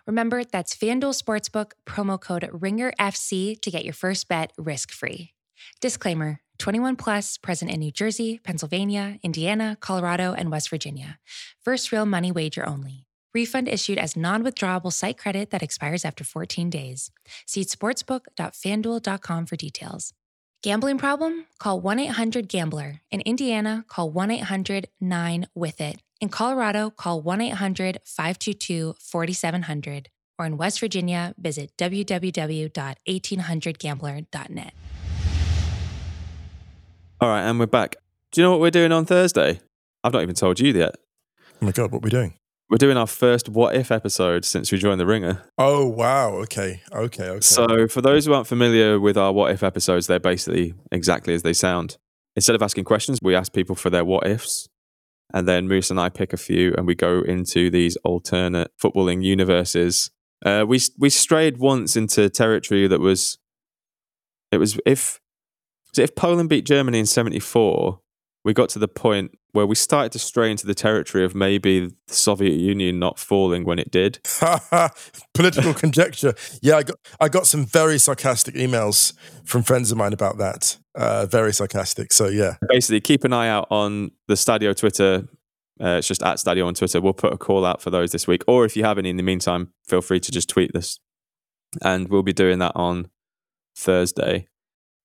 Remember, 0.04 0.42
that's 0.42 0.74
FanDuel 0.74 1.14
Sportsbook, 1.14 1.74
promo 1.86 2.20
code 2.20 2.50
RINGERFC 2.52 3.62
to 3.62 3.70
get 3.70 3.84
your 3.84 3.94
first 3.94 4.26
bet 4.26 4.52
risk 4.58 4.90
free. 4.90 5.34
Disclaimer 5.80 6.40
21 6.58 6.96
plus, 6.96 7.38
present 7.38 7.70
in 7.70 7.78
New 7.78 7.92
Jersey, 7.92 8.40
Pennsylvania, 8.42 9.20
Indiana, 9.22 9.76
Colorado, 9.78 10.32
and 10.32 10.50
West 10.50 10.70
Virginia. 10.70 11.20
First 11.60 11.92
real 11.92 12.04
money 12.04 12.32
wager 12.32 12.68
only. 12.68 13.06
Refund 13.32 13.68
issued 13.68 13.98
as 13.98 14.16
non 14.16 14.42
withdrawable 14.42 14.92
site 14.92 15.18
credit 15.18 15.50
that 15.50 15.62
expires 15.62 16.04
after 16.04 16.24
14 16.24 16.68
days. 16.68 17.12
See 17.46 17.64
sportsbook.fanduel.com 17.64 19.46
for 19.46 19.54
details. 19.54 20.14
Gambling 20.62 20.96
problem? 20.96 21.44
Call 21.58 21.78
1 21.80 21.98
800 21.98 22.48
Gambler. 22.48 23.00
In 23.10 23.20
Indiana, 23.22 23.84
call 23.88 24.12
1 24.12 24.30
800 24.30 24.86
9 25.00 25.48
with 25.56 25.80
it. 25.80 26.00
In 26.20 26.28
Colorado, 26.28 26.90
call 26.90 27.20
1 27.20 27.40
800 27.40 27.98
522 28.04 28.94
4700. 29.00 30.08
Or 30.38 30.46
in 30.46 30.56
West 30.56 30.78
Virginia, 30.78 31.34
visit 31.36 31.72
www.1800gambler.net. 31.78 34.72
All 37.20 37.28
right, 37.28 37.42
and 37.42 37.58
we're 37.58 37.66
back. 37.66 37.96
Do 38.30 38.40
you 38.40 38.44
know 38.44 38.52
what 38.52 38.60
we're 38.60 38.70
doing 38.70 38.92
on 38.92 39.04
Thursday? 39.04 39.58
I've 40.04 40.12
not 40.12 40.22
even 40.22 40.36
told 40.36 40.60
you 40.60 40.72
yet. 40.72 40.94
Oh 41.60 41.66
my 41.66 41.72
god, 41.72 41.90
what 41.90 41.98
are 41.98 42.04
we 42.04 42.10
doing? 42.10 42.34
We're 42.72 42.78
doing 42.78 42.96
our 42.96 43.06
first 43.06 43.50
What 43.50 43.74
If 43.74 43.92
episode 43.92 44.46
since 44.46 44.72
we 44.72 44.78
joined 44.78 44.98
the 44.98 45.04
Ringer. 45.04 45.42
Oh 45.58 45.86
wow. 45.86 46.30
Okay. 46.36 46.80
Okay. 46.90 47.28
Okay. 47.28 47.40
So, 47.42 47.86
for 47.86 48.00
those 48.00 48.24
who 48.24 48.32
aren't 48.32 48.46
familiar 48.46 48.98
with 48.98 49.18
our 49.18 49.30
What 49.30 49.50
If 49.50 49.62
episodes, 49.62 50.06
they're 50.06 50.18
basically 50.18 50.72
exactly 50.90 51.34
as 51.34 51.42
they 51.42 51.52
sound. 51.52 51.98
Instead 52.34 52.56
of 52.56 52.62
asking 52.62 52.84
questions, 52.84 53.18
we 53.22 53.34
ask 53.34 53.52
people 53.52 53.76
for 53.76 53.90
their 53.90 54.06
What 54.06 54.26
Ifs. 54.26 54.70
And 55.34 55.46
then 55.46 55.68
Moose 55.68 55.90
and 55.90 56.00
I 56.00 56.08
pick 56.08 56.32
a 56.32 56.38
few 56.38 56.72
and 56.78 56.86
we 56.86 56.94
go 56.94 57.20
into 57.20 57.68
these 57.68 57.96
alternate 58.04 58.70
footballing 58.82 59.22
universes. 59.22 60.10
Uh, 60.42 60.64
we, 60.66 60.80
we 60.98 61.10
strayed 61.10 61.58
once 61.58 61.94
into 61.94 62.30
territory 62.30 62.86
that 62.86 63.00
was, 63.00 63.36
it 64.50 64.56
was 64.56 64.80
if, 64.86 65.20
was 65.90 65.98
if 65.98 66.14
Poland 66.14 66.48
beat 66.48 66.64
Germany 66.64 67.00
in 67.00 67.06
74, 67.06 68.00
we 68.44 68.52
got 68.52 68.68
to 68.70 68.78
the 68.78 68.88
point 68.88 69.38
where 69.52 69.66
we 69.66 69.74
started 69.74 70.10
to 70.12 70.18
stray 70.18 70.50
into 70.50 70.66
the 70.66 70.74
territory 70.74 71.24
of 71.24 71.34
maybe 71.34 71.86
the 72.08 72.14
Soviet 72.14 72.54
Union 72.54 72.98
not 72.98 73.18
falling 73.18 73.64
when 73.64 73.78
it 73.78 73.90
did. 73.90 74.18
Political 75.34 75.74
conjecture. 75.74 76.34
Yeah, 76.60 76.76
I 76.76 76.82
got 76.82 76.96
I 77.20 77.28
got 77.28 77.46
some 77.46 77.64
very 77.64 77.98
sarcastic 77.98 78.54
emails 78.54 79.12
from 79.44 79.62
friends 79.62 79.92
of 79.92 79.98
mine 79.98 80.12
about 80.12 80.38
that. 80.38 80.78
Uh, 80.94 81.26
very 81.26 81.52
sarcastic. 81.52 82.12
So 82.12 82.28
yeah, 82.28 82.56
Basically, 82.68 83.00
keep 83.00 83.24
an 83.24 83.32
eye 83.32 83.48
out 83.48 83.68
on 83.70 84.10
the 84.28 84.34
Stadio 84.34 84.76
Twitter. 84.76 85.28
Uh, 85.80 85.96
it's 85.98 86.08
just 86.08 86.22
at 86.22 86.36
Stadio 86.36 86.66
on 86.66 86.74
Twitter. 86.74 87.00
We'll 87.00 87.12
put 87.12 87.32
a 87.32 87.38
call 87.38 87.64
out 87.64 87.80
for 87.80 87.90
those 87.90 88.12
this 88.12 88.26
week. 88.26 88.44
Or 88.46 88.64
if 88.64 88.76
you 88.76 88.84
have 88.84 88.98
any 88.98 89.10
in 89.10 89.16
the 89.16 89.22
meantime, 89.22 89.72
feel 89.86 90.02
free 90.02 90.20
to 90.20 90.30
just 90.30 90.48
tweet 90.48 90.72
this. 90.72 90.98
And 91.82 92.08
we'll 92.08 92.22
be 92.22 92.34
doing 92.34 92.58
that 92.58 92.72
on 92.74 93.08
Thursday. 93.76 94.46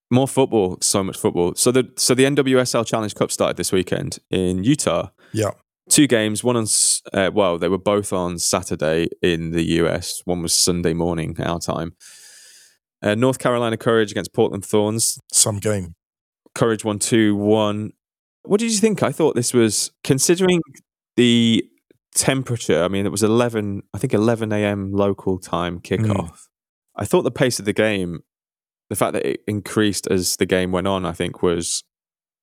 More 0.10 0.28
football, 0.28 0.78
so 0.82 1.04
much 1.04 1.18
football. 1.18 1.56
So 1.56 1.72
the 1.72 1.92
so 1.98 2.14
the 2.14 2.24
NWSL 2.24 2.86
Challenge 2.86 3.14
Cup 3.14 3.32
started 3.32 3.58
this 3.58 3.72
weekend 3.72 4.20
in 4.30 4.64
Utah. 4.64 5.10
yeah. 5.34 5.52
Two 5.90 6.06
games. 6.06 6.44
One 6.44 6.58
on 6.58 6.66
uh, 7.14 7.32
well, 7.34 7.58
they 7.58 7.70
were 7.70 7.78
both 7.78 8.12
on 8.12 8.40
Saturday 8.40 9.08
in 9.22 9.52
the 9.52 9.64
US. 9.82 10.22
One 10.26 10.42
was 10.42 10.54
Sunday 10.54 10.94
morning 10.94 11.38
our 11.40 11.60
time. 11.60 11.96
Uh, 13.02 13.16
North 13.16 13.40
Carolina 13.40 13.78
Courage 13.78 14.12
against 14.12 14.34
Portland 14.34 14.66
Thorns. 14.66 15.18
Some 15.32 15.60
game. 15.60 15.96
Courage 16.56 16.84
one 16.84 17.00
two 17.00 17.36
one. 17.36 17.92
What 18.44 18.60
did 18.60 18.72
you 18.72 18.78
think? 18.80 19.02
I 19.02 19.12
thought 19.12 19.36
this 19.36 19.54
was 19.54 19.92
considering 20.04 20.62
the 21.16 21.64
temperature. 22.16 22.84
I 22.84 22.88
mean, 22.88 23.06
it 23.06 23.12
was 23.12 23.24
eleven. 23.24 23.84
I 23.94 23.98
think 23.98 24.14
eleven 24.14 24.52
a.m. 24.52 24.92
local 24.92 25.38
time 25.40 25.80
kickoff. 25.80 26.48
I 26.96 27.06
thought 27.06 27.22
the 27.22 27.32
pace 27.32 27.60
of 27.60 27.66
the 27.66 27.74
game, 27.74 28.22
the 28.90 28.96
fact 28.96 29.14
that 29.14 29.26
it 29.26 29.42
increased 29.48 30.08
as 30.08 30.36
the 30.38 30.46
game 30.46 30.72
went 30.72 30.88
on, 30.88 31.06
I 31.06 31.12
think 31.12 31.42
was 31.44 31.84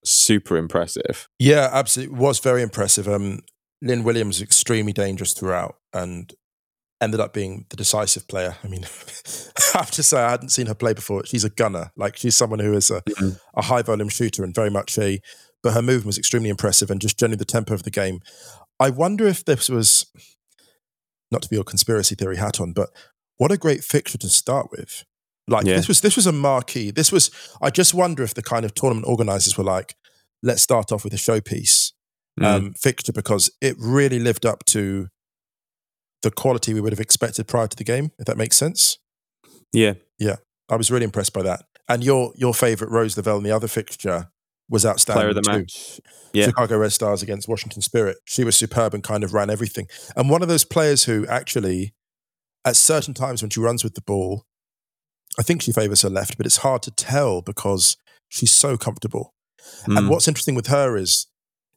super 0.04 0.56
impressive. 0.56 1.28
Yeah, 1.38 1.68
absolutely. 1.72 2.14
It 2.16 2.20
was 2.20 2.38
very 2.38 2.62
impressive. 2.62 3.08
Um, 3.08 3.40
Lynn 3.82 4.04
Williams 4.04 4.36
was 4.36 4.42
extremely 4.42 4.92
dangerous 4.92 5.32
throughout 5.32 5.76
and 5.92 6.32
ended 7.00 7.20
up 7.20 7.32
being 7.32 7.66
the 7.70 7.76
decisive 7.76 8.26
player. 8.28 8.56
I 8.62 8.68
mean, 8.68 8.84
I 9.74 9.78
have 9.78 9.90
to 9.92 10.02
say, 10.02 10.18
I 10.22 10.30
hadn't 10.30 10.50
seen 10.50 10.66
her 10.66 10.74
play 10.74 10.92
before. 10.94 11.24
She's 11.26 11.44
a 11.44 11.50
gunner. 11.50 11.90
Like, 11.96 12.16
she's 12.16 12.36
someone 12.36 12.58
who 12.60 12.72
is 12.74 12.90
a, 12.90 13.02
Mhm. 13.02 13.38
a 13.56 13.62
high 13.62 13.82
volume 13.82 14.08
shooter 14.08 14.44
and 14.44 14.54
very 14.54 14.70
much 14.70 14.98
a, 14.98 15.20
but 15.62 15.72
her 15.74 15.82
movement 15.82 16.06
was 16.06 16.18
extremely 16.18 16.50
impressive 16.50 16.90
and 16.90 17.00
just 17.00 17.18
generally 17.18 17.36
the 17.38 17.44
tempo 17.44 17.74
of 17.74 17.82
the 17.82 17.90
game. 17.90 18.20
I 18.78 18.90
wonder 18.90 19.26
if 19.26 19.44
this 19.44 19.68
was, 19.68 20.06
not 21.30 21.42
to 21.42 21.48
be 21.48 21.56
a 21.56 21.64
conspiracy 21.64 22.14
theory 22.14 22.36
hat 22.36 22.60
on, 22.60 22.72
but 22.72 22.90
what 23.36 23.50
a 23.52 23.56
great 23.56 23.82
fixture 23.84 24.18
to 24.18 24.28
start 24.28 24.68
with. 24.70 25.04
Like 25.48 25.66
Yeah. 25.66 25.76
this 25.76 25.88
was 25.88 26.00
this 26.00 26.16
was 26.16 26.26
a 26.26 26.32
marquee. 26.32 26.90
This 26.90 27.12
was 27.12 27.30
I 27.60 27.70
just 27.70 27.92
wonder 27.94 28.22
if 28.22 28.34
the 28.34 28.42
kind 28.42 28.64
of 28.64 28.74
tournament 28.74 29.06
organizers 29.06 29.56
were 29.58 29.64
like, 29.64 29.94
let's 30.42 30.62
start 30.62 30.90
off 30.92 31.04
with 31.04 31.12
a 31.12 31.16
showpiece 31.18 31.92
Mm. 32.40 32.44
um, 32.44 32.74
fixture 32.74 33.12
because 33.12 33.48
it 33.60 33.76
really 33.78 34.18
lived 34.18 34.44
up 34.44 34.64
to 34.64 35.06
the 36.22 36.32
quality 36.32 36.74
we 36.74 36.80
would 36.80 36.92
have 36.92 36.98
expected 36.98 37.46
prior 37.46 37.68
to 37.68 37.76
the 37.76 37.84
game, 37.84 38.10
if 38.18 38.24
that 38.26 38.36
makes 38.36 38.56
sense. 38.56 38.98
yeah, 39.72 39.94
yeah. 40.18 40.36
I 40.68 40.74
was 40.76 40.90
really 40.90 41.04
impressed 41.04 41.32
by 41.32 41.42
that. 41.42 41.64
And 41.88 42.02
your 42.02 42.32
your 42.36 42.54
favorite 42.54 42.90
Rose 42.90 43.16
Lavelle 43.16 43.36
in 43.38 43.44
the 43.44 43.50
other 43.52 43.68
fixture 43.68 44.30
was 44.70 44.84
outstanding. 44.86 45.20
player 45.20 45.28
of 45.28 45.34
the 45.36 45.42
too. 45.42 45.58
match. 45.58 46.00
Yeah, 46.32 46.46
Chicago 46.46 46.78
Red 46.78 46.92
Stars 46.92 47.22
against 47.22 47.46
Washington 47.46 47.82
Spirit. 47.82 48.16
She 48.24 48.42
was 48.42 48.56
superb 48.56 48.94
and 48.94 49.02
kind 49.04 49.22
of 49.22 49.32
ran 49.34 49.50
everything. 49.50 49.86
And 50.16 50.28
one 50.30 50.42
of 50.42 50.48
those 50.48 50.64
players 50.64 51.04
who 51.04 51.26
actually, 51.28 51.92
at 52.64 52.74
certain 52.76 53.12
times 53.14 53.42
when 53.42 53.50
she 53.50 53.60
runs 53.60 53.84
with 53.84 53.94
the 53.94 54.00
ball, 54.00 54.44
I 55.38 55.42
think 55.42 55.62
she 55.62 55.72
favors 55.72 56.02
her 56.02 56.10
left, 56.10 56.36
but 56.36 56.46
it's 56.46 56.58
hard 56.58 56.82
to 56.82 56.90
tell 56.90 57.42
because 57.42 57.96
she's 58.28 58.52
so 58.52 58.76
comfortable. 58.76 59.34
And 59.86 59.98
Mm. 59.98 60.08
what's 60.08 60.28
interesting 60.28 60.54
with 60.54 60.66
her 60.68 60.96
is 60.96 61.26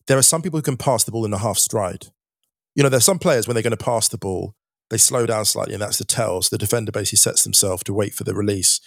there 0.07 0.17
are 0.17 0.21
some 0.23 0.41
people 0.41 0.57
who 0.59 0.63
can 0.63 0.77
pass 0.77 1.03
the 1.03 1.11
ball 1.11 1.25
in 1.25 1.33
a 1.33 1.37
half 1.37 1.57
stride. 1.57 2.07
You 2.75 2.83
know, 2.83 2.89
there's 2.89 3.05
some 3.05 3.19
players 3.19 3.47
when 3.47 3.55
they're 3.55 3.63
going 3.63 3.71
to 3.71 3.77
pass 3.77 4.07
the 4.07 4.17
ball, 4.17 4.53
they 4.89 4.97
slow 4.97 5.25
down 5.25 5.45
slightly, 5.45 5.73
and 5.73 5.81
that's 5.81 5.97
the 5.97 6.05
tell. 6.05 6.41
So 6.41 6.49
the 6.55 6.57
defender 6.59 6.91
basically 6.91 7.17
sets 7.17 7.43
themselves 7.43 7.83
to 7.83 7.93
wait 7.93 8.13
for 8.13 8.23
the 8.23 8.33
release. 8.35 8.79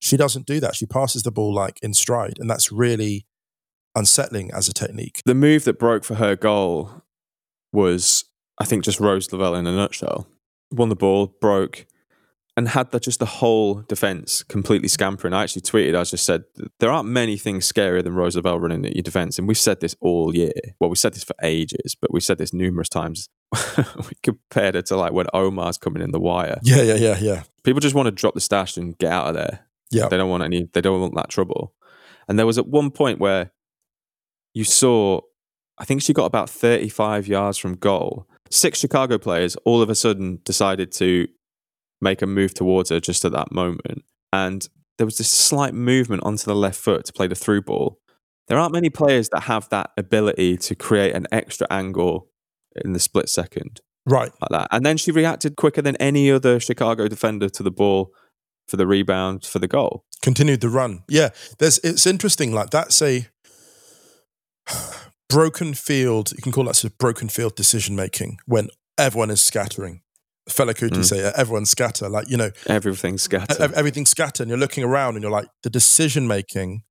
She 0.00 0.16
doesn't 0.16 0.46
do 0.46 0.60
that. 0.60 0.76
She 0.76 0.86
passes 0.86 1.22
the 1.22 1.32
ball 1.32 1.52
like 1.54 1.78
in 1.82 1.94
stride, 1.94 2.36
and 2.38 2.48
that's 2.50 2.70
really 2.70 3.26
unsettling 3.96 4.50
as 4.52 4.68
a 4.68 4.72
technique. 4.72 5.20
the 5.24 5.34
move 5.34 5.64
that 5.64 5.78
broke 5.78 6.04
for 6.04 6.16
her 6.16 6.36
goal 6.36 7.02
was, 7.72 8.24
I 8.58 8.64
think, 8.64 8.84
just 8.84 9.00
Rose 9.00 9.32
Lavelle 9.32 9.54
in 9.56 9.66
a 9.66 9.74
nutshell. 9.74 10.26
Won 10.70 10.88
the 10.88 10.96
ball, 10.96 11.34
broke, 11.40 11.86
and 12.58 12.66
had 12.66 12.90
just 13.00 13.20
the 13.20 13.24
whole 13.24 13.82
defense 13.82 14.42
completely 14.42 14.88
scampering. 14.88 15.32
I 15.32 15.44
actually 15.44 15.62
tweeted, 15.62 15.96
I 15.96 16.02
just 16.02 16.24
said, 16.24 16.42
there 16.80 16.90
aren't 16.90 17.08
many 17.08 17.36
things 17.36 17.72
scarier 17.72 18.02
than 18.02 18.14
Rose 18.14 18.34
Lavelle 18.34 18.58
running 18.58 18.84
at 18.84 18.96
your 18.96 19.04
defense. 19.04 19.38
And 19.38 19.46
we've 19.46 19.56
said 19.56 19.78
this 19.78 19.94
all 20.00 20.34
year. 20.34 20.50
Well, 20.80 20.90
we've 20.90 20.98
said 20.98 21.14
this 21.14 21.22
for 21.22 21.36
ages, 21.40 21.94
but 21.94 22.12
we've 22.12 22.24
said 22.24 22.38
this 22.38 22.52
numerous 22.52 22.88
times. 22.88 23.28
we 23.78 24.16
compared 24.24 24.74
it 24.74 24.86
to 24.86 24.96
like 24.96 25.12
when 25.12 25.26
Omar's 25.32 25.78
coming 25.78 26.02
in 26.02 26.10
the 26.10 26.18
wire. 26.18 26.58
Yeah, 26.64 26.82
yeah, 26.82 26.96
yeah, 26.96 27.18
yeah. 27.20 27.42
People 27.62 27.78
just 27.78 27.94
want 27.94 28.06
to 28.06 28.10
drop 28.10 28.34
the 28.34 28.40
stash 28.40 28.76
and 28.76 28.98
get 28.98 29.12
out 29.12 29.28
of 29.28 29.34
there. 29.34 29.60
Yeah. 29.92 30.08
They 30.08 30.16
don't 30.16 30.28
want 30.28 30.42
any, 30.42 30.68
they 30.72 30.80
don't 30.80 31.00
want 31.00 31.14
that 31.14 31.28
trouble. 31.28 31.74
And 32.26 32.40
there 32.40 32.46
was 32.46 32.58
at 32.58 32.66
one 32.66 32.90
point 32.90 33.20
where 33.20 33.52
you 34.52 34.64
saw, 34.64 35.20
I 35.78 35.84
think 35.84 36.02
she 36.02 36.12
got 36.12 36.24
about 36.24 36.50
35 36.50 37.28
yards 37.28 37.56
from 37.56 37.76
goal. 37.76 38.26
Six 38.50 38.80
Chicago 38.80 39.16
players 39.16 39.54
all 39.64 39.80
of 39.80 39.90
a 39.90 39.94
sudden 39.94 40.40
decided 40.44 40.90
to 40.92 41.28
make 42.00 42.22
a 42.22 42.26
move 42.26 42.54
towards 42.54 42.90
her 42.90 43.00
just 43.00 43.24
at 43.24 43.32
that 43.32 43.52
moment. 43.52 44.04
And 44.32 44.68
there 44.98 45.06
was 45.06 45.18
this 45.18 45.30
slight 45.30 45.74
movement 45.74 46.22
onto 46.24 46.44
the 46.44 46.54
left 46.54 46.78
foot 46.78 47.04
to 47.06 47.12
play 47.12 47.26
the 47.26 47.34
through 47.34 47.62
ball. 47.62 47.98
There 48.48 48.58
aren't 48.58 48.72
many 48.72 48.90
players 48.90 49.28
that 49.30 49.42
have 49.42 49.68
that 49.68 49.90
ability 49.96 50.56
to 50.58 50.74
create 50.74 51.14
an 51.14 51.26
extra 51.30 51.66
angle 51.70 52.28
in 52.84 52.92
the 52.92 53.00
split 53.00 53.28
second 53.28 53.80
Right. 54.06 54.32
like 54.40 54.50
that. 54.50 54.68
And 54.70 54.86
then 54.86 54.96
she 54.96 55.10
reacted 55.12 55.56
quicker 55.56 55.82
than 55.82 55.96
any 55.96 56.30
other 56.30 56.58
Chicago 56.58 57.08
defender 57.08 57.48
to 57.50 57.62
the 57.62 57.70
ball 57.70 58.10
for 58.66 58.76
the 58.78 58.86
rebound 58.86 59.44
for 59.44 59.58
the 59.58 59.68
goal. 59.68 60.04
Continued 60.22 60.62
the 60.62 60.68
run. 60.70 61.02
Yeah. 61.08 61.28
There's 61.58 61.78
it's 61.80 62.06
interesting. 62.06 62.52
Like 62.52 62.70
that's 62.70 63.02
a 63.02 63.26
broken 65.28 65.74
field. 65.74 66.32
You 66.32 66.42
can 66.42 66.52
call 66.52 66.64
that 66.64 66.76
sort 66.76 66.92
of 66.92 66.98
broken 66.98 67.28
field 67.28 67.54
decision 67.54 67.94
making 67.96 68.38
when 68.46 68.68
everyone 68.96 69.30
is 69.30 69.40
scattering. 69.40 70.00
Fela 70.48 70.74
Kuti 70.74 70.98
Mm. 70.98 71.04
say 71.04 71.32
everyone 71.36 71.66
scatter. 71.66 72.08
Like, 72.08 72.28
you 72.30 72.36
know, 72.36 72.50
Everything's 72.66 73.22
scattered. 73.22 73.60
ev- 73.60 73.72
everything's 73.74 74.10
scattered 74.10 74.42
and 74.42 74.48
you're 74.50 74.58
looking 74.58 74.84
around 74.84 75.14
and 75.14 75.22
you're 75.22 75.30
like 75.32 75.48
the 75.62 75.70
decision 75.70 76.26
making 76.26 76.82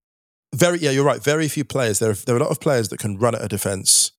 very 0.56 0.80
yeah 0.80 0.92
you're 0.92 1.04
right 1.04 1.22
very 1.22 1.48
few 1.50 1.66
players 1.66 2.00
there 2.00 2.12
are, 2.12 2.14
there 2.14 2.36
are 2.36 2.40
a 2.40 2.42
lot 2.42 2.52
of 2.52 2.60
players 2.62 2.88
that 2.90 3.00
can 3.00 3.18
run 3.18 3.36
at 3.36 3.44
a 3.44 3.48
defense 3.50 4.12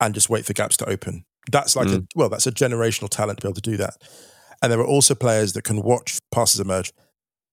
and 0.00 0.14
just 0.14 0.30
wait 0.30 0.46
for 0.46 0.54
gaps 0.54 0.76
to 0.78 0.88
open 0.88 1.24
that's 1.52 1.76
like 1.76 1.88
a, 1.88 2.02
well 2.14 2.30
that's 2.30 2.46
a 2.46 2.50
generational 2.52 3.08
talent 3.10 3.38
to 3.38 3.42
be 3.46 3.48
able 3.48 3.54
to 3.54 3.60
do 3.60 3.76
that 3.76 3.94
and 4.62 4.72
there 4.72 4.80
are 4.80 4.86
also 4.86 5.14
players 5.14 5.52
that 5.52 5.62
can 5.62 5.82
watch 5.82 6.18
passes 6.32 6.58
emerge 6.58 6.90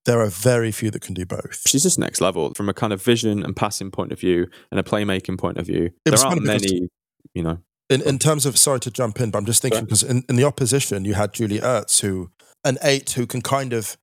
there 0.06 0.20
are 0.22 0.28
very 0.28 0.72
few 0.72 0.90
that 0.92 1.02
can 1.02 1.14
do 1.14 1.26
both 1.26 1.62
She's 1.68 1.84
just 1.84 2.00
next 2.00 2.22
level 2.22 2.54
from 2.54 2.70
a 2.70 2.74
kind 2.74 2.94
of 2.94 3.02
vision 3.04 3.44
and 3.44 3.54
passing 3.56 3.92
point 3.92 4.12
of 4.14 4.20
view 4.20 4.48
and 4.72 4.80
a 4.80 4.84
playmaking 4.84 5.38
point 5.38 5.58
of 5.58 5.66
view. 5.66 5.92
It 6.06 6.12
There 6.12 6.26
aren't 6.26 6.44
many, 6.44 6.90
you 7.34 7.44
know. 7.44 7.58
In, 7.90 8.02
in 8.02 8.18
terms 8.20 8.46
of 8.46 8.58
sorry 8.58 8.80
to 8.80 8.92
jump 8.92 9.20
in 9.20 9.32
but 9.32 9.38
i'm 9.38 9.46
just 9.46 9.62
thinking 9.62 9.84
because 9.84 10.04
in, 10.04 10.24
in 10.30 10.36
the 10.36 10.44
opposition 10.44 11.06
you 11.06 11.14
had 11.14 11.34
julie 11.34 11.60
ertz 11.60 12.02
who 12.02 12.30
an 12.64 12.78
eight 12.84 13.12
who 13.12 13.26
can 13.26 13.42
kind 13.42 13.74
of 13.74 13.98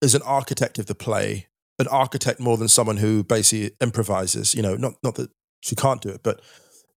is 0.00 0.14
an 0.14 0.22
architect 0.22 0.78
of 0.78 0.86
the 0.86 0.94
play 0.94 1.46
an 1.80 1.88
architect 1.88 2.38
more 2.38 2.58
than 2.58 2.68
someone 2.68 2.98
who 2.98 3.24
basically 3.24 3.74
improvises. 3.80 4.54
You 4.54 4.62
know, 4.62 4.76
not 4.76 4.94
not 5.02 5.14
that 5.16 5.30
she 5.62 5.74
can't 5.74 6.02
do 6.02 6.10
it, 6.10 6.20
but 6.22 6.40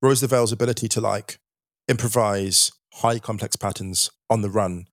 Rose 0.01 0.21
Lavelle's 0.21 0.51
ability 0.51 0.89
to 0.89 1.01
like 1.01 1.39
improvise 1.87 2.71
high 2.95 3.17
complex 3.17 3.55
patterns 3.55 4.11
on 4.29 4.41
the 4.41 4.49
run, 4.49 4.85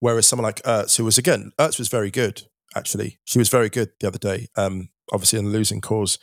whereas 0.00 0.26
someone 0.26 0.44
like 0.44 0.62
Ertz, 0.62 0.96
who 0.96 1.04
was 1.04 1.16
again, 1.16 1.52
Ertz 1.58 1.78
was 1.78 1.88
very 1.88 2.10
good 2.10 2.42
actually. 2.74 3.18
She 3.24 3.38
was 3.38 3.48
very 3.48 3.70
good 3.70 3.90
the 4.00 4.08
other 4.08 4.18
day, 4.18 4.48
um, 4.56 4.90
obviously 5.10 5.38
in 5.38 5.46
a 5.46 5.48
losing 5.48 5.80
cause, 5.80 6.18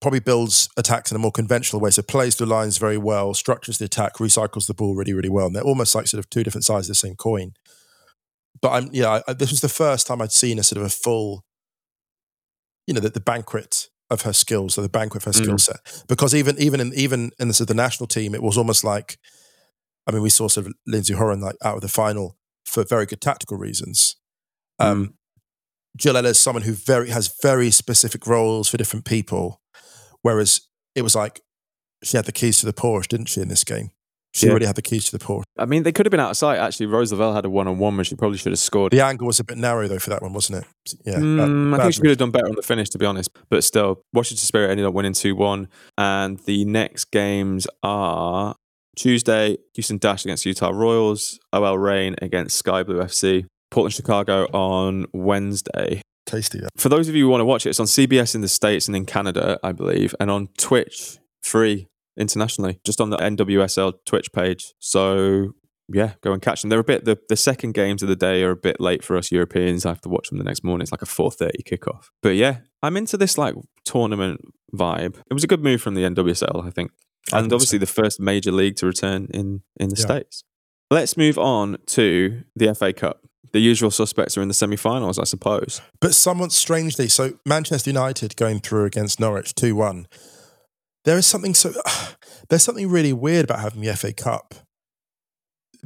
probably 0.00 0.20
builds 0.20 0.68
attacks 0.76 1.10
in 1.10 1.16
a 1.16 1.18
more 1.18 1.32
conventional 1.32 1.80
way. 1.80 1.90
So 1.90 2.02
plays 2.02 2.36
the 2.36 2.46
lines 2.46 2.78
very 2.78 2.98
well, 2.98 3.34
structures 3.34 3.78
the 3.78 3.86
attack, 3.86 4.14
recycles 4.16 4.66
the 4.66 4.74
ball 4.74 4.94
really, 4.94 5.14
really 5.14 5.28
well. 5.30 5.46
And 5.46 5.56
they're 5.56 5.62
almost 5.62 5.94
like 5.94 6.06
sort 6.06 6.18
of 6.18 6.28
two 6.28 6.44
different 6.44 6.64
sides 6.64 6.86
of 6.86 6.90
the 6.90 6.94
same 6.94 7.16
coin. 7.16 7.52
But 8.60 8.70
I'm, 8.70 8.90
yeah, 8.92 9.20
I, 9.26 9.32
this 9.32 9.50
was 9.50 9.60
the 9.60 9.68
first 9.68 10.06
time 10.06 10.20
I'd 10.20 10.32
seen 10.32 10.58
a 10.58 10.62
sort 10.62 10.80
of 10.80 10.86
a 10.86 10.90
full, 10.90 11.44
you 12.86 12.94
know, 12.94 13.00
the, 13.00 13.10
the 13.10 13.20
banquet 13.20 13.88
of 14.08 14.22
her 14.22 14.32
skills, 14.32 14.78
or 14.78 14.82
the 14.82 14.88
banquet 14.88 15.22
of 15.22 15.24
her 15.24 15.32
skill 15.32 15.56
Mm. 15.56 15.60
set. 15.60 16.04
Because 16.08 16.34
even 16.34 16.56
even 16.58 16.80
in 16.80 16.92
even 16.94 17.32
in 17.40 17.48
the, 17.48 17.54
sort 17.54 17.68
of 17.70 17.76
the 17.76 17.82
national 17.82 18.06
team, 18.06 18.34
it 18.34 18.42
was 18.42 18.56
almost 18.56 18.84
like, 18.84 19.18
I 20.06 20.12
mean, 20.12 20.22
we 20.22 20.30
saw 20.30 20.46
sort 20.46 20.66
of 20.66 20.74
Lindsey 20.86 21.14
Horan 21.14 21.40
like 21.40 21.56
out 21.64 21.74
of 21.74 21.80
the 21.80 21.88
final 21.88 22.36
for 22.64 22.84
very 22.84 23.06
good 23.06 23.20
tactical 23.20 23.56
reasons. 23.56 24.16
Um, 24.78 25.14
Jill 25.96 26.16
Ellis 26.16 26.32
is 26.32 26.38
someone 26.38 26.62
who 26.62 26.72
very 26.72 27.10
has 27.10 27.34
very 27.42 27.70
specific 27.70 28.26
roles 28.26 28.68
for 28.68 28.76
different 28.76 29.04
people, 29.04 29.60
whereas 30.26 30.60
it 30.94 31.02
was 31.02 31.14
like 31.14 31.40
she 32.02 32.16
had 32.16 32.26
the 32.26 32.32
keys 32.32 32.58
to 32.60 32.66
the 32.66 32.72
Porsche, 32.72 33.08
didn't 33.08 33.26
she? 33.28 33.40
In 33.40 33.48
this 33.48 33.64
game, 33.64 33.90
she 34.34 34.46
Yeah. 34.46 34.52
really 34.54 34.66
had 34.66 34.76
the 34.76 34.82
keys 34.82 35.04
to 35.06 35.16
the 35.16 35.24
Porsche. 35.24 35.44
I 35.58 35.64
mean, 35.66 35.82
they 35.84 35.92
could 35.92 36.04
have 36.06 36.10
been 36.10 36.20
out 36.26 36.30
of 36.32 36.36
sight. 36.36 36.58
Actually, 36.58 36.86
Rose 36.86 37.10
Lavelle 37.12 37.32
had 37.34 37.44
a 37.44 37.50
one-on-one 37.50 37.96
where 37.96 38.04
she 38.04 38.14
probably 38.16 38.36
should 38.38 38.52
have 38.52 38.58
scored. 38.58 38.92
The 38.92 39.00
angle 39.04 39.26
was 39.26 39.38
a 39.40 39.44
bit 39.44 39.56
narrow 39.56 39.86
though 39.88 39.98
for 39.98 40.10
that 40.10 40.22
one, 40.22 40.32
wasn't 40.32 40.64
it? 40.64 40.94
Yeah, 41.06 41.18
Mm, 41.18 41.70
bad- 41.70 41.80
I 41.80 41.82
think 41.84 41.94
she 41.94 42.00
could 42.00 42.10
have 42.10 42.18
done 42.18 42.30
better 42.32 42.48
on 42.48 42.56
the 42.56 42.62
finish, 42.62 42.90
to 42.90 42.98
be 42.98 43.06
honest. 43.06 43.30
But 43.48 43.62
still, 43.64 44.02
Washington 44.12 44.44
Spirit 44.44 44.70
ended 44.72 44.84
up 44.86 44.94
winning 44.94 45.12
2 45.14 45.34
1. 45.36 45.68
And 45.96 46.38
the 46.40 46.64
next 46.64 47.06
games 47.12 47.66
are 47.82 48.54
Tuesday, 48.96 49.56
Houston 49.74 49.98
Dash 49.98 50.24
against 50.24 50.44
Utah 50.46 50.70
Royals, 50.70 51.38
OL 51.52 51.78
Reign 51.78 52.16
against 52.22 52.56
Sky 52.56 52.82
Blue 52.82 53.00
FC, 53.00 53.44
Portland 53.70 53.94
Chicago 53.94 54.46
on 54.52 55.06
Wednesday. 55.12 56.00
Tasty. 56.26 56.58
yeah. 56.60 56.68
For 56.76 56.88
those 56.88 57.08
of 57.08 57.14
you 57.14 57.24
who 57.24 57.30
want 57.30 57.40
to 57.40 57.44
watch 57.46 57.66
it, 57.66 57.70
it's 57.70 57.80
on 57.80 57.86
CBS 57.86 58.34
in 58.34 58.40
the 58.42 58.48
States 58.48 58.86
and 58.88 58.96
in 58.96 59.06
Canada, 59.06 59.58
I 59.62 59.72
believe, 59.72 60.14
and 60.20 60.30
on 60.30 60.48
Twitch, 60.58 61.18
free 61.42 61.88
internationally, 62.18 62.80
just 62.84 63.00
on 63.00 63.10
the 63.10 63.16
NWSL 63.18 63.94
Twitch 64.04 64.32
page. 64.32 64.74
So 64.78 65.52
yeah, 65.92 66.14
go 66.20 66.32
and 66.32 66.42
catch 66.42 66.62
them. 66.62 66.68
They're 66.70 66.80
a 66.80 66.84
bit 66.84 67.04
the, 67.04 67.18
the 67.28 67.36
second 67.36 67.74
games 67.74 68.02
of 68.02 68.08
the 68.08 68.16
day 68.16 68.42
are 68.42 68.50
a 68.50 68.56
bit 68.56 68.80
late 68.80 69.04
for 69.04 69.16
us 69.16 69.30
Europeans. 69.30 69.86
I 69.86 69.90
have 69.90 70.00
to 70.02 70.08
watch 70.08 70.28
them 70.28 70.38
the 70.38 70.44
next 70.44 70.64
morning. 70.64 70.82
It's 70.82 70.92
like 70.92 71.02
a 71.02 71.06
four 71.06 71.30
thirty 71.30 71.62
kickoff. 71.62 72.06
But 72.22 72.36
yeah, 72.36 72.58
I'm 72.82 72.96
into 72.96 73.16
this 73.16 73.38
like 73.38 73.54
tournament 73.84 74.40
vibe. 74.74 75.18
It 75.30 75.34
was 75.34 75.44
a 75.44 75.46
good 75.46 75.62
move 75.62 75.80
from 75.80 75.94
the 75.94 76.02
NWSL, 76.02 76.66
I 76.66 76.70
think. 76.70 76.90
And 77.32 77.52
obviously 77.52 77.78
the 77.78 77.86
first 77.86 78.20
major 78.20 78.52
league 78.52 78.76
to 78.76 78.86
return 78.86 79.28
in 79.32 79.62
in 79.78 79.88
the 79.90 79.96
Yeah. 79.96 80.04
States. 80.06 80.42
Let's 80.90 81.16
move 81.16 81.38
on 81.38 81.78
to 81.88 82.42
the 82.54 82.72
FA 82.74 82.92
Cup. 82.92 83.20
The 83.56 83.62
usual 83.62 83.90
suspects 83.90 84.36
are 84.36 84.42
in 84.42 84.48
the 84.48 84.54
semi-finals, 84.54 85.18
I 85.18 85.24
suppose. 85.24 85.80
But 85.98 86.14
somewhat 86.14 86.52
strangely, 86.52 87.08
so 87.08 87.38
Manchester 87.46 87.88
United 87.88 88.36
going 88.36 88.60
through 88.60 88.84
against 88.84 89.18
Norwich 89.18 89.54
2 89.54 89.74
1. 89.74 90.06
There 91.06 91.16
is 91.16 91.24
something 91.24 91.54
so, 91.54 91.72
there's 92.50 92.62
something 92.62 92.86
really 92.86 93.14
weird 93.14 93.44
about 93.44 93.60
having 93.60 93.80
the 93.80 93.96
FA 93.96 94.12
Cup 94.12 94.56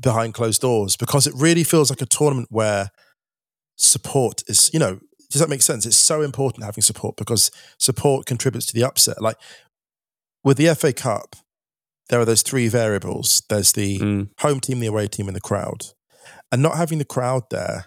behind 0.03 0.35
closed 0.35 0.63
doors 0.63 0.97
because 0.97 1.29
it 1.29 1.35
really 1.37 1.63
feels 1.63 1.91
like 1.91 2.03
a 2.03 2.07
tournament 2.07 2.49
where 2.51 2.91
support 3.77 4.43
is, 4.49 4.69
you 4.73 4.81
know, 4.81 4.99
does 5.31 5.41
that 5.41 5.49
make 5.49 5.63
sense? 5.63 5.87
It's 5.87 5.97
so 5.97 6.23
important 6.23 6.65
having 6.65 6.83
support 6.83 7.17
because 7.17 7.53
support 7.79 8.27
contributes 8.27 8.67
to 8.67 8.75
the 8.75 8.83
upset. 8.83 9.23
Like 9.23 9.37
with 10.43 10.57
the 10.57 10.75
FA 10.75 10.93
Cup, 10.93 11.37
there 12.09 12.19
are 12.19 12.25
those 12.25 12.43
three 12.43 12.67
variables 12.67 13.45
there's 13.49 13.71
the 13.75 14.01
Mm. 14.01 14.31
home 14.41 14.59
team, 14.59 14.81
the 14.81 14.89
away 14.89 15.07
team, 15.07 15.29
and 15.29 15.37
the 15.37 15.41
crowd. 15.41 15.93
And 16.53 16.63
not 16.63 16.77
having 16.77 16.99
the 16.99 17.05
crowd 17.05 17.45
there 17.51 17.87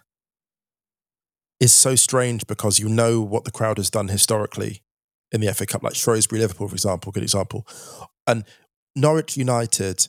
is 1.60 1.72
so 1.74 1.96
strange 1.96 2.48
because 2.48 2.80
you 2.80 2.90
know 2.90 3.22
what 3.22 3.46
the 3.46 3.52
crowd 3.52 3.78
has 3.78 3.90
done 3.90 4.08
historically 4.08 4.82
in 5.32 5.42
the 5.42 5.54
FA 5.54 5.66
Cup, 5.66 5.84
like 5.84 5.96
Shrewsbury, 5.96 6.42
Liverpool, 6.42 6.68
for 6.68 6.76
example, 6.76 7.12
good 7.12 7.24
example. 7.24 7.68
And 8.28 8.46
Norwich 8.96 9.36
United 9.36 10.08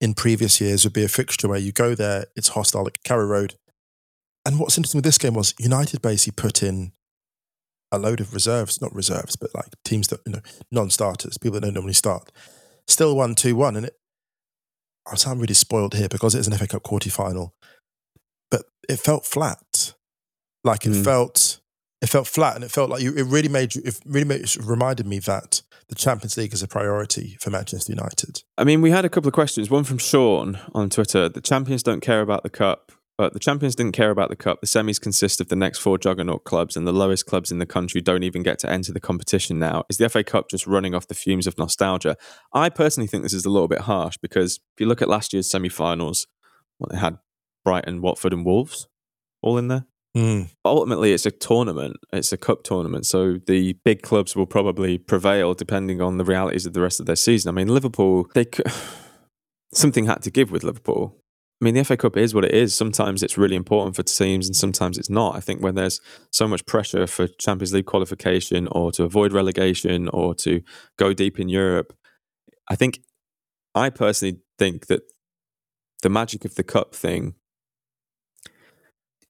in 0.00 0.14
previous 0.14 0.60
years 0.60 0.84
would 0.84 0.92
be 0.92 1.04
a 1.04 1.08
fixture 1.08 1.48
where 1.48 1.58
you 1.58 1.72
go 1.72 1.94
there, 1.94 2.26
it's 2.36 2.48
hostile 2.48 2.86
at 2.86 3.02
Carrow 3.02 3.26
Road. 3.26 3.54
And 4.44 4.58
what's 4.58 4.78
interesting 4.78 4.98
with 4.98 5.04
this 5.04 5.18
game 5.18 5.34
was 5.34 5.54
United 5.58 6.02
basically 6.02 6.40
put 6.40 6.62
in 6.62 6.92
a 7.90 7.98
load 7.98 8.20
of 8.20 8.34
reserves, 8.34 8.80
not 8.80 8.94
reserves, 8.94 9.36
but 9.36 9.54
like 9.54 9.66
teams 9.84 10.08
that, 10.08 10.20
you 10.26 10.32
know, 10.32 10.40
non 10.70 10.90
starters, 10.90 11.38
people 11.38 11.54
that 11.54 11.66
don't 11.66 11.74
normally 11.74 11.94
start. 11.94 12.30
Still 12.86 13.16
won 13.16 13.34
2 13.34 13.56
1. 13.56 13.76
And 13.76 13.86
it, 13.86 13.94
I 15.10 15.16
sound 15.16 15.40
really 15.40 15.54
spoiled 15.54 15.94
here 15.94 16.08
because 16.08 16.34
it 16.34 16.40
is 16.40 16.46
an 16.48 16.56
FA 16.56 16.66
Cup 16.66 16.82
quarter 16.82 17.10
final, 17.10 17.54
it 18.88 18.98
felt 18.98 19.24
flat. 19.26 19.94
Like 20.64 20.86
it 20.86 20.90
Mm. 20.92 21.04
felt, 21.04 21.60
it 22.02 22.08
felt 22.08 22.26
flat, 22.26 22.54
and 22.56 22.64
it 22.64 22.70
felt 22.70 22.90
like 22.90 23.02
you. 23.02 23.12
It 23.14 23.24
really 23.24 23.48
made 23.48 23.74
you. 23.74 23.82
It 23.84 24.00
really 24.04 24.26
made, 24.26 24.40
it 24.42 24.56
reminded 24.56 25.06
me 25.06 25.18
that 25.20 25.62
the 25.88 25.94
Champions 25.94 26.36
League 26.36 26.52
is 26.52 26.62
a 26.62 26.68
priority 26.68 27.36
for 27.40 27.50
Manchester 27.50 27.92
United. 27.92 28.42
I 28.56 28.64
mean, 28.64 28.82
we 28.82 28.90
had 28.90 29.04
a 29.04 29.08
couple 29.08 29.28
of 29.28 29.34
questions. 29.34 29.70
One 29.70 29.84
from 29.84 29.98
Sean 29.98 30.58
on 30.74 30.90
Twitter. 30.90 31.28
The 31.28 31.40
champions 31.40 31.82
don't 31.82 32.00
care 32.00 32.20
about 32.20 32.42
the 32.42 32.50
cup. 32.50 32.92
But 33.16 33.32
the 33.32 33.40
champions 33.40 33.74
didn't 33.74 33.94
care 33.96 34.10
about 34.12 34.28
the 34.28 34.36
cup. 34.36 34.60
The 34.60 34.68
semis 34.68 35.00
consist 35.00 35.40
of 35.40 35.48
the 35.48 35.56
next 35.56 35.78
four 35.78 35.98
juggernaut 35.98 36.44
clubs, 36.44 36.76
and 36.76 36.86
the 36.86 36.92
lowest 36.92 37.26
clubs 37.26 37.50
in 37.50 37.58
the 37.58 37.66
country 37.66 38.00
don't 38.00 38.22
even 38.22 38.44
get 38.44 38.60
to 38.60 38.70
enter 38.70 38.92
the 38.92 39.00
competition 39.00 39.58
now. 39.58 39.82
Is 39.88 39.96
the 39.96 40.08
FA 40.08 40.22
Cup 40.22 40.48
just 40.48 40.68
running 40.68 40.94
off 40.94 41.08
the 41.08 41.16
fumes 41.16 41.48
of 41.48 41.58
nostalgia? 41.58 42.16
I 42.54 42.68
personally 42.68 43.08
think 43.08 43.24
this 43.24 43.32
is 43.32 43.44
a 43.44 43.50
little 43.50 43.66
bit 43.66 43.80
harsh 43.80 44.18
because 44.22 44.60
if 44.76 44.80
you 44.80 44.86
look 44.86 45.02
at 45.02 45.08
last 45.08 45.32
year's 45.32 45.50
semi 45.50 45.68
finals, 45.68 46.28
well, 46.78 46.90
they 46.92 46.98
had 46.98 47.18
Brighton, 47.68 48.00
Watford, 48.00 48.32
and 48.32 48.46
Wolves 48.46 48.88
all 49.42 49.58
in 49.58 49.68
there. 49.68 49.84
Mm. 50.16 50.48
ultimately 50.64 51.12
it's 51.12 51.26
a 51.26 51.30
tournament. 51.30 51.98
It's 52.14 52.32
a 52.32 52.38
cup 52.38 52.62
tournament. 52.62 53.04
So 53.04 53.38
the 53.46 53.74
big 53.84 54.00
clubs 54.00 54.34
will 54.34 54.46
probably 54.46 54.96
prevail 54.96 55.52
depending 55.52 56.00
on 56.00 56.16
the 56.16 56.24
realities 56.24 56.64
of 56.64 56.72
the 56.72 56.80
rest 56.80 56.98
of 56.98 57.04
their 57.04 57.14
season. 57.14 57.50
I 57.50 57.52
mean 57.52 57.68
liverpool 57.68 58.26
they 58.34 58.44
c- 58.44 58.62
something 59.74 60.06
had 60.06 60.22
to 60.22 60.30
give 60.30 60.50
with 60.50 60.64
liverpool. 60.64 61.14
I 61.60 61.66
mean 61.66 61.74
the 61.74 61.84
fa 61.84 61.98
cup 61.98 62.16
is 62.16 62.34
what 62.34 62.46
it 62.46 62.54
is. 62.54 62.74
Sometimes 62.74 63.22
it's 63.22 63.36
really 63.36 63.54
important 63.54 63.96
for 63.96 64.02
teams 64.02 64.46
and 64.46 64.56
sometimes 64.56 64.96
it's 64.96 65.10
not. 65.10 65.36
I 65.36 65.40
think 65.40 65.62
when 65.62 65.74
there's 65.74 66.00
so 66.32 66.48
much 66.48 66.64
pressure 66.64 67.06
for 67.06 67.26
champions 67.26 67.74
league 67.74 67.84
qualification 67.84 68.66
or 68.72 68.90
to 68.92 69.04
avoid 69.04 69.34
relegation 69.34 70.08
or 70.08 70.34
to 70.36 70.62
go 70.96 71.12
deep 71.12 71.38
in 71.38 71.50
europe 71.50 71.92
i 72.70 72.74
think 72.74 73.00
i 73.74 73.90
personally 73.90 74.38
think 74.58 74.86
that 74.86 75.02
the 76.02 76.08
magic 76.08 76.44
of 76.44 76.54
the 76.54 76.62
cup 76.62 76.94
thing 76.94 77.34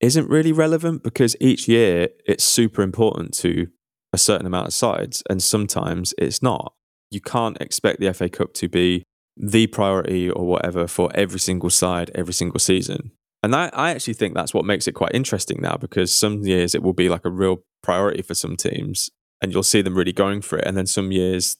isn't 0.00 0.28
really 0.28 0.52
relevant 0.52 1.02
because 1.02 1.36
each 1.40 1.68
year 1.68 2.08
it's 2.26 2.44
super 2.44 2.82
important 2.82 3.34
to 3.34 3.68
a 4.12 4.18
certain 4.18 4.46
amount 4.46 4.68
of 4.68 4.74
sides 4.74 5.22
and 5.28 5.42
sometimes 5.42 6.14
it's 6.18 6.42
not. 6.42 6.72
You 7.10 7.20
can't 7.20 7.60
expect 7.60 8.00
the 8.00 8.12
FA 8.12 8.28
Cup 8.28 8.54
to 8.54 8.68
be 8.68 9.02
the 9.36 9.66
priority 9.68 10.30
or 10.30 10.46
whatever 10.46 10.86
for 10.86 11.10
every 11.14 11.38
single 11.40 11.70
side 11.70 12.10
every 12.14 12.34
single 12.34 12.58
season. 12.58 13.12
And 13.42 13.54
I, 13.54 13.92
actually 13.92 14.14
think 14.14 14.34
that's 14.34 14.52
what 14.52 14.64
makes 14.64 14.88
it 14.88 14.92
quite 14.92 15.14
interesting 15.14 15.60
now 15.60 15.76
because 15.76 16.12
some 16.12 16.42
years 16.42 16.74
it 16.74 16.82
will 16.82 16.92
be 16.92 17.08
like 17.08 17.24
a 17.24 17.30
real 17.30 17.62
priority 17.82 18.20
for 18.22 18.34
some 18.34 18.56
teams 18.56 19.10
and 19.40 19.52
you'll 19.52 19.62
see 19.62 19.80
them 19.80 19.94
really 19.94 20.12
going 20.12 20.42
for 20.42 20.58
it. 20.58 20.66
And 20.66 20.76
then 20.76 20.86
some 20.86 21.12
years 21.12 21.56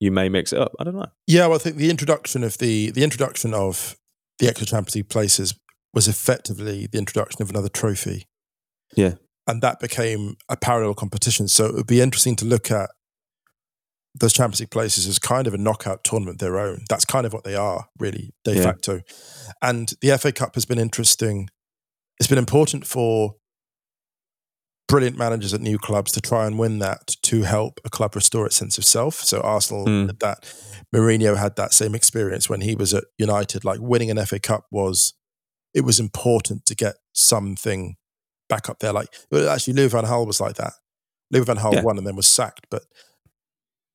you 0.00 0.10
may 0.10 0.28
mix 0.28 0.52
it 0.52 0.58
up. 0.58 0.72
I 0.78 0.84
don't 0.84 0.96
know. 0.96 1.06
Yeah, 1.26 1.46
well, 1.46 1.56
I 1.56 1.58
think 1.58 1.76
the 1.76 1.88
introduction 1.88 2.44
of 2.44 2.58
the 2.58 2.90
the 2.90 3.04
introduction 3.04 3.54
of 3.54 3.96
the 4.38 4.48
extra 4.48 4.66
Champions 4.66 4.96
League 4.96 5.08
places 5.08 5.54
was 5.94 6.08
effectively 6.08 6.86
the 6.86 6.98
introduction 6.98 7.42
of 7.42 7.50
another 7.50 7.68
trophy. 7.68 8.26
Yeah. 8.96 9.14
and 9.46 9.60
that 9.62 9.80
became 9.80 10.36
a 10.48 10.56
parallel 10.56 10.94
competition. 10.94 11.48
So 11.48 11.64
it 11.66 11.74
would 11.74 11.86
be 11.86 12.00
interesting 12.00 12.36
to 12.36 12.44
look 12.44 12.70
at 12.70 12.90
those 14.14 14.32
Champions 14.32 14.60
League 14.60 14.70
places 14.70 15.08
as 15.08 15.18
kind 15.18 15.46
of 15.48 15.54
a 15.54 15.58
knockout 15.58 16.04
tournament 16.04 16.38
their 16.38 16.58
own. 16.60 16.84
That's 16.88 17.04
kind 17.06 17.24
of 17.26 17.32
what 17.32 17.42
they 17.42 17.56
are, 17.56 17.88
really, 17.98 18.34
de 18.44 18.54
Yeah. 18.56 18.62
facto. 18.62 19.00
And 19.62 19.92
the 20.02 20.10
FA 20.12 20.30
Cup 20.30 20.54
has 20.54 20.64
been 20.64 20.78
interesting. 20.78 21.48
It's 22.20 22.28
been 22.28 22.38
important 22.38 22.86
for 22.86 23.34
brilliant 24.88 25.16
managers 25.16 25.54
at 25.54 25.60
new 25.60 25.78
clubs 25.78 26.12
to 26.12 26.20
try 26.20 26.46
and 26.46 26.58
win 26.58 26.78
that 26.80 27.16
to 27.22 27.42
help 27.42 27.80
a 27.84 27.90
club 27.90 28.14
restore 28.14 28.44
its 28.46 28.56
sense 28.56 28.76
of 28.78 28.84
self. 28.84 29.16
So 29.24 29.40
Arsenal 29.40 29.86
Mm. 29.86 30.06
did 30.08 30.20
that. 30.20 30.44
Mourinho 30.94 31.36
had 31.36 31.56
that 31.56 31.72
same 31.72 31.94
experience 31.94 32.48
when 32.50 32.60
he 32.60 32.74
was 32.74 32.92
at 32.92 33.04
United. 33.18 33.64
Like 33.64 33.80
winning 33.80 34.10
an 34.10 34.18
FA 34.18 34.38
Cup 34.38 34.66
was, 34.70 35.14
it 35.74 35.82
was 35.82 35.98
important 36.00 36.66
to 36.66 36.74
get 36.74 36.96
something 37.12 37.96
back 38.48 38.68
up 38.68 38.78
there. 38.80 38.92
Like 38.92 39.08
actually, 39.32 39.74
Louis 39.74 39.88
van 39.88 40.04
Gaal 40.04 40.26
was 40.26 40.40
like 40.40 40.56
that. 40.56 40.74
Louis 41.30 41.44
van 41.44 41.56
Gaal 41.56 41.74
Yeah. 41.74 41.82
won 41.82 41.98
and 41.98 42.06
then 42.06 42.16
was 42.16 42.26
sacked, 42.26 42.66
but 42.70 42.84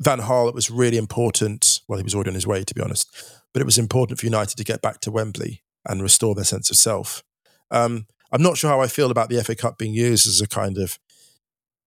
Van 0.02 0.20
Gaal, 0.20 0.48
it 0.48 0.56
was 0.56 0.70
really 0.70 0.98
important. 0.98 1.82
Well, 1.88 1.98
he 1.98 2.04
was 2.04 2.14
already 2.14 2.30
on 2.30 2.36
his 2.36 2.46
way, 2.48 2.64
to 2.64 2.74
be 2.76 2.82
honest, 2.82 3.10
but 3.54 3.62
it 3.62 3.66
was 3.66 3.78
important 3.80 4.20
for 4.20 4.26
United 4.26 4.56
to 4.58 4.64
get 4.64 4.82
back 4.82 5.00
to 5.02 5.12
Wembley 5.12 5.64
and 5.88 6.02
restore 6.02 6.36
their 6.36 6.44
sense 6.46 6.70
of 6.70 6.78
self. 6.78 7.24
Um, 7.72 8.06
I'm 8.32 8.42
not 8.44 8.58
sure 8.58 8.70
how 8.70 8.82
I 8.82 8.88
feel 8.88 9.10
about 9.10 9.30
the 9.30 9.44
FA 9.44 9.56
Cup 9.56 9.78
being 9.78 9.94
used 9.94 10.28
as 10.28 10.42
a 10.42 10.48
kind 10.48 10.78
of 10.78 11.00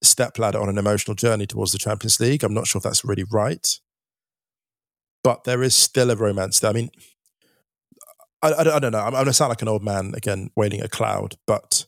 stepladder 0.03 0.59
on 0.59 0.68
an 0.68 0.78
emotional 0.78 1.14
journey 1.14 1.47
towards 1.47 1.72
the 1.72 1.78
Champions 1.78 2.18
League. 2.18 2.43
I'm 2.43 2.55
not 2.55 2.66
sure 2.66 2.78
if 2.78 2.82
that's 2.84 3.05
really 3.05 3.24
right, 3.30 3.66
but 5.22 5.45
there 5.45 5.62
is 5.62 5.74
still 5.74 6.11
a 6.11 6.16
romance 6.16 6.61
there. 6.61 6.70
I 6.70 6.74
mean, 6.74 6.91
I, 8.43 8.53
I, 8.53 8.76
I 8.76 8.78
don't 8.78 8.93
know. 8.93 9.01
I'm, 9.01 9.07
I'm 9.07 9.12
going 9.12 9.26
to 9.26 9.32
sound 9.32 9.51
like 9.51 9.62
an 9.62 9.68
old 9.68 9.82
man 9.82 10.12
again, 10.16 10.51
waiting 10.57 10.82
a 10.82 10.88
cloud, 10.88 11.36
but 11.47 11.86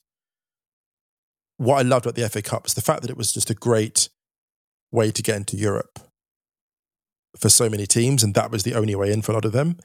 what 1.57 1.79
I 1.79 1.83
loved 1.83 2.07
about 2.07 2.17
the 2.17 2.29
FA 2.29 2.43
Cup 2.43 2.67
is 2.67 2.75
the 2.75 2.81
fact 2.81 3.03
that 3.03 3.11
it 3.11 3.17
was 3.17 3.33
just 3.33 3.51
a 3.51 3.55
great 3.55 4.09
way 4.91 5.11
to 5.11 5.23
get 5.23 5.37
into 5.37 5.57
Europe 5.57 5.99
for 7.39 7.49
so 7.49 7.71
many 7.71 7.87
teams, 7.87 8.23
and 8.23 8.35
that 8.35 8.51
was 8.51 8.63
the 8.65 8.75
only 8.75 8.95
way 8.95 9.13
in 9.13 9.23
for 9.23 9.33
a 9.33 9.35
lot 9.35 9.45
of 9.45 9.53
them. 9.53 9.77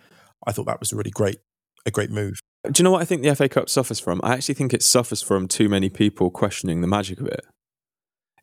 I 0.45 0.51
thought 0.51 0.65
that 0.65 0.80
was 0.80 0.91
a 0.91 0.95
really 0.95 1.11
great, 1.11 1.38
a 1.86 1.91
great 1.91 2.09
move. 2.09 2.39
Do 2.63 2.82
you 2.82 2.84
know 2.84 2.91
what 2.91 3.01
I 3.01 3.05
think 3.05 3.22
the 3.22 3.34
FA 3.36 3.47
Cup 3.47 3.70
suffers 3.70 3.99
from? 3.99 4.20
I 4.24 4.34
actually 4.34 4.55
think 4.55 4.74
it 4.74 4.84
suffers 4.84 5.22
from 5.22 5.47
too 5.47 5.70
many 5.70 5.89
people 5.89 6.30
questioning 6.30 6.82
the 6.82 6.88
magic 6.88 7.22
of 7.22 7.28
it. 7.28 7.45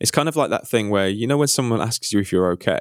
It's 0.01 0.11
kind 0.11 0.29
of 0.29 0.37
like 0.37 0.51
that 0.51 0.67
thing 0.67 0.91
where 0.91 1.09
you 1.09 1.27
know 1.27 1.37
when 1.37 1.49
someone 1.49 1.81
asks 1.81 2.13
you 2.13 2.21
if 2.21 2.33
you're 2.33 2.51
okay, 2.53 2.81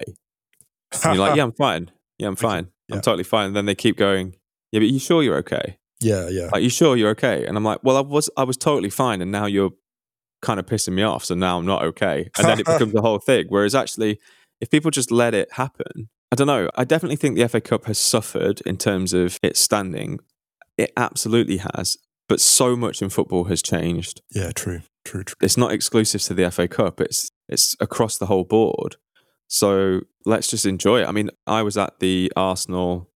and 1.04 1.16
you're 1.16 1.28
like, 1.28 1.36
"Yeah, 1.36 1.44
I'm 1.44 1.52
fine. 1.52 1.92
Yeah, 2.18 2.28
I'm 2.28 2.36
fine. 2.36 2.68
I'm 2.92 3.02
totally 3.02 3.24
fine." 3.24 3.48
And 3.48 3.56
then 3.56 3.66
they 3.66 3.76
keep 3.76 3.98
going, 3.98 4.36
"Yeah, 4.74 4.80
but 4.80 4.90
you 4.90 5.00
sure 5.00 5.24
you're 5.24 5.38
okay? 5.38 5.78
yeah, 6.02 6.28
yeah, 6.28 6.50
Like, 6.52 6.64
you 6.64 6.70
sure 6.70 6.98
you're 6.98 7.12
okay?" 7.12 7.46
And 7.46 7.56
I'm 7.56 7.64
like, 7.64 7.80
"Well, 7.84 7.96
I 7.96 8.02
was, 8.02 8.30
I 8.36 8.44
was 8.44 8.58
totally 8.58 8.90
fine, 8.90 9.22
and 9.22 9.32
now 9.32 9.46
you're 9.46 9.72
kind 10.42 10.60
of 10.60 10.66
pissing 10.66 10.94
me 10.94 11.04
off, 11.04 11.24
so 11.24 11.36
now 11.36 11.60
I'm 11.60 11.66
not 11.66 11.84
okay." 11.84 12.30
And 12.38 12.48
then 12.48 12.60
it 12.60 12.66
becomes 12.72 12.94
a 12.96 13.02
whole 13.02 13.20
thing. 13.20 13.46
Whereas 13.50 13.76
actually, 13.76 14.20
if 14.60 14.70
people 14.72 14.92
just 14.92 15.12
let 15.12 15.34
it 15.34 15.54
happen, 15.54 16.10
I 16.32 16.36
don't 16.36 16.48
know. 16.48 16.68
I 16.76 16.84
definitely 16.84 17.18
think 17.18 17.38
the 17.38 17.48
FA 17.48 17.62
Cup 17.62 17.86
has 17.86 18.00
suffered 18.00 18.62
in 18.66 18.78
terms 18.78 19.14
of 19.14 19.38
its 19.44 19.60
standing. 19.60 20.20
It 20.78 20.92
absolutely 20.98 21.58
has, 21.58 21.98
but 22.28 22.42
so 22.42 22.76
much 22.76 23.04
in 23.04 23.10
football 23.10 23.44
has 23.44 23.62
changed 23.62 24.22
yeah. 24.32 24.52
True, 24.56 24.82
true, 25.06 25.24
true. 25.24 25.36
it's 25.44 25.58
not 25.58 25.72
exclusive 25.72 26.24
to 26.24 26.34
the 26.34 26.50
FA 26.50 26.68
Cup. 26.68 27.00
It's 27.00 27.30
it's 27.48 27.76
across 27.80 28.18
the 28.18 28.26
whole 28.26 28.44
board. 28.44 28.96
So 29.48 30.02
let's 30.26 30.48
just 30.48 30.66
enjoy 30.66 31.04
it. 31.04 31.08
I 31.08 31.12
mean, 31.12 31.30
I 31.46 31.62
was 31.62 31.78
at 31.78 32.00
the 32.00 32.32
Arsenal 32.36 33.12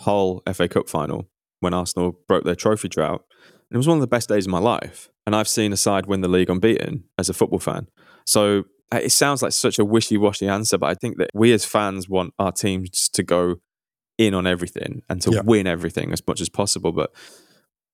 Hull 0.00 0.42
FA 0.52 0.68
Cup 0.68 0.88
final 0.88 1.28
when 1.60 1.74
Arsenal 1.74 2.18
broke 2.28 2.44
their 2.44 2.54
trophy 2.54 2.88
drought. 2.88 3.24
And 3.70 3.76
it 3.76 3.76
was 3.76 3.88
one 3.88 3.96
of 3.96 4.00
the 4.00 4.06
best 4.06 4.28
days 4.28 4.46
of 4.46 4.52
my 4.52 4.58
life. 4.60 5.10
And 5.26 5.34
I've 5.36 5.48
seen 5.48 5.72
a 5.72 5.76
side 5.76 6.06
win 6.06 6.20
the 6.22 6.28
league 6.28 6.48
unbeaten 6.50 7.04
as 7.18 7.28
a 7.28 7.34
football 7.34 7.58
fan. 7.58 7.88
So 8.26 8.64
uh, 8.92 9.00
it 9.02 9.10
sounds 9.10 9.42
like 9.42 9.52
such 9.52 9.78
a 9.78 9.84
wishy-washy 9.84 10.48
answer, 10.48 10.78
but 10.78 10.88
I 10.88 10.94
think 10.94 11.18
that 11.18 11.30
we 11.34 11.52
as 11.52 11.64
fans 11.64 12.08
want 12.08 12.32
our 12.38 12.52
teams 12.52 13.08
to 13.10 13.22
go 13.22 13.56
in 14.16 14.32
on 14.34 14.46
everything 14.46 15.02
and 15.08 15.20
to 15.22 15.32
Yeah. 15.32 15.40
win 15.44 15.66
everything 15.66 16.12
as 16.12 16.22
much 16.26 16.40
as 16.40 16.48
possible. 16.48 16.92
But 16.92 17.12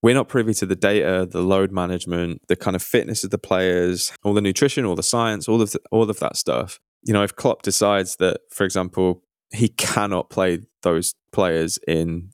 we're 0.02 0.14
not 0.14 0.28
privy 0.28 0.54
to 0.54 0.66
the 0.66 0.76
data, 0.76 1.26
the 1.28 1.40
load 1.42 1.72
management, 1.72 2.42
the 2.48 2.56
kind 2.56 2.76
of 2.76 2.82
fitness 2.82 3.24
of 3.24 3.30
the 3.30 3.38
players, 3.38 4.12
all 4.22 4.34
the 4.34 4.40
nutrition, 4.42 4.84
all 4.84 4.94
the 4.94 5.02
science, 5.02 5.48
all 5.48 5.60
of 5.60 5.72
the, 5.72 5.80
all 5.90 6.08
of 6.08 6.18
that 6.20 6.36
stuff. 6.36 6.78
You 7.02 7.12
know, 7.14 7.22
if 7.22 7.34
Klopp 7.34 7.62
decides 7.62 8.16
that, 8.16 8.40
for 8.50 8.64
example, 8.64 9.22
he 9.52 9.68
cannot 9.68 10.30
play 10.30 10.60
those 10.84 11.14
players 11.32 11.78
in 11.88 12.30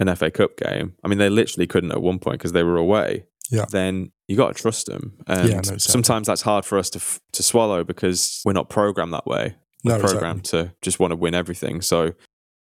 an 0.00 0.12
FA 0.16 0.30
Cup 0.30 0.56
game, 0.56 0.94
I 1.04 1.08
mean, 1.08 1.18
they 1.18 1.28
literally 1.30 1.68
couldn't 1.68 1.92
at 1.92 2.02
one 2.02 2.18
point 2.18 2.38
because 2.38 2.50
they 2.52 2.64
were 2.64 2.76
away. 2.76 3.26
Yeah. 3.50 3.66
Then 3.70 4.10
you 4.26 4.36
got 4.36 4.56
to 4.56 4.60
trust 4.60 4.86
them, 4.86 5.12
and 5.28 5.48
Yeah, 5.48 5.60
no, 5.70 5.76
sometimes 5.78 6.26
that's 6.26 6.42
hard 6.42 6.64
for 6.64 6.78
us 6.78 6.90
to 6.90 6.98
f- 6.98 7.20
to 7.34 7.42
swallow 7.42 7.84
because 7.84 8.40
we're 8.44 8.54
not 8.54 8.68
programmed 8.70 9.12
that 9.12 9.26
way. 9.26 9.54
No, 9.84 9.96
We're 9.96 10.00
programmed 10.02 10.44
to 10.46 10.72
just 10.82 10.98
want 10.98 11.12
to 11.12 11.16
win 11.16 11.34
everything. 11.34 11.82
So 11.82 12.14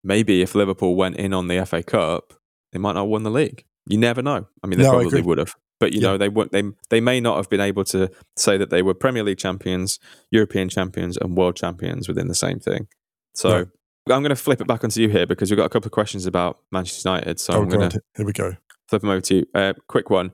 maybe 0.05 0.43
if 0.43 0.55
Liverpool 0.55 0.95
went 0.95 1.17
in 1.17 1.33
on 1.33 1.49
the 1.49 1.65
FA 1.67 1.83
Cup, 1.83 2.35
they 2.73 2.79
might 2.79 2.93
not 2.93 3.01
have 3.03 3.09
won 3.09 3.23
the 3.23 3.31
league. 3.31 3.65
You 3.89 3.97
never 3.99 4.21
know. 4.23 4.47
I 4.63 4.67
mean, 4.67 4.79
they 4.79 4.85
No, 4.85 4.91
probably 4.91 5.23
would 5.23 5.39
have, 5.39 5.55
but 5.81 5.93
you 5.95 6.01
Yeah. 6.03 6.09
know, 6.09 6.19
they 6.19 6.29
would 6.29 6.51
they 6.53 6.63
they 6.91 7.01
may 7.01 7.21
not 7.21 7.37
have 7.39 7.49
been 7.49 7.61
able 7.61 7.85
to 7.85 8.11
say 8.37 8.59
that 8.59 8.69
they 8.71 8.83
were 8.83 8.93
Premier 8.95 9.23
League 9.25 9.39
champions, 9.39 9.99
European 10.31 10.69
champions, 10.69 11.17
and 11.17 11.37
world 11.39 11.57
champions 11.57 12.07
within 12.07 12.29
the 12.29 12.35
same 12.35 12.61
thing. 12.61 12.87
So. 13.35 13.67
I'm 14.15 14.23
going 14.23 14.31
to 14.31 14.37
flip 14.37 14.61
it 14.61 14.67
back 14.67 14.85
onto 14.85 15.01
you 15.01 15.09
here 15.09 15.27
because 15.27 15.51
we've 15.51 15.57
got 15.59 15.65
a 15.65 15.69
couple 15.69 15.89
of 15.89 15.93
questions 15.93 16.27
about 16.27 16.61
Manchester 16.71 17.09
United. 17.09 17.41
So 17.41 17.55
oh, 17.55 17.63
I'm 17.63 17.69
going 17.69 17.91
to 17.91 18.01
here 18.17 18.27
we 18.27 18.33
go. 18.33 18.57
flip 18.89 19.03
them 19.03 19.11
over 19.11 19.21
to 19.23 19.35
you. 19.37 19.47
Uh, 19.55 19.73
quick 19.89 20.11
one. 20.11 20.33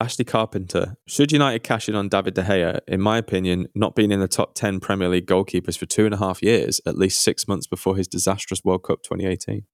Ashley 0.00 0.24
Carpenter. 0.24 0.96
Should 1.08 1.32
United 1.32 1.64
cash 1.64 1.88
in 1.88 1.96
on 1.96 2.08
David 2.08 2.34
De 2.34 2.44
Gea? 2.44 2.78
In 2.86 3.00
my 3.00 3.18
opinion, 3.18 3.66
not 3.74 3.96
being 3.96 4.12
in 4.12 4.20
the 4.20 4.28
top 4.28 4.54
10 4.54 4.78
Premier 4.78 5.08
League 5.08 5.26
goalkeepers 5.26 5.76
for 5.76 5.86
two 5.86 6.04
and 6.04 6.14
a 6.14 6.18
half 6.18 6.40
years, 6.40 6.80
at 6.86 6.96
least 6.96 7.20
six 7.20 7.48
months 7.48 7.66
before 7.66 7.96
his 7.96 8.06
disastrous 8.06 8.60
World 8.64 8.84
Cup 8.84 9.02
2018. 9.02 9.64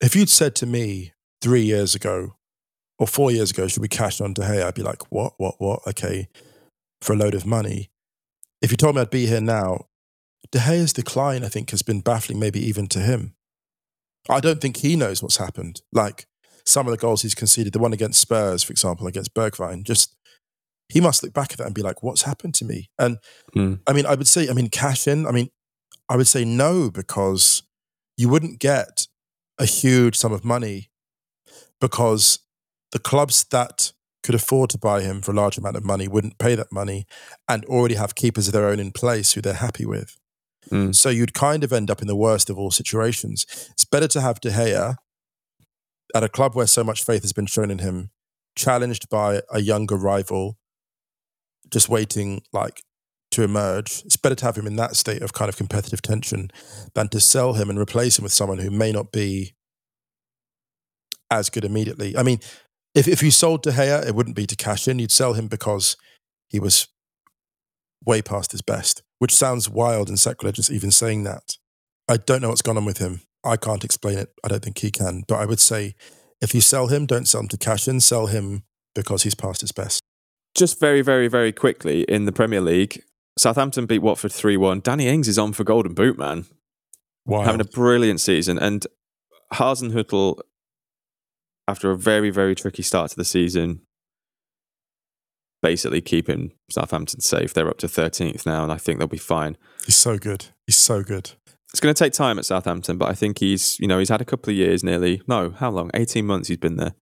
If 0.00 0.14
you'd 0.14 0.28
said 0.28 0.54
to 0.56 0.66
me 0.66 1.12
three 1.42 1.64
years 1.64 1.96
ago 1.96 2.36
or 2.98 3.08
four 3.08 3.32
years 3.32 3.50
ago, 3.50 3.66
should 3.66 3.82
we 3.82 3.88
cash 3.88 4.20
on 4.20 4.34
De 4.34 4.42
Gea? 4.42 4.64
I'd 4.64 4.74
be 4.74 4.82
like, 4.82 5.10
what, 5.10 5.32
what, 5.38 5.56
what? 5.58 5.80
Okay, 5.88 6.28
for 7.00 7.14
a 7.14 7.16
load 7.16 7.34
of 7.34 7.44
money. 7.44 7.90
If 8.62 8.70
you 8.70 8.76
told 8.76 8.94
me 8.94 9.00
I'd 9.00 9.10
be 9.10 9.26
here 9.26 9.40
now, 9.40 9.86
De 10.50 10.58
Gea's 10.58 10.92
decline, 10.92 11.44
I 11.44 11.48
think, 11.48 11.70
has 11.70 11.82
been 11.82 12.00
baffling, 12.00 12.38
maybe 12.38 12.60
even 12.60 12.86
to 12.88 13.00
him. 13.00 13.34
I 14.28 14.40
don't 14.40 14.60
think 14.60 14.78
he 14.78 14.96
knows 14.96 15.22
what's 15.22 15.36
happened. 15.36 15.82
Like 15.92 16.26
some 16.64 16.86
of 16.86 16.90
the 16.90 16.96
goals 16.96 17.22
he's 17.22 17.34
conceded, 17.34 17.72
the 17.72 17.78
one 17.78 17.92
against 17.92 18.20
Spurs, 18.20 18.62
for 18.62 18.72
example, 18.72 19.06
against 19.06 19.34
Bergwijn, 19.34 19.84
just 19.84 20.16
he 20.88 21.00
must 21.00 21.22
look 21.22 21.32
back 21.32 21.52
at 21.52 21.58
that 21.58 21.66
and 21.66 21.74
be 21.74 21.82
like, 21.82 22.02
what's 22.02 22.22
happened 22.22 22.54
to 22.54 22.64
me? 22.64 22.90
And 22.98 23.18
Hmm. 23.54 23.74
I 23.86 23.92
mean, 23.92 24.06
I 24.06 24.14
would 24.14 24.28
say, 24.28 24.48
I 24.48 24.52
mean, 24.52 24.68
cash 24.68 25.06
in, 25.06 25.26
I 25.26 25.30
mean, 25.30 25.50
I 26.08 26.16
would 26.16 26.28
say 26.28 26.44
no, 26.44 26.90
because 26.90 27.62
you 28.16 28.28
wouldn't 28.28 28.58
get 28.60 29.06
a 29.58 29.64
huge 29.64 30.16
sum 30.16 30.32
of 30.32 30.44
money 30.44 30.90
because 31.80 32.40
the 32.92 32.98
clubs 32.98 33.44
that 33.50 33.92
could 34.22 34.34
afford 34.34 34.70
to 34.70 34.78
buy 34.78 35.02
him 35.02 35.20
for 35.20 35.32
a 35.32 35.34
large 35.34 35.58
amount 35.58 35.76
of 35.76 35.84
money 35.84 36.08
wouldn't 36.08 36.38
pay 36.38 36.54
that 36.54 36.72
money 36.72 37.06
and 37.48 37.64
already 37.66 37.94
have 37.94 38.14
keepers 38.14 38.46
of 38.48 38.52
their 38.54 38.66
own 38.66 38.80
in 38.80 38.90
place 38.90 39.32
who 39.32 39.40
they're 39.40 39.54
happy 39.54 39.84
with. 39.84 40.16
Mm. 40.70 40.94
So 40.94 41.08
you'd 41.08 41.34
kind 41.34 41.64
of 41.64 41.72
end 41.72 41.90
up 41.90 42.00
in 42.00 42.08
the 42.08 42.16
worst 42.16 42.50
of 42.50 42.58
all 42.58 42.70
situations. 42.70 43.46
It's 43.72 43.84
better 43.84 44.08
to 44.08 44.20
have 44.20 44.40
De 44.40 44.50
Gea 44.50 44.96
at 46.14 46.24
a 46.24 46.28
club 46.28 46.54
where 46.54 46.66
so 46.66 46.84
much 46.84 47.04
faith 47.04 47.22
has 47.22 47.32
been 47.32 47.46
shown 47.46 47.70
in 47.70 47.78
him, 47.78 48.10
challenged 48.56 49.08
by 49.08 49.42
a 49.52 49.60
younger 49.60 49.96
rival, 49.96 50.58
just 51.70 51.88
waiting 51.88 52.42
like 52.52 52.82
to 53.32 53.42
emerge. 53.42 54.02
It's 54.04 54.16
better 54.16 54.36
to 54.36 54.44
have 54.44 54.56
him 54.56 54.66
in 54.66 54.76
that 54.76 54.96
state 54.96 55.22
of 55.22 55.32
kind 55.32 55.48
of 55.48 55.56
competitive 55.56 56.02
tension 56.02 56.50
than 56.94 57.08
to 57.08 57.20
sell 57.20 57.54
him 57.54 57.68
and 57.68 57.78
replace 57.78 58.18
him 58.18 58.22
with 58.22 58.32
someone 58.32 58.58
who 58.58 58.70
may 58.70 58.92
not 58.92 59.10
be 59.10 59.54
as 61.30 61.50
good 61.50 61.64
immediately. 61.64 62.16
I 62.16 62.22
mean, 62.22 62.38
if 62.94 63.08
if 63.08 63.22
you 63.22 63.30
sold 63.30 63.62
De 63.62 63.72
Gea, 63.72 64.06
it 64.06 64.14
wouldn't 64.14 64.36
be 64.36 64.46
to 64.46 64.56
cash 64.56 64.86
in. 64.86 65.00
You'd 65.00 65.10
sell 65.10 65.32
him 65.32 65.48
because 65.48 65.96
he 66.48 66.60
was 66.60 66.86
way 68.06 68.22
past 68.22 68.52
his 68.52 68.62
best, 68.62 69.02
which 69.18 69.34
sounds 69.34 69.68
wild 69.68 70.08
and 70.08 70.18
sacrilegious 70.18 70.70
even 70.70 70.90
saying 70.90 71.24
that. 71.24 71.56
I 72.08 72.16
don't 72.16 72.42
know 72.42 72.50
what's 72.50 72.62
gone 72.62 72.76
on 72.76 72.84
with 72.84 72.98
him. 72.98 73.22
I 73.44 73.56
can't 73.56 73.84
explain 73.84 74.18
it. 74.18 74.32
I 74.42 74.48
don't 74.48 74.62
think 74.62 74.78
he 74.78 74.90
can. 74.90 75.24
But 75.26 75.36
I 75.36 75.46
would 75.46 75.60
say 75.60 75.94
if 76.40 76.54
you 76.54 76.60
sell 76.60 76.88
him, 76.88 77.06
don't 77.06 77.26
sell 77.26 77.40
him 77.40 77.48
to 77.48 77.56
cash 77.56 77.88
in, 77.88 78.00
sell 78.00 78.26
him 78.26 78.64
because 78.94 79.22
he's 79.22 79.34
past 79.34 79.60
his 79.60 79.72
best. 79.72 80.02
Just 80.54 80.78
very, 80.78 81.02
very, 81.02 81.28
very 81.28 81.52
quickly 81.52 82.02
in 82.02 82.26
the 82.26 82.32
Premier 82.32 82.60
League, 82.60 83.02
Southampton 83.36 83.86
beat 83.86 84.02
Watford 84.02 84.32
3 84.32 84.56
1. 84.56 84.80
Danny 84.80 85.08
Ings 85.08 85.28
is 85.28 85.38
on 85.38 85.52
for 85.52 85.64
Golden 85.64 85.94
Boot, 85.94 86.18
man. 86.18 86.46
Wild. 87.26 87.46
having 87.46 87.60
a 87.60 87.64
brilliant 87.64 88.20
season. 88.20 88.58
And 88.58 88.86
Hasenhüttl, 89.54 90.40
after 91.66 91.90
a 91.90 91.96
very, 91.96 92.30
very 92.30 92.54
tricky 92.54 92.82
start 92.82 93.10
to 93.10 93.16
the 93.16 93.24
season, 93.24 93.80
basically 95.64 96.02
keeping 96.02 96.52
Southampton 96.70 97.20
safe. 97.20 97.54
They're 97.54 97.70
up 97.70 97.78
to 97.78 97.86
13th 97.86 98.44
now, 98.44 98.64
and 98.64 98.70
I 98.70 98.76
think 98.76 98.98
they'll 98.98 99.08
be 99.08 99.16
fine. 99.16 99.56
he's 99.86 99.96
so 99.96 100.18
good. 100.18 100.48
He's 100.66 100.76
so 100.76 101.02
good. 101.02 101.30
It's 101.72 101.80
going 101.80 101.94
to 101.94 101.98
take 101.98 102.12
time 102.12 102.38
at 102.38 102.44
Southampton, 102.44 102.98
but 102.98 103.08
I 103.08 103.14
think 103.14 103.38
he's, 103.38 103.80
you 103.80 103.88
know, 103.88 103.98
he's 103.98 104.10
had 104.10 104.20
a 104.20 104.26
couple 104.26 104.50
of 104.50 104.58
years 104.58 104.84
nearly. 104.84 105.22
No, 105.26 105.52
how 105.52 105.70
long? 105.70 105.90
18 105.94 106.26
months 106.26 106.48
he's 106.48 106.58
been 106.58 106.76
there. 106.76 106.94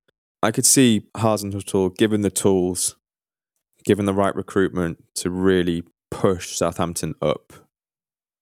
I 0.45 0.53
could 0.53 0.65
see 0.65 1.09
Hasenhüttl 1.17 1.97
given 1.97 2.21
the 2.21 2.31
tools, 2.31 2.95
given 3.85 4.07
the 4.07 4.15
right 4.15 4.35
recruitment 4.35 5.03
to 5.17 5.29
really 5.29 5.83
push 6.13 6.55
Southampton 6.55 7.17
up 7.21 7.53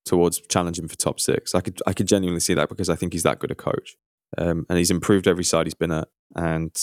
towards 0.04 0.42
challenging 0.48 0.86
for 0.86 0.96
top 0.96 1.18
six. 1.18 1.54
I 1.54 1.62
could 1.62 1.80
I 1.86 1.94
could 1.94 2.08
genuinely 2.08 2.40
see 2.40 2.54
that 2.54 2.68
because 2.68 2.90
I 2.90 2.94
think 2.94 3.14
he's 3.14 3.22
that 3.22 3.38
good 3.38 3.50
a 3.50 3.54
coach, 3.54 3.96
um, 4.36 4.66
and 4.68 4.76
he's 4.76 4.90
improved 4.90 5.26
every 5.26 5.44
side 5.44 5.66
he's 5.66 5.74
been 5.74 5.92
at. 5.92 6.08
And 6.36 6.76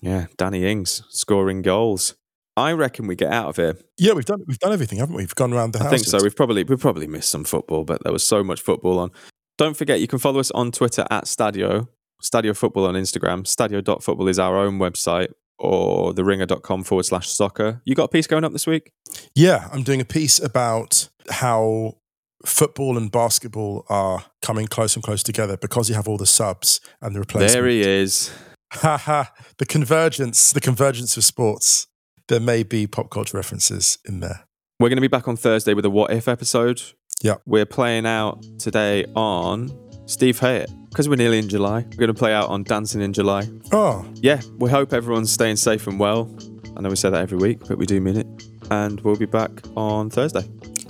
yeah, 0.00 0.26
Danny 0.36 0.66
Ings 0.66 1.02
scoring 1.10 1.62
goals. 1.62 2.16
I 2.56 2.72
reckon 2.72 3.06
we 3.06 3.16
get 3.16 3.32
out 3.32 3.48
of 3.48 3.56
here. 3.56 3.78
Yeah, 3.98 4.12
we've 4.12 4.24
done 4.24 4.42
we've 4.46 4.58
done 4.58 4.72
everything, 4.72 4.98
haven't 4.98 5.14
we? 5.14 5.22
We've 5.22 5.34
gone 5.34 5.52
around 5.52 5.72
the 5.72 5.78
house. 5.78 5.88
I 5.88 5.90
think 5.90 6.04
so. 6.04 6.18
We've 6.22 6.36
probably 6.36 6.64
we've 6.64 6.80
probably 6.80 7.06
missed 7.06 7.30
some 7.30 7.44
football, 7.44 7.84
but 7.84 8.02
there 8.04 8.12
was 8.12 8.22
so 8.22 8.44
much 8.44 8.60
football 8.60 8.98
on. 8.98 9.10
Don't 9.58 9.76
forget, 9.76 10.00
you 10.00 10.06
can 10.06 10.18
follow 10.18 10.40
us 10.40 10.50
on 10.52 10.72
Twitter 10.72 11.06
at 11.10 11.24
Stadio, 11.24 11.88
Stadio 12.22 12.56
Football 12.56 12.86
on 12.86 12.94
Instagram. 12.94 13.44
Stadio.football 13.44 14.28
is 14.28 14.38
our 14.38 14.56
own 14.56 14.78
website 14.78 15.28
or 15.58 16.12
theringer.com 16.12 16.82
forward 16.84 17.04
slash 17.04 17.28
soccer. 17.28 17.80
You 17.84 17.94
got 17.94 18.04
a 18.04 18.08
piece 18.08 18.26
going 18.26 18.44
up 18.44 18.52
this 18.52 18.66
week? 18.66 18.92
Yeah, 19.34 19.68
I'm 19.72 19.82
doing 19.82 20.00
a 20.00 20.04
piece 20.04 20.40
about 20.40 21.08
how 21.30 21.98
football 22.44 22.96
and 22.96 23.10
basketball 23.10 23.84
are 23.88 24.24
coming 24.40 24.66
close 24.66 24.96
and 24.96 25.02
close 25.04 25.22
together 25.22 25.56
because 25.56 25.88
you 25.88 25.94
have 25.94 26.08
all 26.08 26.16
the 26.16 26.26
subs 26.26 26.80
and 27.00 27.14
the 27.14 27.20
replacement. 27.20 27.52
There 27.52 27.66
he 27.68 27.80
is. 27.82 28.32
Ha 28.72 28.96
ha. 28.96 29.32
The 29.58 29.66
convergence, 29.66 30.52
the 30.52 30.60
convergence 30.60 31.16
of 31.16 31.24
sports. 31.24 31.86
There 32.28 32.40
may 32.40 32.62
be 32.62 32.86
pop 32.86 33.10
culture 33.10 33.36
references 33.36 33.98
in 34.06 34.20
there. 34.20 34.46
We're 34.80 34.88
going 34.88 34.96
to 34.96 35.02
be 35.02 35.08
back 35.08 35.28
on 35.28 35.36
Thursday 35.36 35.74
with 35.74 35.84
a 35.84 35.90
what 35.90 36.12
if 36.12 36.28
episode. 36.28 36.82
Yeah. 37.22 37.36
We're 37.46 37.66
playing 37.66 38.06
out 38.06 38.42
today 38.58 39.04
on 39.14 39.70
Steve 40.06 40.40
Hiett 40.40 40.66
because 40.90 41.08
we're 41.08 41.16
nearly 41.16 41.38
in 41.38 41.48
July. 41.48 41.82
We're 41.90 41.96
going 41.96 42.08
to 42.08 42.14
play 42.14 42.32
out 42.32 42.48
on 42.48 42.64
Dancing 42.64 43.00
in 43.00 43.12
July. 43.12 43.48
Oh, 43.72 44.04
Yeah, 44.16 44.40
we 44.58 44.70
hope 44.70 44.92
everyone's 44.92 45.30
staying 45.32 45.56
safe 45.56 45.86
and 45.86 45.98
well. 46.00 46.34
I 46.76 46.80
know 46.80 46.88
we 46.88 46.96
say 46.96 47.10
that 47.10 47.20
every 47.22 47.38
week, 47.38 47.60
but 47.68 47.78
we 47.78 47.86
do 47.86 48.00
mean 48.00 48.16
it. 48.16 48.26
And 48.70 49.00
we'll 49.02 49.16
be 49.16 49.26
back 49.26 49.50
on 49.76 50.10
Thursday. 50.10 50.44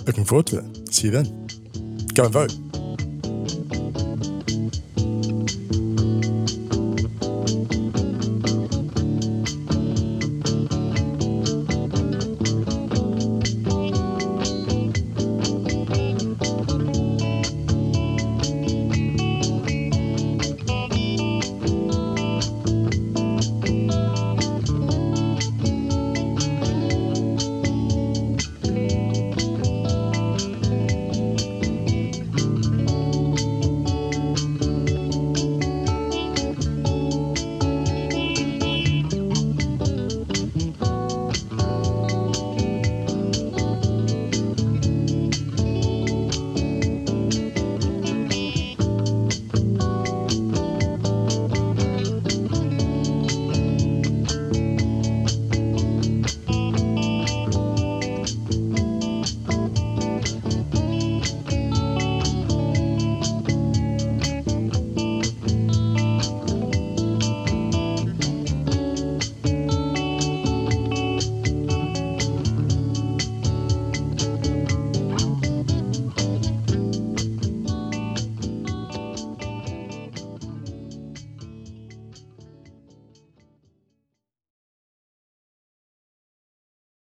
looking 0.07 0.23
forward 0.25 0.47
to 0.47 0.59
it. 0.59 0.93
See 0.93 1.07
you 1.07 1.11
then. 1.11 1.47
Go 2.13 2.23
and 2.25 2.33
vote. 2.33 2.53